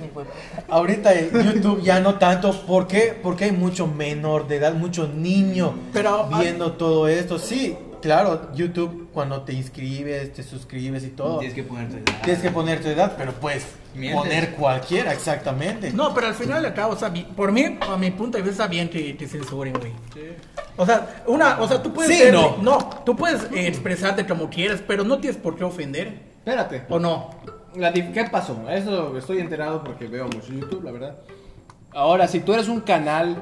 ahorita 0.69 1.13
en 1.13 1.29
YouTube 1.43 1.83
ya 1.83 1.99
no 1.99 2.15
tanto. 2.15 2.53
¿Por 2.61 2.87
qué? 2.87 3.19
Porque 3.21 3.43
hay 3.43 3.51
mucho 3.51 3.85
menor 3.85 4.47
de 4.47 4.57
edad, 4.57 4.73
mucho 4.73 5.09
niño 5.09 5.75
Pero, 5.91 6.29
ah, 6.31 6.39
viendo 6.39 6.71
todo 6.71 7.09
esto. 7.09 7.37
Sí, 7.37 7.77
claro, 8.05 8.51
YouTube 8.53 9.09
cuando 9.11 9.41
te 9.41 9.53
inscribes, 9.53 10.31
te 10.33 10.43
suscribes 10.43 11.03
y 11.03 11.09
todo. 11.09 11.39
Tienes 11.39 11.55
que 11.55 11.63
poner 11.63 11.89
tu 11.89 11.95
edad. 11.97 12.21
Tienes 12.23 12.41
que 12.43 12.51
poner 12.51 12.81
tu 12.81 12.87
edad, 12.89 13.15
pero 13.17 13.33
puedes 13.33 13.65
Mientes. 13.95 14.21
poner 14.21 14.51
cualquiera, 14.51 15.11
exactamente. 15.11 15.91
No, 15.91 16.13
pero 16.13 16.27
al 16.27 16.35
final 16.35 16.61
de 16.61 16.71
cabo, 16.73 16.93
o 16.93 16.95
sea, 16.95 17.11
por 17.35 17.51
mí, 17.51 17.77
a 17.81 17.97
mi 17.97 18.11
punto 18.11 18.37
de 18.37 18.43
vista, 18.43 18.63
está 18.63 18.67
bien 18.67 18.89
que 18.89 19.13
te 19.15 19.27
censuren, 19.27 19.73
güey. 19.73 19.91
O 20.77 20.85
sea, 20.85 21.23
una, 21.27 21.59
o 21.61 21.67
sea, 21.67 21.81
tú 21.81 21.91
puedes 21.93 22.11
Sí, 22.15 22.17
ser- 22.23 22.33
no. 22.33 23.01
tú 23.05 23.15
puedes 23.15 23.43
eh, 23.51 23.67
expresarte 23.67 24.25
como 24.27 24.49
quieras, 24.49 24.81
pero 24.87 25.03
no 25.03 25.17
tienes 25.17 25.37
por 25.39 25.55
qué 25.57 25.63
ofender, 25.63 26.19
Espérate. 26.37 26.83
¿o 26.89 26.99
no? 26.99 27.31
La 27.75 27.91
¿Qué 27.91 28.27
pasó? 28.31 28.69
Eso 28.69 29.17
estoy 29.17 29.39
enterado 29.39 29.83
porque 29.83 30.07
veo 30.07 30.25
mucho 30.25 30.53
YouTube, 30.53 30.83
la 30.83 30.91
verdad. 30.91 31.15
Ahora, 31.91 32.27
si 32.27 32.39
tú 32.41 32.53
eres 32.53 32.67
un 32.67 32.81
canal 32.81 33.41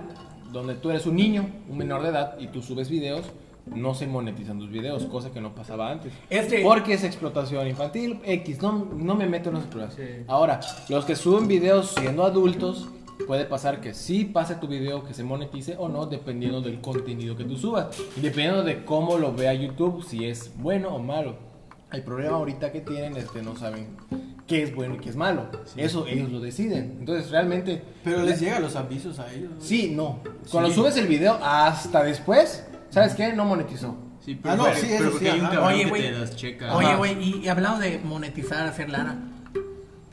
donde 0.52 0.76
tú 0.76 0.89
eres 0.91 1.06
un 1.06 1.15
niño, 1.15 1.49
un 1.67 1.78
menor 1.78 2.02
de 2.04 2.10
edad, 2.10 2.36
y 2.39 2.47
tú 2.47 2.62
subes 2.62 2.89
videos, 2.89 3.26
no 3.65 3.93
se 3.93 4.08
monetizan 4.08 4.60
tus 4.60 4.69
videos, 4.69 5.04
cosa 5.06 5.32
que 5.32 5.39
no 5.41 5.56
pasaba 5.56 5.89
antes. 5.89 6.12
Este- 6.30 6.62
Porque 6.63 6.93
es 6.93 7.04
explotación 7.04 7.67
infantil, 7.67 8.19
X, 8.26 8.62
no, 8.62 8.88
no 8.95 9.15
me 9.15 9.28
meto 9.28 9.49
en 9.49 9.58
esos 9.58 9.67
problemas. 9.69 9.95
Ahora, 10.28 10.60
los 10.89 11.06
que 11.06 11.15
suben 11.15 11.47
videos 11.47 11.91
siendo 11.97 12.23
adultos, 12.26 12.88
puede 13.28 13.45
pasar 13.45 13.80
que 13.80 13.93
sí 13.93 14.26
pase 14.26 14.56
tu 14.56 14.67
video, 14.67 15.04
que 15.06 15.13
se 15.13 15.23
monetice 15.23 15.76
o 15.78 15.88
no, 15.88 16.06
dependiendo 16.08 16.62
del 16.62 16.82
contenido 16.82 17.36
que 17.38 17.45
tú 17.45 17.58
subas. 17.58 17.88
Y 18.17 18.21
dependiendo 18.21 18.63
de 18.63 18.84
cómo 18.84 19.17
lo 19.17 19.34
vea 19.34 19.54
YouTube, 19.54 20.04
si 20.04 20.26
es 20.26 20.52
bueno 20.58 20.89
o 20.89 20.99
malo. 20.99 21.36
El 21.91 22.02
problema 22.04 22.38
ahorita 22.38 22.71
que 22.71 22.82
tienen 22.82 23.15
es 23.15 23.30
que 23.30 23.41
no 23.43 23.56
saben 23.56 23.95
qué 24.47 24.63
es 24.63 24.76
bueno 24.76 24.95
y 24.95 24.97
qué 24.97 25.10
es 25.10 25.15
malo. 25.15 25.45
Eso 25.78 26.06
ellos 26.08 26.32
lo 26.32 26.39
deciden. 26.41 26.97
Entonces, 26.99 27.30
realmente... 27.32 27.82
Pero 28.04 28.23
les 28.23 28.39
llegan 28.41 28.62
los 28.63 28.76
avisos 28.76 29.19
a 29.19 29.32
ellos. 29.32 29.52
Sí, 29.60 29.93
no. 29.95 30.19
Cuando 30.52 30.69
Sí. 30.71 30.76
subes 30.76 30.97
el 30.97 31.08
video 31.08 31.38
hasta 31.41 32.04
después, 32.04 32.65
¿sabes 32.93 33.13
qué? 33.15 33.34
No 33.34 33.45
monetizó. 33.45 33.95
Sí, 34.23 34.39
Ah, 34.45 34.56
no, 34.56 34.63
pero, 34.63 34.75
sí, 34.77 34.86
pero 34.89 34.95
eso 35.01 35.12
porque 35.12 35.25
sí, 35.25 35.32
hay 35.32 35.39
un 35.41 35.47
cabrón 35.47 35.63
Oye, 35.65 35.84
que 35.84 35.89
güey. 35.89 36.01
te 36.03 36.12
las 36.12 36.36
checa. 36.36 36.75
Oye, 36.77 36.95
güey, 36.95 37.21
y, 37.21 37.36
y 37.43 37.47
hablando 37.49 37.79
de 37.79 37.99
monetizar, 37.99 38.65
hacer 38.65 38.89
lana. 38.89 39.17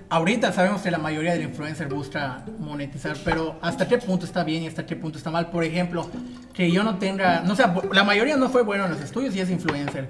Ahorita 0.09 0.53
sabemos 0.53 0.83
que 0.83 0.91
la 0.91 0.99
mayoría 0.99 1.33
del 1.35 1.43
influencer 1.43 1.87
busca 1.89 2.45
monetizar, 2.59 3.17
pero 3.25 3.57
¿hasta 3.63 3.87
qué 3.87 3.99
punto 3.99 4.27
está 4.27 4.43
bien 4.43 4.65
y 4.65 4.67
hasta 4.67 4.85
qué 4.85 4.97
punto 4.97 5.19
está 5.19 5.31
mal? 5.31 5.51
Por 5.51 5.63
ejemplo, 5.63 6.11
que 6.53 6.73
yo 6.73 6.83
no 6.83 6.99
tenga, 6.99 7.43
no 7.43 7.55
sé, 7.55 7.63
la 7.93 8.03
mayoría 8.03 8.37
no 8.37 8.49
fue 8.49 8.63
bueno 8.65 8.87
en 8.87 8.91
los 8.91 9.01
estudios 9.01 9.37
y 9.37 9.41
es 9.41 9.49
influencer. 9.51 10.09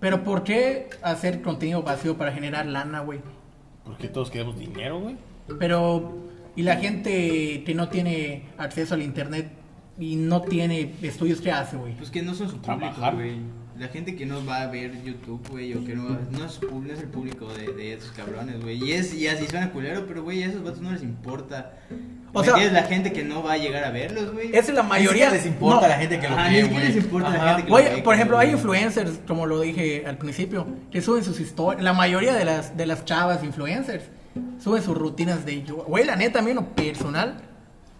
Pero 0.00 0.24
¿por 0.24 0.42
qué 0.42 0.88
hacer 1.02 1.42
contenido 1.42 1.82
vacío 1.82 2.16
para 2.16 2.32
generar 2.32 2.64
lana, 2.64 3.00
güey? 3.00 3.20
Porque 3.84 4.08
todos 4.08 4.30
queremos 4.30 4.58
dinero, 4.58 5.00
güey. 5.00 5.16
Pero, 5.58 6.16
¿y 6.56 6.62
la 6.62 6.76
gente 6.76 7.62
que 7.66 7.74
no 7.74 7.90
tiene 7.90 8.44
acceso 8.56 8.94
al 8.94 9.02
internet 9.02 9.50
y 9.98 10.16
no 10.16 10.42
tiene 10.42 10.92
estudios, 11.02 11.40
qué 11.40 11.52
hace, 11.52 11.76
güey? 11.76 11.94
Pues 11.96 12.10
que 12.10 12.22
no 12.22 12.34
son 12.34 12.50
su 12.50 12.58
público, 12.58 12.94
güey. 13.14 13.36
La 13.78 13.88
gente 13.88 14.14
que 14.14 14.26
no 14.26 14.44
va 14.44 14.62
a 14.62 14.66
ver 14.66 15.02
YouTube, 15.02 15.40
güey, 15.50 15.72
o 15.74 15.84
que 15.84 15.96
no, 15.96 16.04
no, 16.10 16.44
es, 16.44 16.60
no 16.62 16.92
es 16.92 17.00
el 17.00 17.08
público 17.08 17.48
de, 17.54 17.72
de 17.72 17.94
esos 17.94 18.10
cabrones, 18.12 18.60
güey. 18.62 18.78
Y, 18.84 18.92
es, 18.92 19.14
y 19.14 19.26
así 19.26 19.46
suena 19.46 19.70
culero, 19.72 20.04
pero, 20.06 20.22
güey, 20.22 20.42
a 20.42 20.46
esos 20.48 20.62
vatos 20.62 20.80
no 20.82 20.92
les 20.92 21.02
importa. 21.02 21.72
O 22.34 22.44
sea- 22.44 22.54
sea, 22.54 22.70
la 22.70 22.82
gente 22.84 23.12
que 23.12 23.24
no 23.24 23.42
va 23.42 23.54
a 23.54 23.58
llegar 23.58 23.82
a 23.84 23.90
verlos, 23.90 24.32
güey. 24.32 24.54
Es 24.54 24.68
la 24.72 24.82
mayoría. 24.82 25.30
siquiera 25.30 25.32
les 25.32 25.46
importa 25.46 25.80
no. 25.80 25.84
a 25.86 25.88
la 25.88 25.96
gente 25.96 26.20
que 26.20 26.28
lo 26.28 26.34
Ajá, 26.36 26.48
güey. 26.50 26.68
les 26.86 26.96
importa 26.96 27.28
a 27.28 27.30
la 27.32 27.36
Ajá. 27.38 27.48
gente 27.48 27.62
que 27.64 27.70
Güey, 27.70 27.84
lo 27.86 27.90
ve, 27.96 28.02
por 28.02 28.12
que 28.12 28.16
ejemplo, 28.16 28.36
lo 28.36 28.40
hay 28.40 28.50
influencers, 28.50 29.20
como 29.26 29.46
lo 29.46 29.60
dije 29.60 30.04
al 30.06 30.18
principio, 30.18 30.66
que 30.90 31.00
suben 31.00 31.24
sus 31.24 31.40
historias. 31.40 31.82
La 31.82 31.92
mayoría 31.94 32.34
de 32.34 32.44
las, 32.44 32.76
de 32.76 32.86
las 32.86 33.04
chavas 33.04 33.42
influencers 33.42 34.04
suben 34.62 34.82
sus 34.82 34.96
rutinas 34.96 35.44
de 35.44 35.62
yoga. 35.64 35.84
Güey, 35.88 36.04
la 36.04 36.14
neta, 36.16 36.38
a 36.38 36.42
mí 36.42 36.50
en 36.50 36.56
lo 36.56 36.68
personal, 36.74 37.40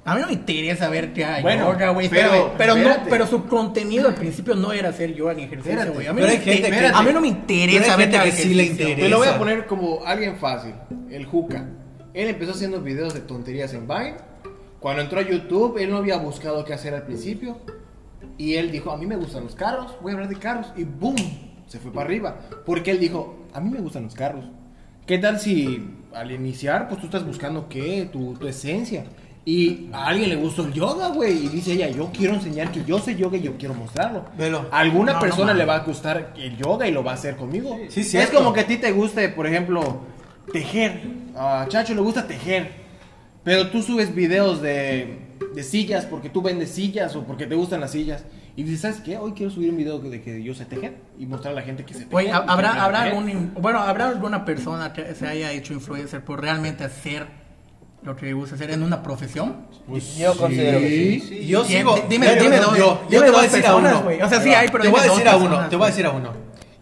a 0.04 0.14
mí 0.14 0.20
no 0.20 0.26
me 0.26 0.32
interesa 0.32 0.88
ver 0.88 1.12
que 1.12 1.24
hay 1.24 1.42
Bueno, 1.42 1.72
yoga, 1.72 1.90
güey. 1.90 2.08
pero- 2.08 2.30
Pero, 2.30 2.52
pero, 2.58 2.74
no, 2.76 2.90
pero 3.08 3.26
su 3.26 3.44
contenido 3.46 4.08
al 4.08 4.14
principio 4.14 4.54
no 4.54 4.72
era 4.72 4.88
hacer 4.88 5.14
yoga 5.14 5.34
ni 5.34 5.44
ejercicio, 5.44 5.92
güey. 5.92 6.06
A, 6.06 6.12
no 6.12 6.98
a 6.98 7.02
mí 7.02 7.12
no 7.12 7.20
me 7.20 7.28
interesa 7.28 7.96
ver 7.96 8.10
que 8.10 8.18
que 8.24 8.32
sí 8.32 8.54
le 8.54 8.64
interesa. 8.64 9.00
Te 9.00 9.08
lo 9.08 9.18
voy 9.18 9.28
a 9.28 9.38
poner 9.38 9.66
como 9.66 10.04
alguien 10.04 10.36
fácil. 10.38 10.74
El 11.10 11.24
Juca. 11.26 11.68
Él 12.14 12.28
empezó 12.28 12.52
haciendo 12.52 12.80
videos 12.80 13.14
de 13.14 13.20
tonterías 13.20 13.72
en 13.74 13.86
Vine. 13.86 14.14
Cuando 14.80 15.02
entró 15.02 15.20
a 15.20 15.22
YouTube, 15.22 15.78
él 15.78 15.90
no 15.90 15.98
había 15.98 16.16
buscado 16.16 16.64
qué 16.64 16.74
hacer 16.74 16.92
al 16.94 17.04
principio. 17.04 17.58
Y 18.38 18.54
él 18.54 18.72
dijo, 18.72 18.90
a 18.90 18.96
mí 18.96 19.06
me 19.06 19.16
gustan 19.16 19.44
los 19.44 19.54
carros, 19.54 19.94
voy 20.02 20.10
a 20.10 20.14
hablar 20.14 20.28
de 20.28 20.36
carros. 20.36 20.72
Y 20.76 20.82
boom, 20.84 21.14
se 21.68 21.78
fue 21.78 21.92
para 21.92 22.06
arriba. 22.06 22.40
Porque 22.66 22.90
él 22.90 22.98
dijo, 22.98 23.46
a 23.54 23.60
mí 23.60 23.70
me 23.70 23.78
gustan 23.80 24.02
los 24.04 24.14
carros. 24.14 24.44
¿Qué 25.06 25.18
tal 25.18 25.38
si 25.38 25.88
al 26.14 26.32
iniciar, 26.32 26.88
pues 26.88 27.00
tú 27.00 27.06
estás 27.06 27.24
buscando 27.24 27.68
qué, 27.68 28.08
tu, 28.12 28.34
tu 28.34 28.46
esencia? 28.48 29.04
Y 29.44 29.88
a 29.92 30.06
alguien 30.06 30.28
le 30.30 30.36
gustó 30.36 30.64
el 30.64 30.72
yoga, 30.72 31.08
güey. 31.08 31.46
Y 31.46 31.48
dice 31.48 31.72
ella, 31.72 31.88
yo 31.88 32.10
quiero 32.16 32.34
enseñar 32.34 32.70
que 32.70 32.84
yo 32.84 32.98
sé 33.00 33.16
yoga 33.16 33.36
y 33.36 33.42
yo 33.42 33.56
quiero 33.58 33.74
mostrarlo. 33.74 34.24
Velo. 34.38 34.68
A 34.70 34.78
alguna 34.80 35.12
No, 35.12 35.18
no 35.18 35.20
persona 35.20 35.46
mames. 35.46 35.58
le 35.58 35.64
va 35.64 35.76
a 35.76 35.80
gustar 35.80 36.32
el 36.36 36.56
yoga 36.56 36.86
y 36.86 36.92
lo 36.92 37.02
va 37.02 37.10
a 37.12 37.14
hacer 37.14 37.36
conmigo. 37.36 37.76
Sí, 37.88 38.00
es 38.00 38.10
cierto. 38.10 38.38
como 38.38 38.52
que 38.52 38.60
a 38.60 38.66
ti 38.66 38.76
te 38.76 38.92
guste, 38.92 39.28
por 39.30 39.46
ejemplo, 39.46 40.00
tejer. 40.52 41.02
A 41.36 41.66
Chacho 41.68 41.94
le 41.94 42.00
gusta 42.02 42.26
tejer. 42.26 42.70
Pero 43.42 43.68
tú 43.70 43.82
subes 43.82 44.14
videos 44.14 44.62
de, 44.62 45.18
de 45.52 45.62
sillas 45.64 46.04
porque 46.06 46.28
tú 46.30 46.40
vendes 46.42 46.70
sillas 46.70 47.16
o 47.16 47.24
porque 47.24 47.46
te 47.46 47.56
gustan 47.56 47.80
las 47.80 47.90
sillas. 47.90 48.24
Y 48.54 48.62
dices, 48.62 48.82
¿sabes 48.82 49.00
qué? 49.00 49.16
Hoy 49.18 49.32
quiero 49.32 49.50
subir 49.50 49.70
un 49.70 49.76
video 49.78 49.98
de 49.98 50.22
que 50.22 50.40
yo 50.42 50.54
sé 50.54 50.66
tejer 50.66 50.98
y 51.18 51.26
mostrar 51.26 51.52
a 51.52 51.56
la 51.56 51.62
gente 51.62 51.84
que 51.84 51.94
sé 51.94 52.04
tejer. 52.04 52.32
Habrá, 52.32 52.84
habrá 52.84 53.02
algún, 53.02 53.54
bueno, 53.60 53.80
habrá 53.80 54.08
alguna 54.10 54.44
persona 54.44 54.92
que 54.92 55.14
se 55.16 55.26
haya 55.26 55.50
hecho 55.50 55.72
influencer 55.72 56.22
por 56.22 56.40
realmente 56.40 56.84
hacer 56.84 57.26
lo 58.04 58.16
que 58.16 58.32
gusta 58.32 58.54
hacer 58.56 58.70
en 58.70 58.82
una 58.82 59.02
profesión. 59.02 59.66
Yo 60.18 60.36
considero 60.36 60.78
que 60.78 61.20
sí. 61.28 61.46
Yo 61.46 61.62
Dime- 61.64 61.78
sigo. 61.78 61.94
dime- 62.08 62.26
Pero 62.28 62.42
dime 62.44 62.56
yo- 62.56 62.62
dos- 62.64 62.78
yo, 62.78 63.02
dime 63.08 63.16
yo 63.16 63.24
te 63.24 63.30
voy 63.30 63.40
a 63.40 63.42
decir 63.42 63.66
a 63.66 63.76
uno. 63.76 64.02
güey. 64.02 64.22
O 64.22 64.28
sea, 64.28 64.40
sí 64.40 64.50
hay, 64.54 64.68
pero 64.68 64.84
te 64.84 64.90
voy 64.90 65.00
a 65.00 65.02
decir 65.04 65.28
a 65.28 65.36
uno. 65.36 65.44
personas, 65.46 65.70
Te 65.70 65.76
voy 65.76 65.84
a 65.84 65.88
decir 65.90 66.06
a 66.06 66.10
uno. 66.10 66.30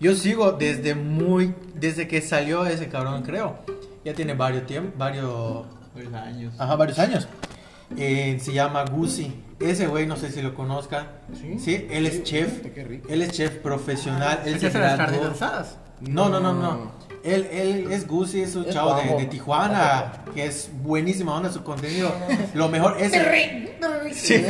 Yo 0.01 0.14
sigo 0.14 0.53
desde 0.53 0.95
muy. 0.95 1.55
Desde 1.75 2.07
que 2.09 2.21
salió 2.23 2.66
ese 2.66 2.89
cabrón, 2.89 3.23
creo. 3.23 3.57
Ya 4.05 4.14
tiene 4.14 4.35
varios 4.35 4.66
tiempos. 4.66 4.97
Varios. 4.99 5.66
Varios 5.95 6.14
años. 6.14 6.55
Ajá, 6.59 6.77
varios 6.77 6.99
años. 6.99 7.29
Eh, 7.97 8.39
se 8.41 8.53
llama 8.53 8.85
Gucci. 8.85 9.33
Ese 9.59 9.87
güey, 9.89 10.07
no 10.07 10.16
sé 10.16 10.31
si 10.31 10.41
lo 10.41 10.55
conozcan. 10.55 11.09
¿Sí? 11.35 11.87
él 11.91 12.07
es 12.07 12.14
Sí, 12.14 12.23
chef. 12.23 12.61
qué 12.75 12.85
rico. 12.85 13.09
Él 13.11 13.21
es 13.23 13.33
chef 13.33 13.57
profesional. 13.57 14.41
Él 14.47 14.55
¿Es 14.55 14.61
se 14.61 14.66
hace 14.68 14.79
las 14.79 14.97
carnes 14.97 15.21
asadas? 15.23 15.77
No, 16.01 16.29
no, 16.31 16.41
no, 16.41 16.53
no. 16.55 16.93
Él, 17.23 17.47
él 17.53 17.93
es 17.93 18.07
Gucci, 18.07 18.41
es 18.41 18.57
un 18.57 18.64
Es 18.64 18.75
chavo 18.75 18.95
de, 18.95 19.27
Tijuana, 19.27 20.25
que 20.35 20.47
es 20.47 20.71
buenísima 20.83 21.35
onda 21.35 21.53
su 21.53 21.62
contenido. 21.62 22.11
Lo 22.55 22.68
mejor 22.68 22.97
es... 22.99 23.12
Sí. 24.14 24.35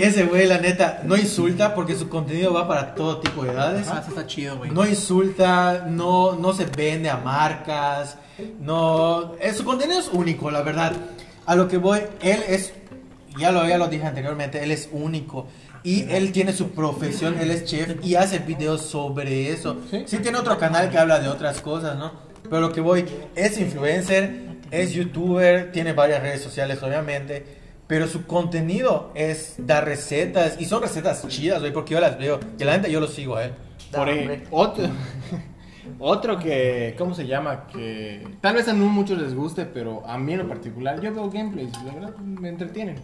Ese 0.00 0.24
güey, 0.24 0.46
la 0.46 0.58
neta, 0.58 1.02
no 1.04 1.16
insulta 1.16 1.74
porque 1.74 1.96
su 1.96 2.08
contenido 2.08 2.52
va 2.52 2.68
para 2.68 2.94
todo 2.94 3.18
tipo 3.20 3.44
de 3.44 3.52
edades. 3.52 3.88
Ah, 3.88 4.00
eso 4.00 4.10
está 4.10 4.26
chido, 4.26 4.58
güey. 4.58 4.70
No 4.70 4.86
insulta, 4.86 5.86
no, 5.88 6.34
no 6.34 6.52
se 6.52 6.66
vende 6.66 7.10
a 7.10 7.16
marcas, 7.16 8.16
no... 8.60 9.34
eh, 9.40 9.52
su 9.52 9.64
contenido 9.64 9.98
es 9.98 10.08
único, 10.08 10.50
la 10.50 10.62
verdad. 10.62 10.92
A 11.46 11.54
lo 11.54 11.68
que 11.68 11.76
voy, 11.76 12.00
él 12.22 12.42
es, 12.48 12.72
ya 13.38 13.52
lo, 13.52 13.66
ya 13.66 13.78
lo 13.78 13.88
dije 13.88 14.06
anteriormente, 14.06 14.62
él 14.62 14.70
es 14.70 14.88
único. 14.92 15.46
Y 15.84 16.10
él 16.10 16.32
tiene 16.32 16.54
su 16.54 16.70
profesión, 16.70 17.38
él 17.38 17.50
es 17.50 17.66
chef 17.66 18.02
y 18.02 18.14
hace 18.14 18.38
videos 18.38 18.80
sobre 18.80 19.50
eso. 19.50 19.76
Sí, 20.06 20.18
tiene 20.18 20.38
otro 20.38 20.58
canal 20.58 20.90
que 20.90 20.96
habla 20.96 21.20
de 21.20 21.28
otras 21.28 21.60
cosas, 21.60 21.98
¿no? 21.98 22.10
Pero 22.44 22.60
lo 22.60 22.72
que 22.72 22.80
voy, 22.80 23.04
es 23.36 23.58
influencer, 23.60 24.34
es 24.70 24.92
youtuber, 24.92 25.72
tiene 25.72 25.92
varias 25.92 26.22
redes 26.22 26.40
sociales, 26.40 26.82
obviamente. 26.82 27.44
Pero 27.86 28.08
su 28.08 28.24
contenido 28.26 29.12
es 29.14 29.56
dar 29.58 29.84
recetas 29.84 30.58
y 30.58 30.64
son 30.64 30.80
recetas 30.80 31.28
chidas, 31.28 31.60
güey, 31.60 31.70
porque 31.70 31.92
yo 31.92 32.00
las 32.00 32.16
veo. 32.18 32.40
Y 32.58 32.64
la 32.64 32.78
neta 32.78 32.88
yo 32.88 32.98
lo 32.98 33.06
sigo 33.06 33.36
a 33.36 33.44
él. 33.44 33.52
Por 33.92 34.06
Dale. 34.06 34.34
e- 34.34 34.42
otro, 34.50 34.84
otro 35.98 36.38
que, 36.38 36.94
¿cómo 36.96 37.14
se 37.14 37.26
llama? 37.26 37.66
Que 37.66 38.26
tal 38.40 38.54
vez 38.54 38.68
a 38.68 38.72
no 38.72 38.86
muchos 38.86 39.20
les 39.20 39.34
guste, 39.34 39.66
pero 39.66 40.02
a 40.06 40.16
mí 40.16 40.32
en 40.32 40.38
lo 40.38 40.48
particular, 40.48 40.98
yo 41.02 41.12
veo 41.12 41.30
gameplays, 41.30 41.72
la 41.84 41.92
verdad 41.92 42.16
me 42.16 42.48
entretienen. 42.48 42.96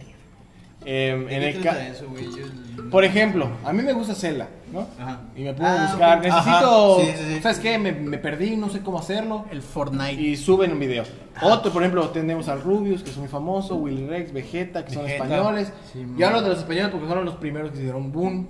Em, 0.83 1.29
en 1.29 1.43
el 1.43 1.61
ca- 1.61 1.87
eso, 1.87 2.07
güey? 2.09 2.25
Yo- 2.25 2.89
por 2.89 3.05
ejemplo, 3.05 3.49
a 3.63 3.71
mí 3.71 3.83
me 3.83 3.93
gusta 3.93 4.15
Zelda, 4.15 4.47
¿no? 4.73 4.87
Ajá. 4.99 5.21
Y 5.35 5.43
me 5.43 5.49
a 5.49 5.55
Ah, 5.59 5.87
buscar, 5.91 6.17
ok. 6.17 6.23
necesito, 6.25 6.99
Ajá, 6.99 7.05
sí, 7.05 7.11
sí, 7.17 7.33
sí. 7.35 7.41
¿sabes 7.41 7.59
qué? 7.59 7.77
Me, 7.77 7.91
me 7.91 8.17
perdí, 8.17 8.55
no 8.57 8.69
sé 8.69 8.81
cómo 8.81 8.97
hacerlo. 8.99 9.45
El 9.51 9.61
Fortnite. 9.61 10.13
Y 10.21 10.35
suben 10.35 10.71
un 10.71 10.79
video. 10.79 11.03
Otro, 11.41 11.71
por 11.71 11.83
ejemplo, 11.83 12.09
tenemos 12.09 12.47
al 12.49 12.61
Rubius, 12.61 13.03
que 13.03 13.11
es 13.11 13.17
muy 13.17 13.27
famoso, 13.27 13.75
Willy 13.75 14.07
Rex, 14.07 14.33
Vegeta, 14.33 14.83
que 14.83 14.93
son 14.93 15.03
Vegeta. 15.03 15.23
españoles. 15.25 15.71
Sí, 15.93 16.03
Yo 16.17 16.27
hablo 16.27 16.41
de 16.41 16.49
los 16.49 16.57
españoles 16.59 16.89
porque 16.91 17.05
fueron 17.05 17.25
los 17.25 17.35
primeros 17.35 17.71
que 17.71 17.77
hicieron 17.77 18.11
boom, 18.11 18.47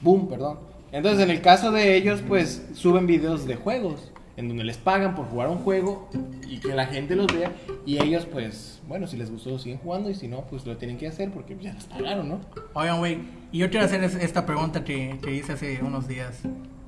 boom, 0.00 0.28
perdón. 0.28 0.58
Entonces, 0.90 1.22
en 1.22 1.30
el 1.30 1.40
caso 1.40 1.70
de 1.70 1.94
ellos, 1.96 2.22
pues 2.26 2.66
suben 2.74 3.06
videos 3.06 3.46
de 3.46 3.54
juegos, 3.56 4.10
en 4.38 4.48
donde 4.48 4.62
les 4.64 4.76
pagan 4.78 5.14
por 5.14 5.26
jugar 5.26 5.48
un 5.48 5.58
juego 5.58 6.08
y 6.48 6.58
que 6.60 6.68
la 6.74 6.86
gente 6.86 7.16
los 7.16 7.26
vea. 7.26 7.52
Y 7.84 8.00
ellos, 8.02 8.24
pues, 8.24 8.80
bueno, 8.86 9.06
si 9.06 9.16
les 9.16 9.30
gustó, 9.30 9.58
siguen 9.58 9.78
jugando 9.78 10.08
y 10.10 10.14
si 10.14 10.28
no, 10.28 10.42
pues 10.42 10.64
lo 10.64 10.76
tienen 10.76 10.96
que 10.96 11.08
hacer 11.08 11.30
porque 11.32 11.56
ya 11.60 11.74
les 11.74 11.84
pagaron, 11.84 12.28
¿no? 12.28 12.40
Oigan, 12.72 12.98
güey, 12.98 13.18
y 13.52 13.58
yo 13.58 13.68
quiero 13.68 13.84
hacer 13.84 14.02
es- 14.04 14.14
esta 14.14 14.46
pregunta 14.46 14.84
que, 14.84 15.18
que 15.22 15.34
hice 15.34 15.52
hace 15.54 15.80
unos 15.82 16.06
días. 16.08 16.40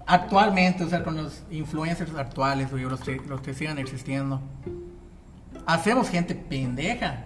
Actualmente, 0.07 0.85
o 0.85 0.89
sea, 0.89 1.03
con 1.03 1.17
los 1.17 1.43
influencers 1.51 2.15
actuales, 2.15 2.71
güey, 2.71 2.85
los 2.85 3.01
que, 3.01 3.17
los 3.29 3.41
que 3.41 3.53
sigan 3.53 3.79
existiendo, 3.79 4.41
¿hacemos 5.67 6.09
gente 6.09 6.35
pendeja? 6.35 7.25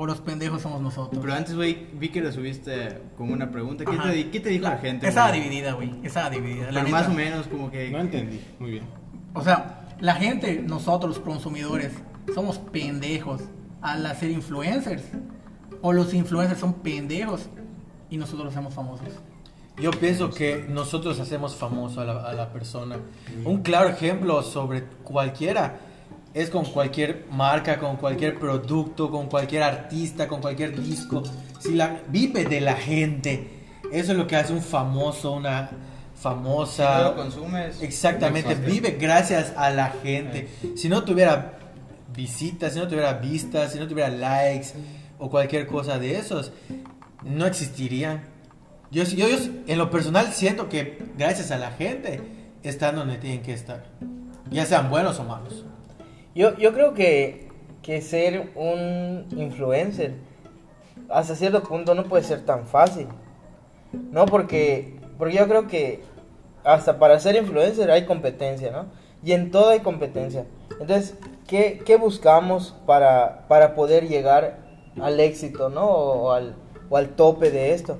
¿O 0.00 0.06
los 0.06 0.22
pendejos 0.22 0.62
somos 0.62 0.80
nosotros? 0.80 1.20
Pero 1.20 1.34
antes, 1.34 1.54
güey, 1.54 1.88
vi 1.92 2.08
que 2.08 2.22
lo 2.22 2.32
subiste 2.32 3.02
como 3.18 3.34
una 3.34 3.50
pregunta. 3.50 3.84
¿Qué, 3.84 3.98
te, 3.98 4.30
qué 4.30 4.40
te 4.40 4.48
dijo 4.48 4.64
la, 4.64 4.78
gente? 4.78 5.06
Estaba 5.06 5.28
güey? 5.28 5.42
dividida, 5.42 5.72
güey. 5.74 5.92
Estaba 6.02 6.30
dividida. 6.30 6.72
la 6.72 6.80
Pero 6.80 6.90
más 6.90 7.02
neta. 7.02 7.12
o 7.12 7.14
menos, 7.14 7.46
como 7.48 7.70
que. 7.70 7.90
No 7.90 8.00
entendí. 8.00 8.40
Muy 8.58 8.70
bien. 8.70 8.84
O 9.34 9.42
sea, 9.44 9.86
la 10.00 10.14
gente, 10.14 10.62
nosotros 10.66 11.16
los 11.16 11.22
consumidores, 11.22 11.92
somos 12.34 12.56
pendejos 12.56 13.42
al 13.82 14.06
hacer 14.06 14.30
influencers. 14.30 15.02
O 15.82 15.92
los 15.92 16.14
influencers 16.14 16.58
son 16.58 16.72
pendejos 16.72 17.50
y 18.08 18.16
nosotros 18.16 18.46
los 18.46 18.54
hacemos 18.54 18.72
famosos. 18.72 19.06
Yo 19.78 19.90
pienso 19.90 20.30
que 20.30 20.64
nosotros 20.66 21.20
hacemos 21.20 21.56
famoso 21.56 22.00
a 22.00 22.06
la, 22.06 22.26
a 22.26 22.32
la 22.32 22.50
persona. 22.54 22.96
Un 23.44 23.60
claro 23.62 23.90
ejemplo 23.90 24.40
sobre 24.42 24.84
cualquiera 25.04 25.78
es 26.32 26.50
con 26.50 26.64
cualquier 26.64 27.26
marca, 27.30 27.78
con 27.78 27.96
cualquier 27.96 28.38
producto, 28.38 29.10
con 29.10 29.28
cualquier 29.28 29.62
artista, 29.62 30.28
con 30.28 30.40
cualquier 30.40 30.80
disco. 30.80 31.22
Si 31.58 31.74
la 31.74 32.00
vive 32.08 32.44
de 32.44 32.60
la 32.60 32.74
gente, 32.74 33.48
eso 33.92 34.12
es 34.12 34.18
lo 34.18 34.26
que 34.26 34.36
hace 34.36 34.52
un 34.52 34.62
famoso, 34.62 35.32
una 35.32 35.70
famosa. 36.14 37.02
lo 37.02 37.16
consumes. 37.16 37.82
Exactamente, 37.82 38.54
vive 38.54 38.92
gracias 38.92 39.52
a 39.56 39.70
la 39.70 39.90
gente. 40.02 40.48
Si 40.76 40.88
no 40.88 41.02
tuviera 41.02 41.58
visitas, 42.14 42.74
si 42.74 42.78
no 42.78 42.86
tuviera 42.86 43.14
vistas, 43.14 43.72
si 43.72 43.78
no 43.78 43.88
tuviera 43.88 44.10
likes 44.10 44.68
o 45.18 45.30
cualquier 45.30 45.66
cosa 45.66 45.98
de 45.98 46.16
esos, 46.16 46.52
no 47.24 47.46
existirían. 47.46 48.22
Yo, 48.90 49.04
yo, 49.04 49.28
yo 49.28 49.36
en 49.66 49.78
lo 49.78 49.90
personal 49.90 50.32
siento 50.32 50.68
que 50.68 50.98
gracias 51.16 51.50
a 51.50 51.58
la 51.58 51.70
gente 51.70 52.20
están 52.62 52.96
donde 52.96 53.18
tienen 53.18 53.42
que 53.42 53.52
estar, 53.52 53.84
ya 54.50 54.66
sean 54.66 54.90
buenos 54.90 55.18
o 55.18 55.24
malos. 55.24 55.64
Yo, 56.34 56.56
yo 56.56 56.72
creo 56.72 56.94
que, 56.94 57.48
que 57.82 58.00
ser 58.02 58.50
un 58.54 59.26
influencer 59.36 60.14
hasta 61.10 61.34
cierto 61.34 61.62
punto 61.62 61.94
no 61.94 62.04
puede 62.04 62.22
ser 62.22 62.44
tan 62.44 62.66
fácil. 62.66 63.06
No, 63.92 64.26
porque, 64.26 64.96
porque 65.18 65.36
yo 65.36 65.48
creo 65.48 65.66
que 65.66 66.02
hasta 66.64 66.98
para 66.98 67.18
ser 67.18 67.36
influencer 67.36 67.90
hay 67.90 68.06
competencia, 68.06 68.70
¿no? 68.70 68.86
Y 69.22 69.32
en 69.32 69.50
todo 69.50 69.70
hay 69.70 69.80
competencia. 69.80 70.46
Entonces, 70.80 71.16
¿qué, 71.46 71.82
qué 71.84 71.96
buscamos 71.96 72.74
para, 72.86 73.46
para 73.48 73.74
poder 73.74 74.08
llegar 74.08 74.58
al 75.00 75.20
éxito, 75.20 75.68
¿no? 75.68 75.86
O 75.86 76.32
al, 76.32 76.54
o 76.88 76.96
al 76.96 77.10
tope 77.10 77.50
de 77.50 77.74
esto. 77.74 77.98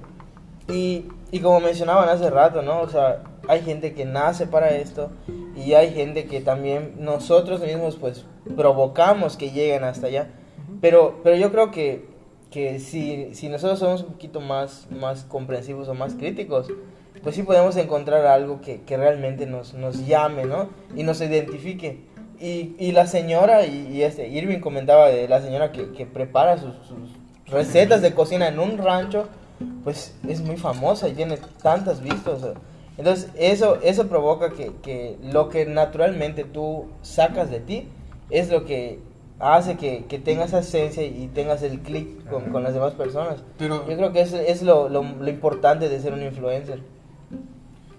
Y, 0.69 1.09
y 1.33 1.41
como 1.41 1.61
mencionaban 1.61 2.09
hace 2.09 2.31
rato, 2.31 2.63
¿no? 2.63 2.81
O 2.81 2.89
sea, 2.89 3.23
hay 3.51 3.63
gente 3.63 3.95
que 3.95 4.05
nace 4.05 4.47
para 4.47 4.71
esto 4.71 5.11
y 5.57 5.73
hay 5.73 5.93
gente 5.93 6.27
que 6.27 6.41
también 6.41 6.95
nosotros 7.01 7.61
mismos 7.61 7.97
pues 7.97 8.25
provocamos 8.57 9.37
que 9.37 9.51
lleguen 9.51 9.83
hasta 9.83 10.07
allá. 10.07 10.31
Pero, 10.81 11.19
pero 11.25 11.35
yo 11.35 11.51
creo 11.51 11.73
que, 11.73 12.07
que 12.53 12.79
si, 12.79 13.35
si 13.35 13.49
nosotros 13.49 13.81
somos 13.81 14.03
un 14.03 14.13
poquito 14.13 14.41
más, 14.41 14.87
más 14.93 15.25
comprensivos 15.25 15.89
o 15.89 15.95
más 15.95 16.15
críticos, 16.15 16.69
pues 17.25 17.35
sí 17.35 17.43
podemos 17.43 17.77
encontrar 17.77 18.25
algo 18.25 18.61
que, 18.61 18.83
que 18.83 18.97
realmente 18.97 19.47
nos, 19.47 19.75
nos 19.75 20.07
llame, 20.07 20.45
¿no? 20.45 20.69
Y 20.95 21.03
nos 21.03 21.21
identifique. 21.21 22.05
Y, 22.39 22.77
y 22.79 22.93
la 22.93 23.09
señora, 23.09 23.67
y, 23.67 23.89
y 23.89 24.03
este, 24.03 24.29
Irving 24.29 24.61
comentaba 24.61 25.09
de 25.09 25.27
la 25.27 25.43
señora 25.43 25.73
que, 25.73 25.91
que 25.91 26.07
prepara 26.07 26.57
sus, 26.57 26.77
sus 26.87 27.11
recetas 27.49 28.01
de 28.01 28.15
cocina 28.15 28.47
en 28.47 28.61
un 28.61 28.79
rancho, 28.79 29.27
pues 29.83 30.17
es 30.29 30.41
muy 30.41 30.57
famosa 30.57 31.09
y 31.09 31.15
tiene 31.15 31.37
tantas 31.61 32.01
vistas. 32.01 32.43
Entonces 33.01 33.31
eso, 33.35 33.79
eso 33.83 34.09
provoca 34.09 34.51
que, 34.51 34.73
que 34.83 35.17
lo 35.23 35.49
que 35.49 35.65
naturalmente 35.65 36.45
tú 36.45 36.85
sacas 37.01 37.51
de 37.51 37.61
ti 37.61 37.89
es 38.29 38.51
lo 38.51 38.67
que 38.67 38.99
hace 39.39 39.79
que, 39.79 40.05
que 40.05 40.19
tengas 40.19 40.49
esa 40.49 40.59
esencia 40.59 41.03
y 41.03 41.31
tengas 41.33 41.63
el 41.63 41.81
clic 41.81 42.29
con, 42.29 42.51
con 42.53 42.63
las 42.63 42.75
demás 42.75 42.93
personas. 42.93 43.43
Pero 43.57 43.89
Yo 43.89 43.97
creo 43.97 44.13
que 44.13 44.21
es, 44.21 44.35
es 44.35 44.63
lo, 44.63 44.91
lo, 44.91 45.03
lo 45.03 45.31
importante 45.31 45.89
de 45.89 45.99
ser 45.99 46.13
un 46.13 46.23
influencer. 46.23 46.83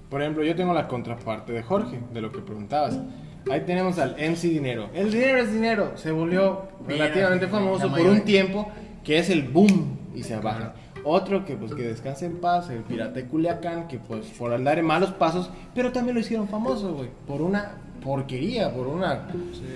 Por 0.07 0.21
ejemplo, 0.21 0.43
yo 0.43 0.55
tengo 0.55 0.71
la 0.71 0.87
contraparte 0.87 1.51
de 1.51 1.63
Jorge, 1.63 1.99
de 2.13 2.21
lo 2.21 2.31
que 2.31 2.41
preguntabas. 2.41 2.99
Ahí 3.49 3.61
tenemos 3.61 3.97
al 3.97 4.11
MC 4.11 4.49
Dinero. 4.49 4.91
El 4.93 5.11
dinero 5.11 5.39
es 5.39 5.51
dinero. 5.51 5.93
Se 5.95 6.11
volvió 6.11 6.67
relativamente 6.87 7.47
la 7.47 7.51
famoso 7.51 7.89
por 7.89 8.01
un 8.01 8.21
tiempo 8.21 8.69
que 9.03 9.17
es 9.17 9.31
el 9.31 9.47
boom 9.49 9.97
y 10.13 10.21
se 10.21 10.35
baja. 10.35 10.75
Otro 11.03 11.45
que 11.45 11.55
pues 11.55 11.73
que 11.73 11.83
descanse 11.83 12.25
en 12.25 12.37
paz, 12.39 12.69
el 12.69 12.83
pirata 12.83 13.13
de 13.13 13.25
Culiacán, 13.25 13.87
que 13.87 13.97
pues 13.99 14.25
por 14.37 14.53
andar 14.53 14.77
en 14.79 14.85
malos 14.85 15.11
pasos, 15.11 15.49
pero 15.73 15.91
también 15.91 16.15
lo 16.15 16.21
hicieron 16.21 16.47
famoso, 16.47 16.93
güey, 16.93 17.09
por 17.27 17.41
una 17.41 17.71
porquería, 18.03 18.71
por 18.73 18.87
una 18.87 19.27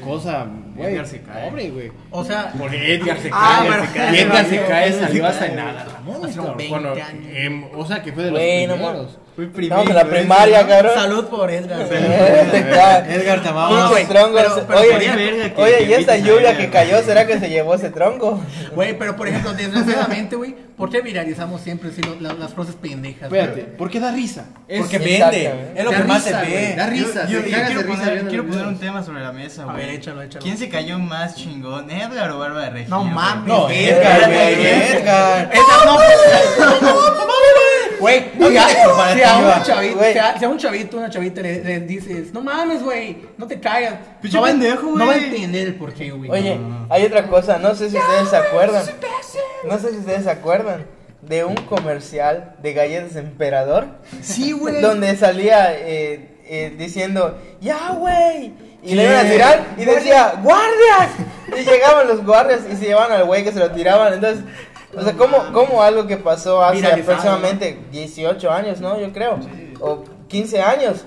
cosa, 0.03 0.47
güey, 0.76 0.93
Edgar 0.93 1.07
se 1.07 1.21
cae. 1.21 1.49
pobre, 1.49 1.69
güey. 1.69 1.91
O 2.11 2.23
sea, 2.23 2.51
Por 2.57 2.73
Edgar 2.73 3.17
se 3.19 3.30
Ah, 3.32 3.65
cae, 3.67 3.88
se 3.88 3.93
cae, 3.93 4.15
y 4.15 4.19
Edgar 4.19 4.45
se 4.45 4.61
cae, 4.65 4.93
salió 4.93 5.26
hasta 5.28 5.45
en 5.47 5.55
nada, 5.55 5.86
Ramón, 5.93 6.26
Hace 6.26 6.36
cabrón. 6.36 6.57
20 6.57 6.73
Bueno, 6.80 6.89
años. 6.93 7.07
em, 7.34 7.63
o 7.76 7.86
sea 7.86 8.01
que 8.01 8.11
fue 8.13 8.23
de 8.23 8.32
los 8.32 8.39
primeros. 8.39 9.19
Fui 9.36 9.49
Estamos 9.63 9.89
en 9.89 9.95
la 9.95 10.05
primaria, 10.05 10.65
cabrón. 10.65 10.93
salud 10.95 11.25
por 11.25 11.51
Edgar. 11.51 11.81
Edgar, 11.91 13.41
te 13.43 13.51
No, 13.51 13.59
amamos. 13.65 13.91
oye, 13.91 14.05
oye, 15.57 15.77
que 15.77 15.83
y 15.83 15.93
esta 15.93 16.13
a 16.13 16.17
lluvia 16.17 16.55
que 16.55 16.69
cayó, 16.69 17.01
¿será 17.03 17.27
que 17.27 17.38
se 17.38 17.49
llevó 17.49 17.75
ese 17.75 17.89
tronco? 17.89 18.39
Güey, 18.73 18.97
pero 18.97 19.17
por 19.17 19.27
ejemplo, 19.27 19.53
desgraciadamente, 19.53 20.38
güey, 20.38 20.55
¿por 20.77 20.89
qué 20.89 21.01
viralizamos 21.01 21.59
siempre 21.59 21.89
así 21.89 22.01
lo- 22.01 22.15
la- 22.21 22.33
las 22.33 22.53
cosas 22.53 22.75
pendejas? 22.75 23.23
Espérate, 23.23 23.63
¿por 23.63 23.89
qué 23.89 23.99
da 23.99 24.11
risa? 24.11 24.45
Porque 24.53 24.95
Es- 24.95 25.03
vende, 25.03 25.15
Exactamente. 25.15 25.71
es 25.79 25.83
lo 25.86 25.91
Da 25.91 25.97
que 25.97 26.03
más 26.05 26.23
risa, 26.25 26.39
se 26.45 26.51
ve. 26.51 26.75
da 26.77 26.88
risa. 26.88 27.27
Yo, 27.27 27.43
quiero, 27.43 27.86
poner, 27.88 28.27
quiero 28.27 28.43
un 28.69 28.77
tema 28.79 29.03
sobre 29.03 29.21
la 29.21 29.33
mesa, 29.33 29.63
A 29.63 29.65
güey. 29.65 29.77
ver, 29.77 29.89
échalo, 29.89 30.21
échalo. 30.21 30.41
¿Quién 30.43 30.57
se 30.57 30.69
cayó 30.69 30.97
más 30.97 31.36
chingón? 31.36 31.91
¿Edgar 31.91 32.31
o 32.31 32.39
Barba 32.39 32.61
de 32.61 32.69
Regil? 32.69 32.89
No 32.89 33.03
mames. 33.03 33.47
No. 33.47 33.69
Edgar, 33.69 34.31
güey, 34.31 34.65
Edgar. 34.65 35.49
Esa 35.51 35.86
no. 35.86 37.34
Güey, 38.00 38.32
No, 38.36 38.50
ya, 38.50 38.68
si 38.68 38.76
ti, 38.76 39.22
a 39.24 39.38
un 39.38 39.64
chavito, 39.64 39.98
Güey. 39.98 40.14
si 40.14 40.20
a, 40.20 40.39
si 40.39 40.46
a 40.46 40.50
un 40.50 40.58
chavito, 40.58 40.98
una 40.98 41.10
chavita 41.10 41.41
le, 41.41 41.64
le 41.64 41.80
dices, 41.82 42.34
no 42.34 42.41
mames, 42.41 42.84
güey, 42.84 43.18
no 43.38 43.48
te 43.48 43.60
caigas. 43.60 43.96
Pinche 44.22 44.38
no 44.38 44.41
va, 44.43 44.48
pendejo, 44.50 44.88
no 44.88 45.06
va 45.06 45.14
a 45.14 45.18
güey. 45.18 45.26
entender 45.26 45.68
el 45.68 45.76
porqué, 45.76 46.12
güey. 46.12 46.30
Oye, 46.30 46.60
hay 46.89 47.06
otra 47.06 47.28
cosa, 47.28 47.58
no 47.58 47.74
sé 47.76 47.89
si 47.89 47.98
ustedes 47.98 48.30
se 48.30 48.38
acuerdan. 48.38 48.86
No 49.68 49.80
sé 49.80 49.91
si 49.91 49.98
ustedes 49.98 50.24
se 50.24 50.30
acuerdan 50.32 50.86
de 51.22 51.43
un 51.43 51.56
comercial 51.56 52.56
de 52.62 52.74
galletas 52.74 53.16
emperador. 53.16 53.88
Sí, 54.22 54.52
güey. 54.52 54.82
Donde 54.82 55.16
salía 55.18 55.74
eh, 55.74 56.38
eh, 56.48 56.76
diciendo, 56.78 57.39
ya, 57.62 57.91
güey. 57.98 58.54
Y 58.84 58.93
le 58.93 59.04
iban 59.06 59.26
a 59.26 59.30
tirar 59.30 59.66
y 59.78 59.86
decía, 59.86 60.34
guardias. 60.43 61.10
Y 61.60 61.64
llegaban 61.64 62.08
los 62.08 62.24
guardias 62.24 62.62
y 62.72 62.76
se 62.76 62.86
llevaban 62.86 63.12
al 63.14 63.24
güey 63.26 63.43
que 63.43 63.52
se 63.52 63.58
lo 63.60 63.72
tiraban. 63.72 64.14
Entonces, 64.14 64.43
o 64.98 65.02
sea, 65.04 65.14
como, 65.14 65.52
como 65.54 65.82
algo 65.82 66.08
que 66.08 66.18
pasó 66.18 66.62
hace 66.64 66.78
Viralizado, 66.78 67.14
aproximadamente 67.14 67.80
18 67.91 68.52
años, 68.52 68.80
¿no? 68.82 69.00
Yo 69.00 69.12
creo. 69.14 69.39
O 69.82 70.04
15 70.28 70.62
años. 70.62 71.06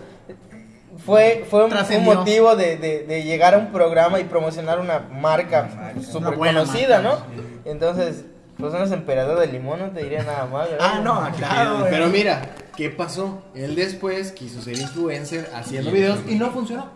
Fue, 1.05 1.47
fue 1.49 1.65
un, 1.65 1.73
un 1.73 2.05
motivo 2.05 2.55
de, 2.57 2.77
de, 2.77 3.05
de 3.05 3.23
llegar 3.23 3.55
a 3.55 3.59
un 3.59 3.69
programa 3.73 4.19
y 4.21 4.25
promocionar 4.25 4.81
una 4.81 4.99
marca 4.99 5.93
súper 6.03 6.35
conocida, 6.37 7.01
marca, 7.01 7.25
¿no? 7.35 7.43
Entonces, 7.71 8.25
pues 8.59 8.75
unos 8.75 8.91
emperador 8.91 9.39
de 9.39 9.47
limón 9.47 9.79
no 9.79 9.91
te 9.91 10.03
diría 10.03 10.23
nada 10.25 10.47
mal, 10.47 10.69
¿verdad? 10.69 10.91
Ah, 10.95 11.01
no, 11.03 11.31
claro, 11.37 11.79
güey. 11.79 11.91
Pero 11.91 12.09
mira, 12.09 12.43
¿qué 12.77 12.91
pasó? 12.91 13.43
Él 13.55 13.75
después 13.77 14.33
quiso 14.33 14.61
ser 14.61 14.77
influencer 14.79 15.49
haciendo 15.55 15.93
videos 15.93 16.19
y 16.29 16.35
no 16.35 16.51
funcionó. 16.51 16.87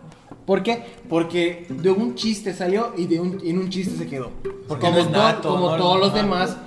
¿Por 0.45 0.61
qué? 0.61 0.83
Porque 1.09 1.65
de 1.69 1.89
un 1.89 2.15
chiste 2.15 2.53
salió 2.53 2.93
y 2.97 3.07
de 3.07 3.19
un, 3.21 3.39
en 3.43 3.57
un 3.57 3.69
chiste 3.69 3.95
se 3.97 4.07
quedó. 4.07 4.31
Porque 4.67 4.85
como 4.85 5.01
no 5.03 5.09
nato, 5.09 5.49
como 5.49 5.71
no- 5.71 5.77
todos 5.77 5.99
los 5.99 6.13
demás, 6.13 6.57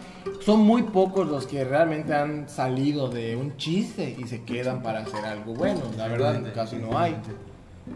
son 0.44 0.60
muy 0.60 0.82
pocos 0.84 1.26
los 1.28 1.46
que 1.46 1.64
realmente 1.64 2.14
han 2.14 2.48
salido 2.48 3.08
de 3.08 3.36
un 3.36 3.56
chiste 3.56 4.16
y 4.18 4.24
se 4.26 4.42
quedan 4.42 4.82
para 4.82 5.00
hacer 5.00 5.24
algo 5.24 5.54
bueno. 5.54 5.80
La 5.96 6.08
verdad, 6.08 6.40
casi 6.54 6.76
no 6.76 6.98
hay. 6.98 7.16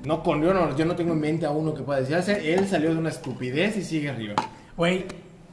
No 0.04 0.22
con 0.22 0.42
yo 0.42 0.54
no, 0.54 0.76
yo 0.76 0.84
no 0.84 0.94
tengo 0.94 1.12
en 1.12 1.20
mente 1.20 1.46
a 1.46 1.50
uno 1.50 1.74
que 1.74 1.82
pueda 1.82 2.00
decir, 2.00 2.16
"Ese- 2.16 2.54
él 2.54 2.66
salió 2.68 2.92
de 2.92 2.98
una 2.98 3.08
estupidez 3.08 3.76
y 3.76 3.82
sigue 3.82 4.08
arriba. 4.10 4.34
Güey, 4.76 5.04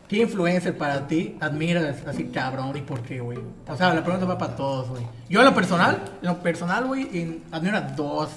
¿qué 0.08 0.18
influencer 0.22 0.78
para 0.78 1.08
ti 1.08 1.38
admiras 1.40 2.06
así 2.06 2.26
cabrón 2.26 2.78
y 2.78 2.82
por 2.82 3.02
qué, 3.02 3.20
güey? 3.20 3.40
O 3.68 3.76
sea, 3.76 3.94
la 3.94 4.04
pregunta 4.04 4.26
va 4.28 4.38
para 4.38 4.56
todos, 4.56 4.90
güey. 4.90 5.04
Yo 5.28 5.40
en 5.40 5.46
lo 5.48 5.56
personal, 5.56 6.02
en 6.22 6.28
lo 6.28 6.38
personal, 6.40 6.86
güey, 6.86 7.42
admiro 7.52 7.78
a 7.78 7.82
dos. 7.82 8.30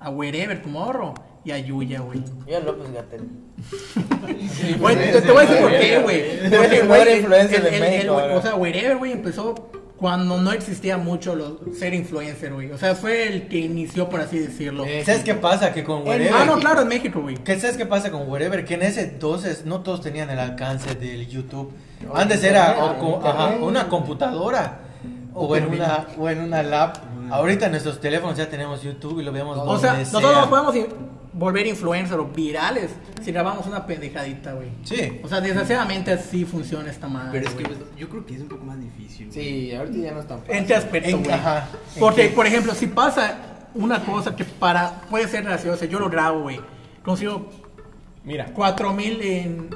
A 0.00 0.10
Wherever 0.10 0.60
Tomorrow 0.62 1.14
y 1.48 1.52
a 1.52 1.58
Yuya, 1.58 2.00
güey. 2.00 2.20
Yo 2.46 2.56
a 2.58 2.60
López 2.60 2.92
Gatel. 2.92 3.22
Güey, 4.78 4.96
te, 4.96 5.20
te 5.22 5.32
voy 5.32 5.44
a 5.44 5.46
decir 5.48 5.58
por 5.62 5.70
qué, 5.70 5.98
güey. 5.98 6.48
Güey, 6.48 6.82
mejor 6.82 7.08
influencer 7.08 7.56
el- 7.56 7.62
de 7.64 7.74
el- 7.76 7.80
México, 7.80 8.12
ahora. 8.18 8.36
O 8.36 8.42
sea, 8.42 8.54
Wherever, 8.54 8.96
güey, 8.98 9.12
empezó 9.12 9.54
cuando 9.96 10.40
no 10.40 10.52
existía 10.52 10.96
mucho 10.96 11.34
lo- 11.34 11.60
ser 11.76 11.94
influencer, 11.94 12.52
güey. 12.52 12.70
O 12.70 12.78
sea, 12.78 12.94
fue 12.94 13.26
el 13.28 13.48
que 13.48 13.58
inició, 13.58 14.08
por 14.08 14.20
así 14.20 14.38
decirlo. 14.38 14.84
¿Sabes 15.04 15.24
qué 15.24 15.34
pasa? 15.34 15.72
Que 15.72 15.82
con 15.84 16.06
Wherever. 16.06 16.32
ah, 16.34 16.44
no, 16.44 16.58
claro, 16.58 16.82
en 16.82 16.88
México, 16.88 17.20
güey. 17.20 17.36
¿Qué 17.38 17.58
sabes 17.58 17.76
qué 17.76 17.86
pasa 17.86 18.10
con 18.10 18.28
Wherever? 18.30 18.64
Que 18.64 18.74
en 18.74 18.82
ese 18.82 19.02
entonces 19.02 19.64
no 19.64 19.80
todos 19.80 20.00
tenían 20.02 20.30
el 20.30 20.38
alcance 20.38 20.94
del 20.94 21.26
YouTube. 21.28 21.72
No, 22.06 22.14
Antes 22.14 22.44
era 22.44 22.76
o 22.84 22.98
co- 22.98 23.06
internet. 23.16 23.32
ajá, 23.34 23.56
una 23.60 23.88
computadora 23.88 24.80
o 25.34 25.56
en 25.56 25.66
una, 25.66 26.06
o 26.18 26.28
en 26.28 26.40
una 26.42 26.62
lap. 26.62 26.96
Ahorita 27.30 27.66
en 27.66 27.72
nuestros 27.72 28.00
teléfonos 28.00 28.36
ya 28.38 28.48
tenemos 28.48 28.82
YouTube 28.82 29.20
y 29.20 29.24
lo 29.24 29.32
vemos 29.32 29.58
O 29.58 29.64
donde 29.64 29.80
sea, 29.82 29.94
nosotros 29.98 30.30
sea. 30.32 30.40
nos 30.40 30.48
podemos 30.48 30.76
in- 30.76 30.86
volver 31.32 31.66
influencers 31.66 32.18
o 32.18 32.24
virales 32.26 32.90
si 33.22 33.32
grabamos 33.32 33.66
una 33.66 33.86
pendejadita, 33.86 34.52
güey. 34.54 34.68
Sí. 34.84 35.20
O 35.22 35.28
sea, 35.28 35.40
desgraciadamente 35.40 36.12
así 36.12 36.44
funciona 36.44 36.90
esta 36.90 37.08
madre. 37.08 37.30
Pero 37.32 37.48
es 37.48 37.54
que 37.54 37.64
pues, 37.64 37.78
yo 37.96 38.08
creo 38.08 38.24
que 38.26 38.34
es 38.34 38.40
un 38.40 38.48
poco 38.48 38.64
más 38.64 38.80
difícil. 38.80 39.30
Sí, 39.32 39.74
ahorita 39.74 39.98
ya 39.98 40.12
no 40.12 40.20
es 40.20 40.26
tan 40.26 40.38
fácil. 40.40 40.54
En 40.56 40.66
qué 40.66 40.74
aspecto, 40.74 41.18
güey. 41.18 41.30
ajá. 41.30 41.68
¿En 41.94 42.00
Porque, 42.00 42.28
qué? 42.28 42.34
por 42.34 42.46
ejemplo, 42.46 42.74
si 42.74 42.86
pasa 42.86 43.38
una 43.74 44.04
cosa 44.04 44.34
que 44.34 44.44
para 44.44 45.02
puede 45.10 45.28
ser 45.28 45.44
graciosa, 45.44 45.84
yo 45.84 45.98
lo 45.98 46.08
grabo, 46.08 46.42
güey. 46.42 46.60
Consigo 47.04 47.48
Mira, 48.24 48.46
4000 48.46 49.22
en 49.22 49.70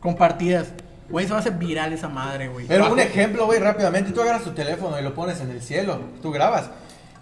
compartidas. 0.00 0.68
Güey, 1.08 1.24
se 1.26 1.30
va 1.32 1.38
a 1.38 1.40
hacer 1.40 1.52
viral 1.52 1.92
esa 1.92 2.08
madre, 2.08 2.48
güey. 2.48 2.66
Pero 2.66 2.84
un 2.84 2.90
Bajo- 2.96 3.00
ejemplo, 3.02 3.46
güey, 3.46 3.60
rápidamente. 3.60 4.10
Tú 4.12 4.20
agarras 4.22 4.42
tu 4.44 4.50
teléfono 4.50 4.98
y 4.98 5.02
lo 5.02 5.14
pones 5.14 5.40
en 5.40 5.50
el 5.50 5.62
cielo. 5.62 6.00
Tú 6.20 6.30
grabas. 6.32 6.68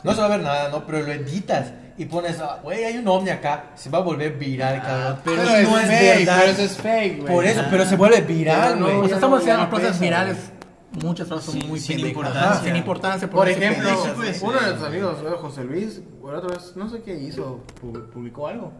No 0.05 0.13
se 0.15 0.21
va 0.21 0.27
a 0.27 0.29
ver 0.29 0.41
nada, 0.43 0.69
¿no? 0.69 0.85
Pero 0.87 1.01
lo 1.01 1.13
editas 1.13 1.73
y 1.97 2.05
pones, 2.05 2.39
ah, 2.41 2.61
güey, 2.63 2.85
hay 2.85 2.99
un 2.99 3.09
ovni 3.09 3.31
acá. 3.31 3.71
Se 3.75 3.89
va 3.91 3.99
a 3.99 4.03
volver 4.03 4.35
viral, 4.39 4.83
cabrón. 4.83 5.19
pero, 5.25 5.37
Y 5.43 5.55
es 5.63 5.69
no 5.69 5.79
es 5.79 5.87
fake, 5.87 6.19
verdad. 6.19 6.37
pero 6.41 6.53
eso 6.53 6.63
es 6.63 6.77
fake, 6.77 7.21
güey. 7.23 7.33
Por 7.35 7.45
eso, 7.47 7.63
pero 7.71 7.85
se 7.87 7.97
vuelve 7.97 8.21
viral, 8.21 8.75
Pero 8.75 8.77
no, 8.81 8.87
güey. 8.87 8.99
O 8.99 9.07
sea, 9.07 9.15
estamos 9.17 9.41
haciendo 9.41 9.71
cosas 9.71 9.99
virales. 9.99 10.37
güey. 10.37 10.55
Muchas 11.07 11.27
cosas 11.27 11.45
son 11.47 11.69
muy 11.69 11.81
sin 11.81 11.99
importancia. 11.99 12.51
Ajá, 12.53 12.63
Sin 12.63 12.77
importancia. 12.77 13.29
Por 13.29 13.49
ejemplo, 13.49 13.89
pendejas. 13.89 14.13
pues, 14.15 14.41
uno 14.43 14.53
de 14.53 14.61
nuestros 14.61 14.85
amigos, 14.89 15.17
José 15.41 15.65
Luis, 15.65 16.01
la 16.25 16.39
otra 16.39 16.55
vez, 16.57 16.77
no 16.77 16.89
sé 16.89 17.03
qué 17.03 17.15
hizo, 17.19 17.65
pu- 17.83 18.07
publicó 18.11 18.47
algo 18.47 18.71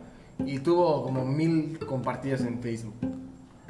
y 0.47 0.61
tuvo 0.61 1.03
como 1.03 1.25
mil 1.25 1.77
compartidas 1.89 2.43
en 2.43 2.61
Facebook. 2.61 2.95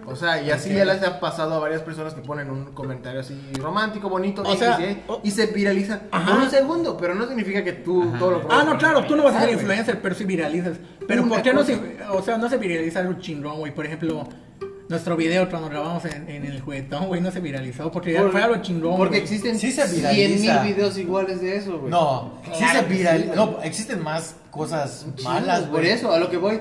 O 0.06 0.16
sea, 0.16 0.42
y 0.42 0.50
así 0.50 0.72
ya 0.72 0.84
les 0.84 1.02
ha 1.02 1.18
pasado 1.18 1.54
a 1.54 1.58
varias 1.58 1.80
personas 1.82 2.12
que 2.14 2.20
ponen 2.20 2.50
un 2.50 2.66
comentario 2.72 3.20
así 3.20 3.38
romántico, 3.60 4.08
bonito, 4.08 4.42
O 4.42 4.54
sea, 4.56 4.78
Y, 4.80 5.02
o- 5.08 5.20
y 5.24 5.30
se 5.30 5.46
viraliza 5.46 6.02
Ajá. 6.10 6.30
por 6.32 6.42
un 6.42 6.50
segundo, 6.50 6.96
pero 6.96 7.14
no 7.14 7.26
significa 7.26 7.64
que 7.64 7.72
tú 7.72 8.12
todo 8.18 8.30
lo 8.32 8.46
Ah, 8.50 8.62
no, 8.64 8.76
claro, 8.76 9.04
tú 9.06 9.16
no 9.16 9.22
vas 9.24 9.34
a 9.36 9.40
ser 9.40 9.50
influencer, 9.52 10.00
pero 10.02 10.14
sí 10.14 10.24
viralizas. 10.24 10.76
Pero 11.08 11.22
Una 11.22 11.32
¿por 11.34 11.42
qué 11.42 11.52
no 11.54 11.64
se, 11.64 11.78
o 12.10 12.22
sea, 12.22 12.36
no 12.38 12.48
se 12.50 12.56
viraliza 12.58 13.00
algo 13.00 13.14
chingón, 13.14 13.58
güey? 13.58 13.74
Por 13.74 13.86
ejemplo, 13.86 14.28
nuestro 14.88 15.16
video 15.16 15.48
cuando 15.48 15.68
grabamos 15.70 16.04
en, 16.04 16.28
en 16.28 16.44
el 16.44 16.60
juguetón, 16.60 17.06
güey, 17.06 17.20
no 17.22 17.30
se 17.30 17.40
viralizó 17.40 17.90
porque 17.90 18.12
ya 18.12 18.20
Por- 18.20 18.32
fue 18.32 18.42
algo 18.42 18.56
chingón. 18.62 18.96
Porque 18.96 19.20
güey. 19.20 19.22
existen 19.22 19.58
Sí 19.58 19.72
se 19.72 19.86
100 19.88 19.96
viraliza. 20.02 20.62
mil 20.62 20.74
videos 20.74 20.98
iguales 20.98 21.40
de 21.40 21.56
eso, 21.56 21.78
güey. 21.78 21.90
No, 21.90 22.34
sí 22.44 22.50
Claro 22.58 22.80
se 22.80 22.86
que 22.86 22.94
viral. 22.94 23.22
sí. 23.22 23.30
No, 23.34 23.58
existen 23.62 24.02
más 24.02 24.36
cosas 24.50 25.06
malas, 25.24 25.62
por 25.62 25.80
güey. 25.80 25.90
eso, 25.90 26.12
a 26.12 26.18
lo 26.18 26.28
que 26.30 26.36
voy. 26.36 26.60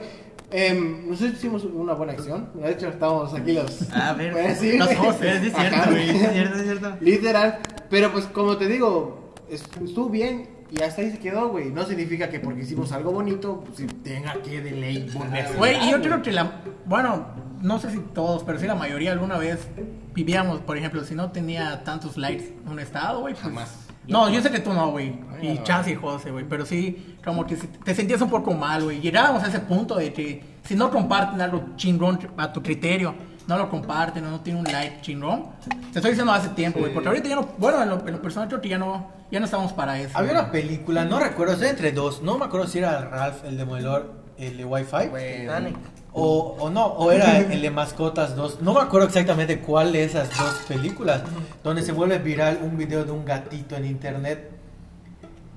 Em, 0.53 1.09
nosotros 1.09 1.33
hicimos 1.37 1.63
una 1.65 1.93
buena 1.93 2.13
acción. 2.13 2.49
De 2.53 2.71
hecho, 2.71 2.87
estábamos 2.87 3.33
aquí 3.33 3.53
los. 3.53 3.91
A 3.91 4.13
ver, 4.13 4.31
los 4.33 4.41
es 4.41 4.59
cierto, 4.59 4.83
Ajá. 4.85 5.89
güey, 5.89 6.09
es 6.09 6.31
cierto, 6.31 6.55
es 6.57 6.63
cierto. 6.63 6.93
Literal. 7.01 7.59
Pero 7.89 8.11
pues, 8.11 8.25
como 8.27 8.55
te 8.57 8.67
digo, 8.67 9.33
es- 9.49 9.63
estuvo 9.83 10.09
bien 10.09 10.49
y 10.71 10.81
hasta 10.81 11.01
ahí 11.01 11.11
se 11.11 11.19
quedó, 11.19 11.49
güey. 11.49 11.69
No 11.71 11.85
significa 11.85 12.29
que 12.29 12.39
porque 12.39 12.61
hicimos 12.61 12.91
algo 12.91 13.11
bonito, 13.11 13.63
pues, 13.65 13.87
tenga 14.03 14.33
que 14.41 14.61
de 14.61 14.71
ley 14.71 15.09
volverse. 15.13 15.53
Güey, 15.55 15.87
y 15.87 15.91
yo 15.91 16.01
creo 16.01 16.21
que 16.21 16.31
la. 16.31 16.61
Bueno, 16.85 17.27
no 17.61 17.79
sé 17.79 17.91
si 17.91 17.99
todos, 17.99 18.43
pero 18.43 18.59
sí 18.59 18.65
la 18.67 18.75
mayoría 18.75 19.11
alguna 19.11 19.37
vez 19.37 19.67
vivíamos, 20.13 20.59
por 20.61 20.77
ejemplo, 20.77 21.03
si 21.03 21.15
no 21.15 21.31
tenía 21.31 21.83
tantos 21.83 22.17
likes 22.17 22.53
en 22.65 22.71
un 22.71 22.79
estado, 22.79 23.21
güey. 23.21 23.33
Pues, 23.33 23.43
Jamás. 23.43 23.82
No, 24.07 24.29
yo 24.29 24.41
sé 24.41 24.51
que 24.51 24.59
tú 24.59 24.73
no, 24.73 24.91
güey. 24.91 25.15
Y 25.41 25.53
no. 25.53 25.63
Chance 25.63 25.91
y 25.91 25.95
José, 25.95 26.31
güey. 26.31 26.45
Pero 26.47 26.65
sí, 26.65 27.17
como 27.23 27.45
que 27.45 27.55
te 27.55 27.95
sentías 27.95 28.21
un 28.21 28.29
poco 28.29 28.53
mal, 28.53 28.83
güey. 28.83 28.99
Llegábamos 28.99 29.43
a 29.43 29.47
ese 29.47 29.59
punto 29.59 29.95
de 29.95 30.13
que 30.13 30.43
si 30.63 30.75
no 30.75 30.89
comparten 30.89 31.41
algo 31.41 31.75
chingón 31.75 32.19
a 32.37 32.51
tu 32.51 32.61
criterio, 32.61 33.15
no 33.47 33.57
lo 33.57 33.69
comparten 33.69 34.25
o 34.25 34.31
no 34.31 34.41
tienen 34.41 34.65
un 34.65 34.71
like 34.71 35.01
chingón. 35.01 35.47
Te 35.91 35.99
estoy 35.99 36.11
diciendo 36.11 36.31
hace 36.31 36.49
tiempo, 36.49 36.79
güey. 36.79 36.93
Porque 36.93 37.09
ahorita 37.09 37.29
ya 37.29 37.35
no. 37.35 37.47
Bueno, 37.57 37.81
en 37.81 37.89
lo, 37.89 38.07
en 38.07 38.13
lo 38.13 38.21
personal 38.21 38.47
creo 38.47 38.61
que 38.61 38.69
ya 38.69 38.77
no, 38.77 39.11
ya 39.31 39.39
no 39.39 39.45
estamos 39.45 39.73
para 39.73 39.99
eso. 39.99 40.17
Había 40.17 40.31
güey. 40.31 40.43
una 40.43 40.51
película, 40.51 41.05
no 41.05 41.19
recuerdo, 41.19 41.53
estoy 41.53 41.69
entre 41.69 41.91
dos. 41.91 42.21
No 42.21 42.37
me 42.37 42.45
acuerdo 42.45 42.67
si 42.67 42.79
era 42.79 43.09
Ralph, 43.09 43.43
el 43.45 43.57
demoledor, 43.57 44.13
el 44.37 44.57
de 44.57 44.65
Wi-Fi. 44.65 45.09
Titanic. 45.41 45.75
O, 46.15 46.55
o 46.59 46.69
no, 46.69 46.85
o 46.85 47.11
era 47.11 47.39
el 47.39 47.61
de 47.61 47.71
Mascotas 47.71 48.35
2. 48.35 48.61
No 48.61 48.73
me 48.73 48.81
acuerdo 48.81 49.07
exactamente 49.07 49.59
cuál 49.59 49.91
de 49.93 50.03
esas 50.03 50.29
dos 50.37 50.53
películas. 50.67 51.23
Donde 51.63 51.81
se 51.81 51.91
vuelve 51.91 52.19
viral 52.19 52.59
un 52.61 52.77
video 52.77 53.03
de 53.03 53.11
un 53.11 53.25
gatito 53.25 53.75
en 53.75 53.85
internet. 53.85 54.51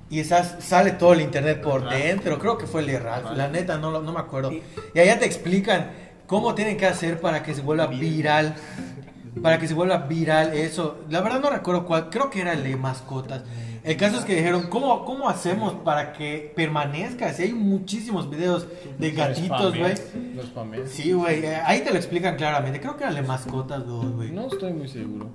Y 0.09 0.21
esas, 0.21 0.57
sale 0.61 0.93
todo 0.93 1.13
el 1.13 1.21
internet 1.21 1.61
por 1.61 1.89
dentro. 1.91 2.39
Creo 2.39 2.57
que 2.57 2.67
fue 2.67 2.81
el 2.81 2.87
de 2.87 2.99
Ralph. 2.99 3.27
La 3.37 3.49
neta, 3.49 3.77
no, 3.77 3.91
lo- 3.91 4.01
no 4.03 4.13
me 4.13 4.21
acuerdo. 4.21 4.51
Y 4.95 4.99
allá 4.99 5.19
te 5.19 5.27
explican 5.27 5.91
cómo 6.27 6.55
tienen 6.55 6.77
que 6.77 6.87
hacer 6.87 7.21
para 7.21 7.43
que 7.43 7.55
se 7.55 7.61
vuelva 7.61 7.87
viral. 7.87 8.55
Para 9.43 9.59
que 9.59 9.69
se 9.69 9.75
vuelva 9.75 9.99
viral 9.99 10.55
eso. 10.55 11.01
La 11.11 11.21
verdad 11.21 11.41
no 11.41 11.51
recuerdo 11.51 11.85
cuál. 11.85 12.09
Creo 12.09 12.31
que 12.31 12.41
era 12.41 12.55
el 12.55 12.63
de 12.63 12.77
mascotas. 12.77 13.43
El 13.87 13.97
caso 13.97 14.19
es 14.19 14.25
que 14.25 14.35
dijeron, 14.35 14.67
¿cómo, 14.69 15.05
cómo 15.05 15.29
hacemos 15.29 15.73
para 15.75 16.13
que 16.13 16.53
permanezca? 16.57 17.33
Si 17.33 17.45
hay 17.45 17.53
muchísimos 17.53 18.29
videos 18.29 18.67
de 18.99 19.13
gatitos, 19.13 19.79
güey. 19.79 19.95
Los 20.35 20.47
spameas. 20.47 20.91
Sí, 20.91 21.13
güey. 21.13 21.45
eh, 21.45 21.57
Ahí 21.65 21.83
te 21.83 21.91
lo 21.91 21.97
explican 21.97 22.35
claramente. 22.37 22.81
Creo 22.81 22.97
que 22.97 23.05
era 23.05 23.11
el 23.11 23.17
de 23.17 23.23
mascotas 23.23 23.87
2, 23.87 24.13
güey. 24.17 24.33
No 24.33 24.49
estoy 24.49 24.73
muy 24.73 24.89
seguro. 24.89 25.29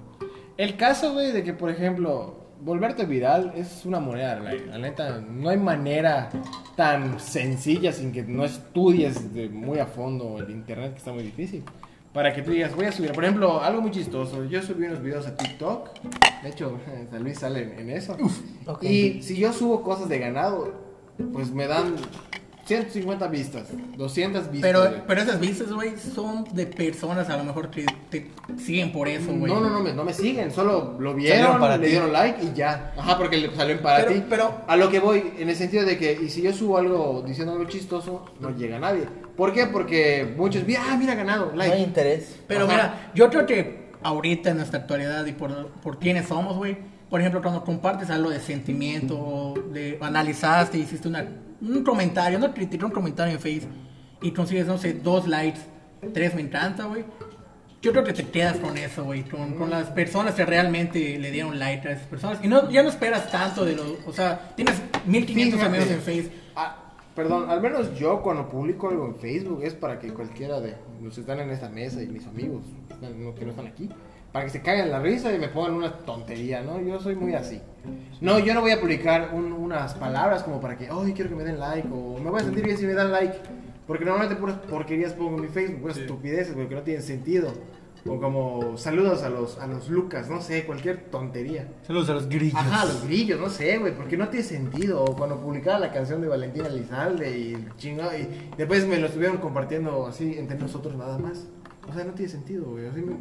El 0.58 0.76
caso, 0.76 1.14
güey, 1.14 1.32
de 1.32 1.44
que, 1.44 1.54
por 1.54 1.70
ejemplo, 1.70 2.36
volverte 2.60 3.06
viral 3.06 3.54
es 3.56 3.86
una 3.86 4.02
moneda. 4.02 4.38
La 4.40 4.78
neta, 4.78 5.22
no 5.22 5.50
hay 5.50 5.58
manera 5.58 6.30
tan 6.76 7.20
sencilla 7.22 7.94
sin 7.94 8.12
que 8.12 8.22
no 8.24 8.44
estudies 8.44 9.34
de 9.34 9.48
muy 9.48 9.80
a 9.80 9.86
fondo 9.86 10.40
el 10.40 10.52
internet, 10.52 10.92
que 10.92 10.98
está 10.98 11.14
muy 11.14 11.24
difícil. 11.24 11.64
Para 12.14 12.34
que 12.34 12.42
tú 12.42 12.52
digas, 12.52 12.76
voy 12.76 12.86
a 12.86 12.92
subir. 12.92 13.14
Por 13.14 13.24
ejemplo, 13.24 13.62
algo 13.62 13.82
muy 13.82 13.92
chistoso. 13.92 14.44
Yo 14.46 14.62
subí 14.62 14.86
unos 14.86 15.02
videos 15.02 15.28
a 15.28 15.38
TikTok. 15.38 15.90
De 16.44 16.50
hecho, 16.50 16.78
San 17.12 17.24
Luis 17.24 17.40
sale 17.40 17.64
en, 17.64 17.80
en 17.80 17.90
eso. 17.90 18.18
ok. 18.66 18.84
Y 18.84 19.22
si 19.22 19.38
yo 19.38 19.54
subo 19.54 19.82
cosas 19.82 20.10
de 20.10 20.20
ganado, 20.20 20.74
pues 21.32 21.52
me 21.52 21.68
dan 21.68 21.96
150 22.76 23.28
vistas, 23.28 23.68
200 23.98 24.52
vistas. 24.52 24.62
Pero, 24.62 24.80
güey. 24.90 25.02
pero 25.08 25.22
esas 25.22 25.40
vistas, 25.40 25.72
güey, 25.72 25.94
son 25.98 26.46
de 26.54 26.66
personas 26.66 27.30
a 27.30 27.38
lo 27.38 27.44
mejor 27.44 27.70
que 27.70 27.86
te 28.10 28.32
siguen 28.58 28.92
por 28.92 29.08
eso, 29.08 29.32
güey. 29.34 29.52
No, 29.52 29.60
no, 29.60 29.70
no 29.70 29.80
me, 29.82 29.94
no 29.94 30.04
me 30.04 30.14
siguen, 30.14 30.52
solo 30.52 30.96
lo 31.00 31.14
vieron, 31.14 31.60
para 31.60 31.78
le 31.78 31.86
ti. 31.86 31.92
dieron 31.92 32.12
like 32.14 32.44
y 32.44 32.54
ya. 32.54 32.94
Ajá, 32.98 33.18
porque 33.18 33.38
le 33.38 33.56
salió 33.56 33.82
para 33.82 34.06
Pero- 34.06 34.12
ti. 34.20 34.24
pero- 34.30 34.62
a 34.68 34.76
lo 34.78 34.90
que 34.90 35.00
voy, 35.00 35.34
en 35.38 35.50
el 35.50 35.56
sentido 35.56 35.86
de 35.86 35.98
que, 35.98 36.14
y 36.22 36.30
si 36.30 36.42
yo 36.42 36.54
subo 36.54 36.78
algo 36.78 37.24
diciendo 37.26 37.54
algo 37.54 37.66
chistoso, 37.66 38.26
no 38.40 38.52
llega 38.56 38.78
a 38.78 38.80
nadie. 38.80 39.04
¿Por 39.36 39.54
qué? 39.54 39.66
Porque 39.68 40.34
muchos, 40.38 40.64
ah, 40.80 40.96
mira, 41.00 41.16
ganado, 41.16 41.52
No 41.56 41.62
hay 41.62 41.70
like. 41.70 41.84
interés. 41.84 42.40
Pero 42.48 42.66
Ajá. 42.66 42.72
mira, 42.74 43.12
yo 43.16 43.30
creo 43.30 43.46
que 43.46 43.92
ahorita 44.04 44.50
en 44.52 44.58
nuestra 44.58 44.80
actualidad 44.80 45.26
y 45.26 45.32
por, 45.34 45.68
por 45.82 46.00
quiénes 46.00 46.28
somos, 46.28 46.58
güey, 46.58 46.78
por 47.10 47.20
ejemplo, 47.20 47.42
cuando 47.42 47.64
compartes 47.64 48.10
algo 48.10 48.30
de 48.30 48.40
sentimiento, 48.40 49.54
de 49.72 49.98
analizaste, 50.02 50.78
hiciste 50.78 51.08
una, 51.08 51.26
un 51.62 51.84
comentario, 51.84 52.40
no 52.40 52.54
crítica, 52.54 52.86
un 52.86 52.92
comentario 52.92 53.34
en 53.34 53.40
Facebook, 53.40 53.72
y 54.22 54.32
consigues, 54.32 54.68
no 54.68 54.78
sé, 54.78 54.94
dos 54.94 55.28
likes, 55.28 55.60
tres 56.14 56.36
me 56.36 56.42
encanta, 56.42 56.86
güey. 56.86 57.04
Yo 57.82 57.92
creo 57.92 58.04
que 58.04 58.14
te 58.14 58.28
quedas 58.28 58.58
con 58.58 58.78
eso, 58.78 59.04
güey, 59.06 59.24
con, 59.24 59.56
con 59.56 59.72
las 59.72 59.90
personas 59.90 60.36
que 60.36 60.46
realmente 60.46 61.18
le 61.18 61.32
dieron 61.32 61.58
like 61.58 61.88
a 61.88 61.92
esas 61.94 62.06
personas. 62.06 62.40
Y 62.44 62.48
no, 62.48 62.70
ya 62.70 62.84
no 62.84 62.90
esperas 62.90 63.32
tanto 63.32 63.66
de 63.66 63.76
los, 63.76 63.96
o 64.06 64.14
sea, 64.14 64.54
tienes 64.56 64.76
1500 65.08 65.60
Fíjate. 65.60 65.76
amigos 65.78 65.92
en 65.92 66.02
Facebook. 66.02 66.34
Ah, 66.56 66.78
perdón, 67.16 67.50
al 67.50 67.60
menos 67.60 67.98
yo 67.98 68.22
cuando 68.22 68.48
publico 68.48 68.90
algo 68.90 69.08
en 69.08 69.16
Facebook 69.16 69.64
es 69.64 69.74
para 69.74 70.00
que 70.00 70.14
cualquiera 70.14 70.60
de 70.60 70.76
los 71.02 71.16
que 71.16 71.22
están 71.22 71.40
en 71.40 71.50
esta 71.50 71.70
mesa 71.70 72.04
y 72.04 72.08
mis 72.08 72.28
amigos 72.28 72.64
que 73.36 73.46
no 73.46 73.50
están 73.50 73.66
aquí, 73.66 73.90
para 74.32 74.46
que 74.46 74.52
se 74.52 74.62
caigan 74.62 74.90
la 74.92 75.00
risa 75.00 75.34
y 75.34 75.38
me 75.40 75.48
pongan 75.50 75.74
una 75.74 75.92
tontería, 76.00 76.62
¿no? 76.62 76.80
Yo 76.82 77.00
soy 77.00 77.16
muy 77.16 77.34
así. 77.34 77.62
No, 78.22 78.40
yo 78.40 78.54
no 78.54 78.62
voy 78.62 78.72
a 78.72 78.80
publicar 78.80 79.32
un- 79.34 79.52
unas 79.52 79.94
palabras 79.96 80.44
como 80.44 80.62
para 80.62 80.78
que, 80.78 80.88
ay, 80.92 81.14
quiero 81.14 81.30
que 81.30 81.36
me 81.36 81.44
den 81.44 81.60
like 81.60 81.88
o 81.92 82.18
me 82.20 82.30
voy 82.30 82.40
a 82.42 82.44
sentir 82.44 82.64
bien 82.64 82.78
si 82.78 82.86
me 82.86 82.94
dan 82.94 83.12
like. 83.12 83.36
Porque 83.88 84.06
normalmente 84.06 84.40
puras 84.40 84.58
porquerías 84.70 85.14
pongo 85.14 85.36
en 85.36 85.42
mi 85.42 85.48
Facebook, 85.48 85.82
puras 85.82 85.98
estupideces, 85.98 86.54
porque 86.54 86.76
no 86.76 86.82
tienen 86.82 87.04
sentido. 87.04 87.52
O 88.08 88.20
como 88.20 88.78
saludos 88.78 89.22
a 89.22 89.30
los, 89.30 89.60
a 89.60 89.68
los 89.68 89.90
Lucas, 89.90 90.28
no 90.30 90.42
sé, 90.42 90.64
cualquier 90.66 91.06
tontería. 91.12 91.68
Saludos 91.86 92.10
a 92.10 92.14
los 92.14 92.30
grillos. 92.30 92.56
Ajá, 92.60 92.86
los 92.86 93.04
grillos, 93.06 93.40
no 93.40 93.48
sé, 93.50 93.78
güey, 93.78 93.94
porque 93.96 94.18
no 94.18 94.30
tiene 94.30 94.44
sentido. 94.46 95.04
O 95.04 95.16
cuando 95.16 95.40
publicaba 95.40 95.78
la 95.78 95.92
canción 95.92 96.20
de 96.22 96.28
Valentina 96.28 96.68
Elizalde 96.68 97.38
y 97.38 97.68
chingado, 97.78 98.18
y 98.18 98.28
después 98.58 98.88
me 98.88 98.98
lo 98.98 99.06
estuvieron 99.08 99.38
compartiendo 99.38 100.08
así 100.08 100.36
entre 100.38 100.58
nosotros 100.58 100.96
nada 100.96 101.20
más. 101.20 101.48
O 101.90 101.94
sea, 101.94 102.04
no 102.04 102.14
tiene 102.14 102.32
sentido, 102.32 102.66
güey. 102.72 102.88
Así 102.88 103.02
me- 103.02 103.18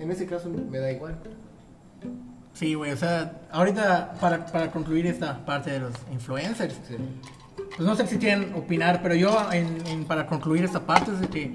en 0.00 0.10
ese 0.10 0.26
caso 0.26 0.48
me 0.48 0.78
da 0.78 0.90
igual. 0.92 1.16
Sí, 2.52 2.74
güey, 2.74 2.90
o 2.92 2.96
sea, 2.96 3.40
ahorita 3.52 4.14
para, 4.20 4.46
para 4.46 4.70
concluir 4.70 5.06
esta 5.06 5.44
parte 5.44 5.70
de 5.70 5.80
los 5.80 5.92
influencers, 6.12 6.74
Sí. 6.88 6.96
pues 7.76 7.80
no 7.88 7.94
sé 7.94 8.06
si 8.06 8.18
quieren 8.18 8.52
opinar, 8.54 9.00
pero 9.02 9.14
yo 9.14 9.36
en, 9.52 9.86
en- 9.86 10.04
para 10.04 10.26
concluir 10.26 10.64
esta 10.64 10.80
parte 10.84 11.12
es 11.12 11.20
de 11.20 11.28
que, 11.28 11.54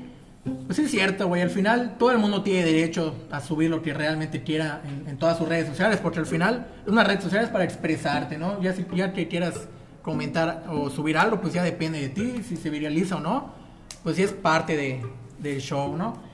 pues 0.65 0.79
es 0.79 0.89
cierto, 0.91 1.27
güey, 1.27 1.41
al 1.41 1.49
final 1.49 1.95
todo 1.97 2.11
el 2.11 2.19
mundo 2.19 2.41
tiene 2.41 2.63
derecho 2.63 3.15
a 3.31 3.41
subir 3.41 3.69
lo 3.69 3.81
que 3.81 3.93
realmente 3.93 4.43
quiera 4.43 4.81
en, 4.87 5.09
en 5.09 5.17
todas 5.17 5.37
sus 5.37 5.47
redes 5.47 5.67
sociales, 5.67 5.99
porque 6.01 6.19
al 6.19 6.25
final 6.25 6.67
una 6.87 7.03
red 7.03 7.19
social 7.19 7.43
es 7.43 7.49
para 7.49 7.65
expresarte, 7.65 8.37
¿no? 8.37 8.61
Ya 8.61 8.73
si 8.73 8.85
ya 8.95 9.11
que 9.11 9.27
quieras 9.27 9.67
comentar 10.01 10.65
o 10.69 10.89
subir 10.89 11.17
algo, 11.17 11.41
pues 11.41 11.53
ya 11.53 11.63
depende 11.63 11.99
de 11.99 12.09
ti, 12.09 12.43
si 12.43 12.55
se 12.57 12.69
viraliza 12.69 13.17
o 13.17 13.19
no, 13.19 13.51
pues 14.03 14.15
sí 14.17 14.23
es 14.23 14.31
parte 14.31 14.75
de, 14.77 15.01
del 15.39 15.59
show, 15.59 15.97
¿no? 15.97 16.31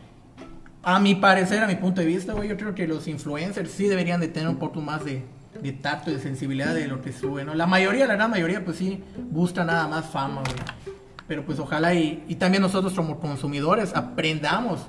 A 0.82 1.00
mi 1.00 1.16
parecer, 1.16 1.62
a 1.64 1.68
mi 1.68 1.76
punto 1.76 2.02
de 2.02 2.08
vista, 2.08 2.34
güey, 2.34 2.48
yo 2.48 2.56
creo 2.58 2.74
que 2.74 2.88
los 2.88 3.08
influencers 3.08 3.70
sí 3.72 3.88
deberían 3.88 4.22
de 4.22 4.30
tener 4.30 4.48
un 4.48 4.58
poco 4.58 4.80
más 4.82 5.04
de, 5.04 5.24
de 5.62 5.72
tacto 5.74 6.10
y 6.10 6.14
de 6.14 6.20
sensibilidad 6.22 6.74
de 6.74 6.88
lo 6.88 7.02
que 7.02 7.12
suben, 7.12 7.48
¿no? 7.48 7.54
La 7.54 7.68
mayoría, 7.68 8.08
la 8.08 8.16
gran 8.16 8.32
mayoría, 8.32 8.64
pues 8.64 8.78
sí, 8.78 9.04
busca 9.30 9.66
nada 9.66 9.88
más 9.88 10.06
fama, 10.06 10.42
güey. 10.42 10.96
Pero 11.28 11.46
pues 11.46 11.60
ojalá 11.60 11.94
y, 11.94 12.24
y 12.28 12.36
también 12.36 12.64
nosotros 12.64 12.94
como 12.94 13.20
consumidores 13.20 13.94
aprendamos, 13.96 14.88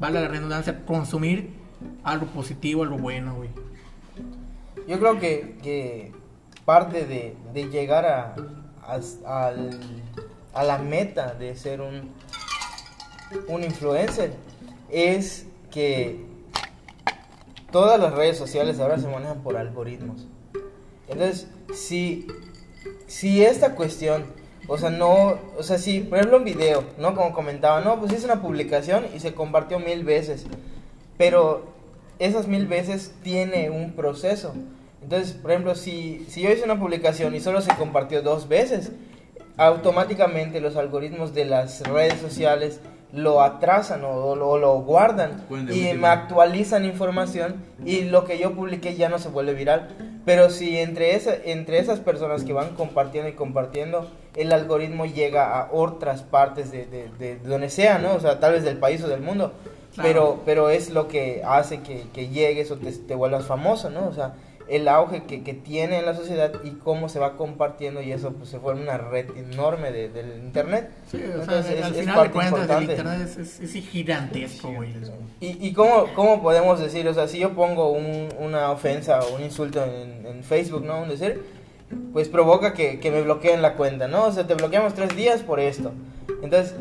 vale 0.00 0.20
la 0.20 0.28
redundancia, 0.28 0.84
consumir 0.84 1.50
algo 2.02 2.26
positivo, 2.26 2.82
algo 2.82 2.96
bueno, 2.96 3.34
güey. 3.34 3.50
Yo 4.88 4.98
creo 4.98 5.20
que, 5.20 5.58
que 5.62 6.12
parte 6.64 7.04
de, 7.04 7.36
de 7.52 7.68
llegar 7.68 8.06
a, 8.06 8.34
a, 9.26 9.52
a 10.54 10.64
la 10.64 10.78
meta 10.78 11.34
de 11.34 11.54
ser 11.54 11.80
un, 11.82 12.10
un 13.46 13.62
influencer 13.62 14.32
es 14.90 15.46
que 15.70 16.24
todas 17.70 18.00
las 18.00 18.14
redes 18.14 18.36
sociales 18.36 18.80
ahora 18.80 18.98
se 18.98 19.08
manejan 19.08 19.42
por 19.42 19.56
algoritmos. 19.56 20.26
Entonces, 21.08 21.48
si, 21.74 22.26
si 23.06 23.44
esta 23.44 23.74
cuestión, 23.74 24.24
o 24.66 24.78
sea, 24.78 24.90
no, 24.90 25.38
o 25.56 25.62
sea, 25.62 25.78
si, 25.78 26.00
por 26.00 26.18
ejemplo, 26.18 26.38
un 26.38 26.44
video, 26.44 26.84
¿no? 26.98 27.14
Como 27.14 27.32
comentaba, 27.32 27.80
no, 27.80 27.98
pues 27.98 28.12
hice 28.12 28.26
una 28.26 28.42
publicación 28.42 29.06
y 29.14 29.20
se 29.20 29.34
compartió 29.34 29.78
mil 29.78 30.04
veces, 30.04 30.46
pero 31.16 31.64
esas 32.18 32.46
mil 32.46 32.66
veces 32.66 33.12
tiene 33.22 33.70
un 33.70 33.92
proceso. 33.92 34.54
Entonces, 35.02 35.32
por 35.32 35.52
ejemplo, 35.52 35.74
si, 35.74 36.26
si 36.28 36.42
yo 36.42 36.50
hice 36.50 36.64
una 36.64 36.78
publicación 36.78 37.34
y 37.34 37.40
solo 37.40 37.62
se 37.62 37.74
compartió 37.76 38.22
dos 38.22 38.48
veces, 38.48 38.92
automáticamente 39.56 40.60
los 40.60 40.76
algoritmos 40.76 41.34
de 41.34 41.44
las 41.44 41.80
redes 41.88 42.20
sociales 42.20 42.80
lo 43.12 43.40
atrasan 43.40 44.04
o 44.04 44.36
lo, 44.36 44.58
lo 44.58 44.80
guardan 44.80 45.42
y 45.70 45.94
me 45.94 46.08
actualizan 46.08 46.84
información 46.84 47.64
y 47.84 48.02
lo 48.02 48.24
que 48.24 48.38
yo 48.38 48.52
publiqué 48.54 48.96
ya 48.96 49.08
no 49.08 49.18
se 49.18 49.28
vuelve 49.28 49.54
viral. 49.54 49.88
Pero 50.26 50.50
si 50.50 50.78
entre, 50.78 51.14
esa, 51.14 51.34
entre 51.34 51.78
esas 51.78 52.00
personas 52.00 52.44
que 52.44 52.52
van 52.52 52.74
compartiendo 52.74 53.30
y 53.30 53.32
compartiendo, 53.32 54.10
el 54.36 54.52
algoritmo 54.52 55.06
llega 55.06 55.58
a 55.58 55.70
otras 55.72 56.22
partes 56.22 56.70
de, 56.70 56.84
de, 56.86 57.08
de 57.18 57.38
donde 57.38 57.70
sea, 57.70 57.98
¿no? 57.98 58.14
O 58.14 58.20
sea, 58.20 58.38
tal 58.40 58.52
vez 58.52 58.62
del 58.62 58.76
país 58.76 59.02
o 59.02 59.08
del 59.08 59.22
mundo. 59.22 59.52
Claro. 59.94 60.08
Pero, 60.08 60.40
pero 60.44 60.70
es 60.70 60.90
lo 60.90 61.08
que 61.08 61.42
hace 61.44 61.80
que, 61.80 62.04
que 62.12 62.28
llegues 62.28 62.70
o 62.70 62.76
te, 62.76 62.92
te 62.92 63.14
vuelvas 63.14 63.46
famoso, 63.46 63.88
¿no? 63.88 64.06
O 64.06 64.12
sea, 64.12 64.34
el 64.68 64.86
auge 64.88 65.22
que, 65.24 65.42
que 65.42 65.54
tiene 65.54 65.98
en 65.98 66.04
la 66.06 66.14
sociedad 66.14 66.52
y 66.62 66.72
cómo 66.72 67.08
se 67.08 67.18
va 67.18 67.36
compartiendo 67.36 68.02
y 68.02 68.12
eso 68.12 68.32
pues 68.32 68.50
se 68.50 68.58
vuelve 68.58 68.82
una 68.82 68.98
red 68.98 69.26
enorme 69.36 69.90
de- 69.92 70.08
del 70.10 70.38
internet. 70.44 70.90
Sí, 71.10 71.16
o 71.18 71.20
sea, 71.32 71.40
Entonces, 71.42 71.82
al 71.82 71.90
es- 71.92 71.96
es 71.98 72.04
final 72.06 72.22
de 72.24 72.30
cuentas, 72.32 72.70
el 72.70 72.82
internet 72.90 73.20
es, 73.24 73.36
es, 73.38 73.60
es 73.76 73.84
gigantesco, 73.88 74.72
güey. 74.72 74.90
¿Y, 75.40 75.68
y 75.68 75.72
cómo, 75.72 76.06
cómo 76.14 76.42
podemos 76.42 76.80
decir? 76.80 77.06
O 77.08 77.14
sea, 77.14 77.28
si 77.28 77.38
yo 77.38 77.54
pongo 77.54 77.90
un- 77.92 78.28
una 78.38 78.70
ofensa 78.70 79.20
o 79.20 79.36
un 79.36 79.42
insulto 79.42 79.82
en, 79.84 80.26
en 80.26 80.42
Facebook, 80.44 80.84
¿no? 80.84 81.00
Un 81.02 81.08
decir, 81.08 81.42
pues 82.12 82.28
provoca 82.28 82.74
que, 82.74 83.00
que 83.00 83.10
me 83.10 83.22
bloqueen 83.22 83.62
la 83.62 83.74
cuenta, 83.74 84.06
¿no? 84.08 84.24
O 84.26 84.32
sea, 84.32 84.46
te 84.46 84.54
bloqueamos 84.54 84.92
tres 84.94 85.16
días 85.16 85.40
por 85.42 85.60
esto. 85.60 85.92
Entonces, 86.42 86.74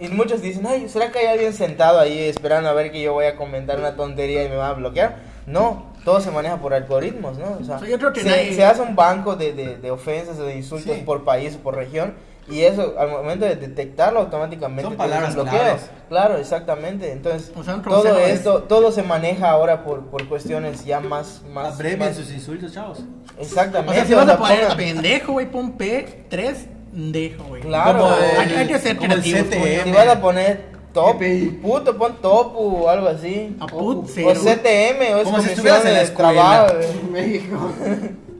y 0.00 0.08
muchos 0.08 0.42
dicen, 0.42 0.66
ay, 0.66 0.88
¿será 0.88 1.12
que 1.12 1.20
hay 1.20 1.26
alguien 1.26 1.52
sentado 1.52 2.00
ahí 2.00 2.18
esperando 2.18 2.68
a 2.68 2.72
ver 2.72 2.90
que 2.90 3.00
yo 3.00 3.12
voy 3.12 3.26
a 3.26 3.36
comentar 3.36 3.78
una 3.78 3.94
tontería 3.94 4.42
y 4.44 4.48
me 4.48 4.56
va 4.56 4.70
a 4.70 4.72
bloquear? 4.72 5.18
No, 5.46 5.91
todo 6.04 6.20
se 6.20 6.30
maneja 6.30 6.56
por 6.56 6.74
algoritmos, 6.74 7.38
¿no? 7.38 7.58
O 7.60 7.64
sea, 7.64 7.78
yo 7.80 7.98
creo 7.98 8.12
que 8.12 8.20
se, 8.22 8.28
nadie- 8.30 8.54
se 8.54 8.64
hace 8.64 8.80
un 8.82 8.96
banco 8.96 9.36
de, 9.36 9.52
de, 9.52 9.76
de 9.76 9.90
ofensas 9.90 10.38
o 10.38 10.44
de 10.44 10.56
insultos 10.56 10.96
Sí. 10.96 11.02
por 11.04 11.24
país 11.24 11.56
o 11.56 11.58
por 11.62 11.76
región. 11.76 12.14
Y 12.48 12.62
eso, 12.62 12.94
al 12.98 13.08
momento 13.08 13.44
de 13.44 13.54
detectarlo, 13.54 14.18
automáticamente 14.18 14.82
Son 14.82 14.96
palabras 14.96 15.34
bloqueo. 15.34 15.52
claves. 15.52 15.90
Claro, 16.08 16.36
exactamente. 16.38 17.12
Entonces, 17.12 17.52
O 17.56 17.62
sea, 17.62 17.76
un 17.76 17.82
todo 17.82 18.18
es- 18.18 18.30
esto, 18.40 18.64
todo 18.64 18.90
se 18.90 19.04
maneja 19.04 19.48
ahora 19.50 19.84
por, 19.84 20.06
por 20.06 20.26
cuestiones 20.28 20.84
ya 20.84 20.98
más... 20.98 21.42
más, 21.52 21.74
Abrevien 21.74 22.00
más- 22.00 22.16
sus 22.16 22.32
insultos, 22.32 22.72
chavos. 22.72 22.98
Exactamente. 23.38 23.92
O 23.92 23.94
sea, 23.94 24.04
si 24.06 24.14
vas 24.14 24.28
a 24.28 24.36
poner 24.38 24.64
pongan- 24.66 24.76
pendejo, 24.76 25.32
güey, 25.34 25.50
pon 25.50 25.78
P3, 25.78 26.56
dejo, 26.92 27.44
güey. 27.44 27.62
Claro, 27.62 28.00
Como 28.00 28.16
güey. 28.16 28.30
Hay, 28.38 28.54
hay 28.56 28.66
que 28.66 28.78
ser 28.80 28.96
güey. 28.96 29.82
Si 29.84 29.92
vas 29.92 30.08
a 30.08 30.20
poner 30.20 30.71
top, 30.92 31.16
GPI. 31.16 31.60
puto, 31.62 31.96
pon 31.96 32.16
topu 32.20 32.58
o 32.84 32.88
algo 32.88 33.08
así. 33.08 33.56
A 33.60 33.66
put 33.66 34.04
O 34.04 34.08
cero. 34.08 34.40
CTM, 34.40 35.14
o 35.14 35.18
es 35.18 35.24
Como 35.24 35.40
si 35.40 35.50
estuvieras 35.50 35.84
en 35.84 35.92
la 35.92 35.98
de 35.98 36.04
escuela. 36.04 36.32
Trabajo, 36.32 36.74
güey. 37.10 37.22
México. 37.26 37.72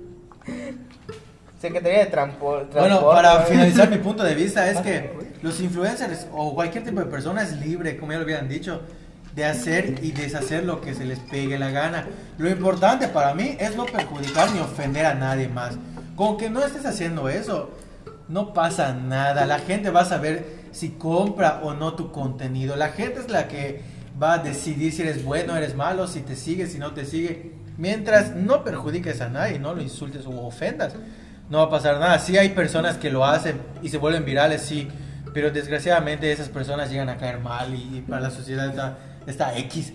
Secretaría 1.61 2.01
de 2.01 2.07
Transporte. 2.07 2.79
Bueno, 2.79 3.01
para 3.09 3.43
finalizar 3.43 3.89
mi 3.89 3.99
punto 3.99 4.25
de 4.25 4.35
vista 4.35 4.69
es 4.69 4.79
que 4.83 5.13
los 5.43 5.61
influencers 5.61 6.27
o 6.33 6.55
cualquier 6.55 6.85
tipo 6.85 7.01
de 7.01 7.07
persona 7.07 7.43
es 7.43 7.53
libre, 7.59 7.97
como 7.97 8.13
ya 8.13 8.19
lo 8.19 8.25
habían 8.25 8.49
dicho, 8.49 8.81
de 9.35 9.45
hacer 9.45 9.95
y 10.03 10.11
deshacer 10.13 10.65
lo 10.65 10.81
que 10.81 10.95
se 10.95 11.05
les 11.05 11.19
pegue 11.21 11.59
la 11.59 11.71
gana. 11.71 12.07
Lo 12.39 12.51
importante 12.51 13.09
para 13.09 13.35
mí 13.35 13.57
es 13.61 13.77
no 13.77 13.87
perjudicar 13.87 14.51
ni 14.51 14.59
ofender 14.61 15.07
a 15.07 15.15
nadie 15.15 15.49
más. 15.49 15.75
Con 16.17 16.37
que 16.37 16.51
no 16.51 16.65
estés 16.65 16.85
haciendo 16.85 17.29
eso, 17.29 17.71
no 18.29 18.53
pasa 18.53 18.93
nada. 18.93 19.47
La 19.47 19.61
gente 19.61 19.91
va 19.91 20.01
a 20.01 20.05
saber 20.05 20.62
si 20.73 20.91
compra 20.91 21.61
o 21.63 21.75
no 21.75 21.95
tu 21.95 22.11
contenido. 22.11 22.77
La 22.77 22.89
gente 22.89 23.21
es 23.21 23.31
la 23.31 23.49
que 23.49 23.83
va 24.21 24.35
a 24.35 24.39
decidir 24.39 24.93
si 24.93 25.03
eres 25.03 25.25
bueno 25.25 25.57
eres 25.57 25.75
malo, 25.75 26.07
si 26.07 26.21
te 26.21 26.37
sigue, 26.37 26.67
si 26.67 26.79
no 26.79 26.93
te 26.93 27.05
sigue. 27.05 27.53
Mientras 27.79 28.35
no 28.35 28.65
perjudiques 28.65 29.21
a 29.21 29.29
nadie, 29.29 29.59
no 29.59 29.75
lo 29.75 29.83
insultes 29.83 30.27
o 30.27 30.47
ofendas, 30.47 30.95
no 31.49 31.59
va 31.59 31.65
a 31.65 31.71
pasar 31.71 31.99
nada. 31.99 32.19
Sí 32.19 32.37
hay 32.37 32.51
personas 32.51 32.97
que 32.97 33.11
lo 33.11 33.25
hacen 33.25 33.61
y 33.83 33.89
se 33.89 33.99
vuelven 33.99 34.25
virales, 34.25 34.63
sí, 34.63 34.89
pero 35.33 35.51
desgraciadamente 35.51 36.31
esas 36.31 36.49
personas 36.49 36.91
llegan 36.91 37.09
a 37.09 37.17
caer 37.17 37.41
mal 37.41 37.75
y, 37.75 37.99
y 37.99 38.01
para 38.03 38.21
la 38.21 38.31
sociedad 38.31 38.69
está, 38.69 38.99
está 39.27 39.57
X. 39.59 39.93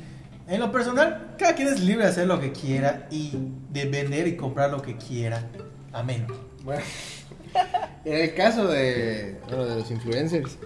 En 0.48 0.62
lo 0.62 0.72
personal, 0.72 1.36
cada 1.38 1.56
quien 1.56 1.68
es 1.68 1.82
libre 1.82 2.06
de 2.06 2.12
hacer 2.12 2.26
lo 2.26 2.40
que 2.40 2.54
quiera 2.54 3.08
y 3.12 3.34
de 3.70 3.86
vender 3.86 4.28
y 4.28 4.38
comprar 4.38 4.72
lo 4.72 4.82
que 4.82 4.96
quiera. 4.96 5.44
Amén. 5.92 6.26
Bueno, 6.64 6.84
en 8.06 8.14
el 8.16 8.34
caso 8.34 8.68
de, 8.68 9.40
bueno, 9.48 9.66
de 9.66 9.76
los 9.76 9.92
influencers, 9.92 10.58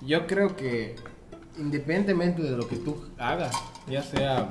yo 0.00 0.26
creo 0.26 0.56
que 0.56 0.96
independientemente 1.58 2.42
de 2.42 2.50
lo 2.56 2.66
que 2.68 2.76
tú 2.76 2.96
hagas, 3.18 3.52
ya 3.88 4.02
sea 4.02 4.48